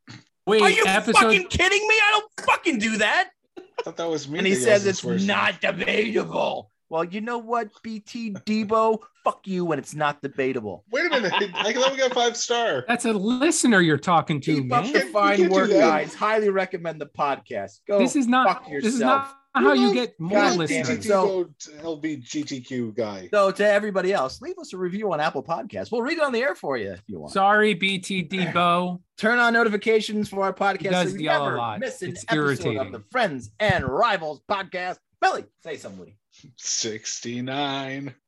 [0.45, 1.19] Wait, Are you episode.
[1.19, 1.95] fucking kidding me?
[1.95, 3.29] I don't fucking do that.
[3.57, 4.37] I thought that was me.
[4.39, 6.71] and he says it's not debatable.
[6.89, 10.85] Well, you know what, BT Debo, fuck you when it's not debatable.
[10.89, 11.33] Wait a minute.
[11.53, 12.85] I thought we got five star.
[12.87, 14.93] That's a listener you're talking to, Keep up man.
[14.93, 16.13] the You fine can't work, guys.
[16.15, 17.81] Highly recommend the podcast.
[17.85, 17.99] Go.
[17.99, 18.47] This is not.
[18.47, 19.35] fuck This is yourself.
[19.63, 20.57] Not how you get more God damn it.
[20.57, 21.05] listeners.
[21.07, 21.49] So-
[21.81, 23.27] LBGTQ guy.
[23.31, 25.91] So to everybody else, leave us a review on Apple Podcasts.
[25.91, 27.33] We'll read it on the air for you if you want.
[27.33, 28.23] Sorry, BT
[28.53, 29.01] Bo.
[29.17, 31.79] Turn on notifications for our podcast does so you yell a never lot.
[31.79, 32.77] miss an It's episode irritating.
[32.79, 34.97] of the Friends and Rivals podcast.
[35.21, 35.99] Billy, say something.
[35.99, 36.17] Woody.
[36.57, 38.13] 69.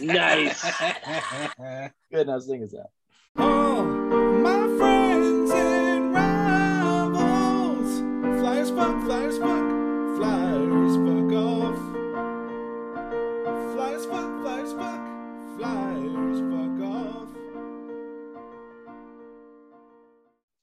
[0.00, 0.64] Nice.
[2.12, 2.26] Good.
[2.28, 2.86] Now sing us out.
[3.36, 4.05] Oh,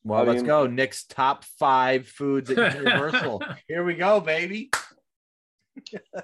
[0.03, 0.67] Well, I let's mean- go.
[0.67, 3.41] Nick's top five foods at Universal.
[3.67, 4.69] Here we go, baby.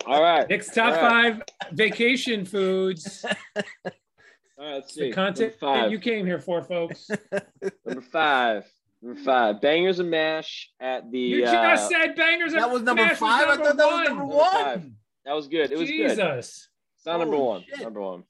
[0.05, 0.47] All right.
[0.49, 1.33] Nick's top All right.
[1.35, 3.25] five vacation foods.
[3.25, 5.09] All right, let's see.
[5.09, 5.91] The content Number five.
[5.91, 7.09] you came here for, folks.
[7.85, 8.65] Number five.
[9.01, 9.61] Number five.
[9.61, 11.17] Bangers and mash at the.
[11.19, 12.51] You uh, just said bangers.
[12.53, 12.67] and mash.
[12.67, 13.47] That was number Mash five.
[13.47, 14.51] I thought that was number Number one.
[14.51, 14.85] five.
[15.25, 15.71] That was good.
[15.71, 16.09] It was good.
[16.09, 16.67] Jesus.
[16.97, 17.63] It's not number one.
[17.67, 17.81] shit.
[17.81, 18.23] Number one.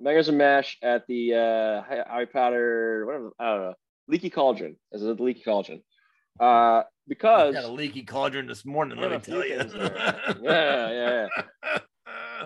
[0.00, 3.04] Bangers and mash at the uh, Harry Potter.
[3.06, 3.32] Whatever.
[3.40, 3.74] I don't know.
[4.08, 4.76] Leaky Cauldron.
[4.90, 5.82] This Is it the Leaky Cauldron?
[6.40, 8.98] Uh, because I Got a leaky cauldron this morning.
[8.98, 9.56] Let me tell you.
[10.42, 11.28] yeah, yeah,
[11.64, 11.78] yeah.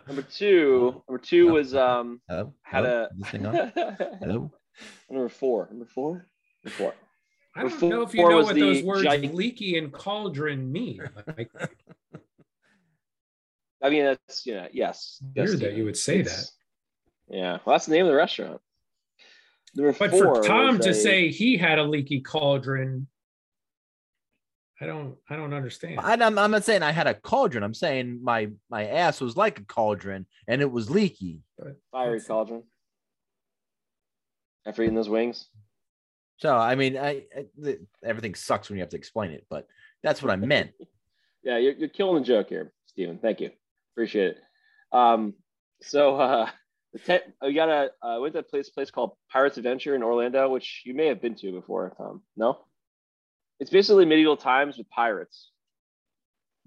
[0.06, 1.02] Number two.
[1.08, 2.52] Number two was um Hello?
[2.62, 3.08] had Hello?
[3.22, 3.54] a thing on?
[4.20, 4.50] Hello?
[5.10, 5.68] number four.
[5.70, 6.26] Number four.
[6.64, 6.94] Number four.
[7.54, 11.00] I don't Before know if you know what those words giant- leaky and cauldron mean.
[11.36, 11.50] Like,
[13.82, 15.22] I mean, that's yeah, yes.
[15.34, 15.76] yes, weird that Steven.
[15.76, 16.44] you would say that.
[17.28, 18.60] Yeah, well, that's the name of the restaurant.
[19.76, 23.06] Number But four for Tom to a- say he had a leaky cauldron,
[24.80, 26.00] I don't I don't understand.
[26.00, 27.62] I, I'm, I'm not saying I had a cauldron.
[27.62, 31.40] I'm saying my my ass was like a cauldron and it was leaky.
[31.92, 32.62] fiery cauldron.
[34.66, 35.48] After eating those wings,
[36.38, 39.68] So I mean, I, I the, everything sucks when you have to explain it, but
[40.02, 40.72] that's what I meant.
[41.44, 43.18] yeah, you're, you're killing the joke here, Stephen.
[43.18, 43.50] Thank you,
[43.94, 44.38] appreciate it.
[44.90, 45.34] Um,
[45.82, 46.50] so uh,
[46.98, 50.02] the ten, we got a uh, went to a place place called Pirates Adventure in
[50.02, 52.22] Orlando, which you may have been to before, Tom.
[52.36, 52.58] No,
[53.60, 55.50] it's basically medieval times with pirates.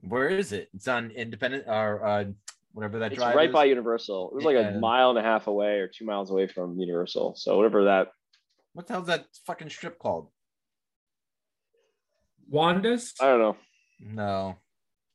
[0.02, 0.70] Where is it?
[0.74, 2.26] It's on Independent or uh,
[2.72, 3.54] whatever that It's drive right is.
[3.54, 4.30] by Universal.
[4.32, 4.70] It was like Yeah.
[4.70, 7.36] a mile and a half away or two miles away from Universal.
[7.36, 8.08] So whatever that
[8.74, 10.30] What the hell's that fucking strip called?
[12.48, 13.14] Wanda's?
[13.20, 13.58] I don't know.
[14.02, 14.56] No,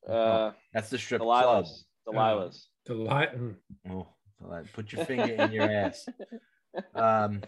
[0.09, 1.65] Uh, That's the strip club.
[1.65, 2.69] Delilah's.
[2.87, 3.35] Delilah's.
[3.35, 3.57] Mm.
[3.91, 4.07] Oh,
[4.45, 6.07] Delilah, put your finger in your ass.
[6.97, 7.41] Um,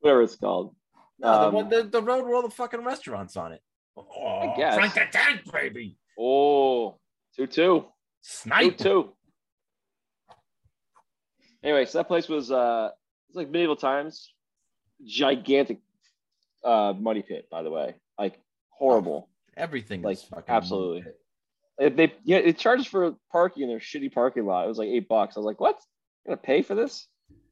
[0.00, 0.74] Whatever it's called.
[1.18, 3.62] no, the, Um, one, the, the road where all the fucking restaurants on it.
[3.96, 4.74] Oh, guess.
[4.74, 5.96] Frank the Tank, baby.
[6.18, 6.98] Oh,
[7.34, 7.80] two two.
[7.80, 7.86] Two
[8.20, 8.76] Snipe.
[8.76, 9.14] two.
[11.64, 12.90] Anyway, so that place was uh
[13.28, 14.34] it's like medieval times.
[15.06, 15.80] Gigantic
[16.62, 17.94] uh money pit, by the way.
[18.18, 18.38] Like
[18.68, 19.30] horrible.
[19.56, 21.10] Everything Like, is fucking absolutely.
[21.78, 24.64] If they yeah, it charges for parking in their shitty parking lot.
[24.64, 25.36] It was like eight bucks.
[25.36, 25.78] I was like, what?
[26.24, 27.06] You're gonna pay for this?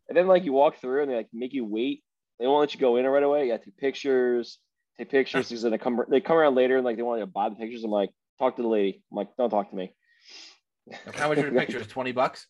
[0.09, 2.02] And then like you walk through and they like make you wait.
[2.38, 3.44] They won't let you go in right away.
[3.44, 4.59] You got to take pictures,
[4.98, 7.26] take pictures because then they come they come around later and like they want you
[7.26, 7.84] to buy the pictures.
[7.84, 9.02] I'm like, talk to the lady.
[9.10, 9.94] I'm like, don't talk to me.
[11.14, 11.86] How much are the pictures?
[11.88, 12.47] Twenty bucks.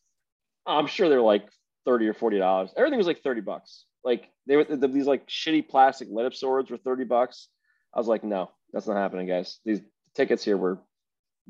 [0.67, 1.49] I'm sure they're like
[1.85, 2.71] thirty or forty dollars.
[2.77, 3.85] Everything was like thirty bucks.
[4.05, 7.49] Like they were the, these like shitty plastic lit up swords were thirty bucks.
[7.95, 9.59] I was like, no, that's not happening, guys.
[9.65, 9.81] These
[10.15, 10.81] tickets here were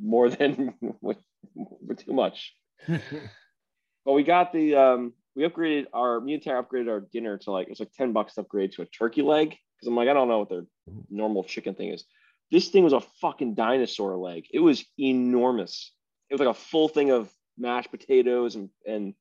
[0.02, 0.74] more than
[1.96, 2.54] too much.
[2.88, 7.50] but we got the um we upgraded our me and Tara upgraded our dinner to
[7.50, 10.12] like it's like ten bucks to upgrade to a turkey leg because I'm like I
[10.14, 10.64] don't know what their
[11.10, 12.04] normal chicken thing is.
[12.50, 14.44] This thing was a fucking dinosaur leg.
[14.52, 15.92] It was enormous.
[16.28, 19.14] It was like a full thing of mashed potatoes and and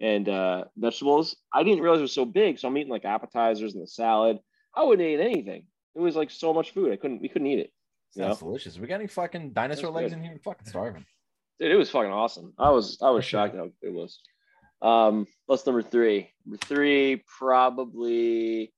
[0.00, 1.36] and uh, vegetables.
[1.52, 4.38] I didn't realize it was so big, so I'm eating like appetizers and the salad.
[4.74, 5.66] I wouldn't eat anything.
[5.94, 6.92] It was like so much food.
[6.92, 7.20] I couldn't.
[7.20, 7.72] We couldn't eat it.
[8.16, 8.78] Sounds delicious.
[8.78, 10.18] We got any fucking dinosaur That's legs good.
[10.18, 10.32] in here.
[10.32, 11.06] I'm fucking starving.
[11.58, 12.52] Dude, it was fucking awesome.
[12.58, 14.20] I was I was shocked how it was.
[14.82, 16.30] Um, what's number three?
[16.44, 18.72] Number three, probably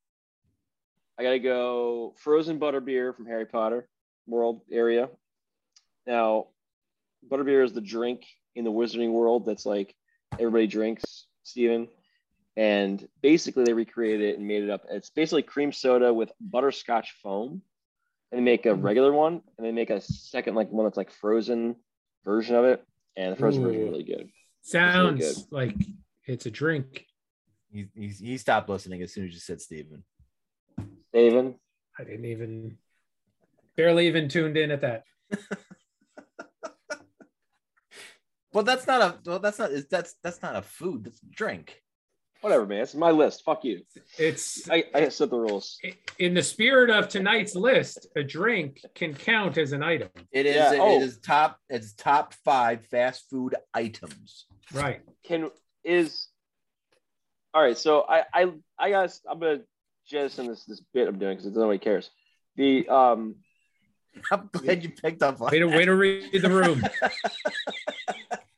[1.19, 3.89] I gotta go frozen butterbeer from Harry Potter
[4.27, 5.09] World area.
[6.07, 6.49] Now,
[7.29, 9.95] butterbeer is the drink in the Wizarding World that's like
[10.39, 11.89] everybody drinks, Steven.
[12.57, 14.85] And basically, they recreated it and made it up.
[14.91, 17.63] It's basically cream soda with butterscotch foam.
[18.35, 18.83] And they make a mm-hmm.
[18.83, 21.77] regular one, and they make a second like one that's like frozen
[22.25, 22.85] version of it.
[23.17, 24.29] And the frozen version is really good.
[24.63, 25.53] Sounds good.
[25.53, 25.77] like
[26.27, 27.07] it's a drink.
[27.71, 30.03] He, he, he stopped listening as soon as you said Steven.
[31.11, 31.55] Steven,
[31.97, 32.77] I didn't even
[33.77, 35.05] barely even tuned in at that.
[38.55, 39.19] Well, that's not a.
[39.27, 39.73] Well, that's not.
[39.73, 41.05] Is that's that's not a food.
[41.05, 41.83] That's a drink.
[42.45, 42.83] Whatever, man.
[42.83, 43.43] It's my list.
[43.43, 43.81] Fuck you.
[44.19, 45.79] It's I, I set the rules.
[46.19, 50.11] in the spirit of tonight's list, a drink can count as an item.
[50.31, 50.57] It is.
[50.57, 51.01] Yeah, It oh.
[51.01, 51.59] is top.
[51.71, 54.45] It's top five fast food items.
[54.75, 55.01] Right.
[55.25, 55.51] Can
[55.85, 56.29] is
[57.55, 57.79] all right.
[57.79, 59.61] So I I I guess I'm gonna
[60.07, 62.11] jettison this this bit I'm doing because nobody cares.
[62.57, 63.37] The um
[64.31, 66.83] I'm glad you picked up on Way to way to read the room.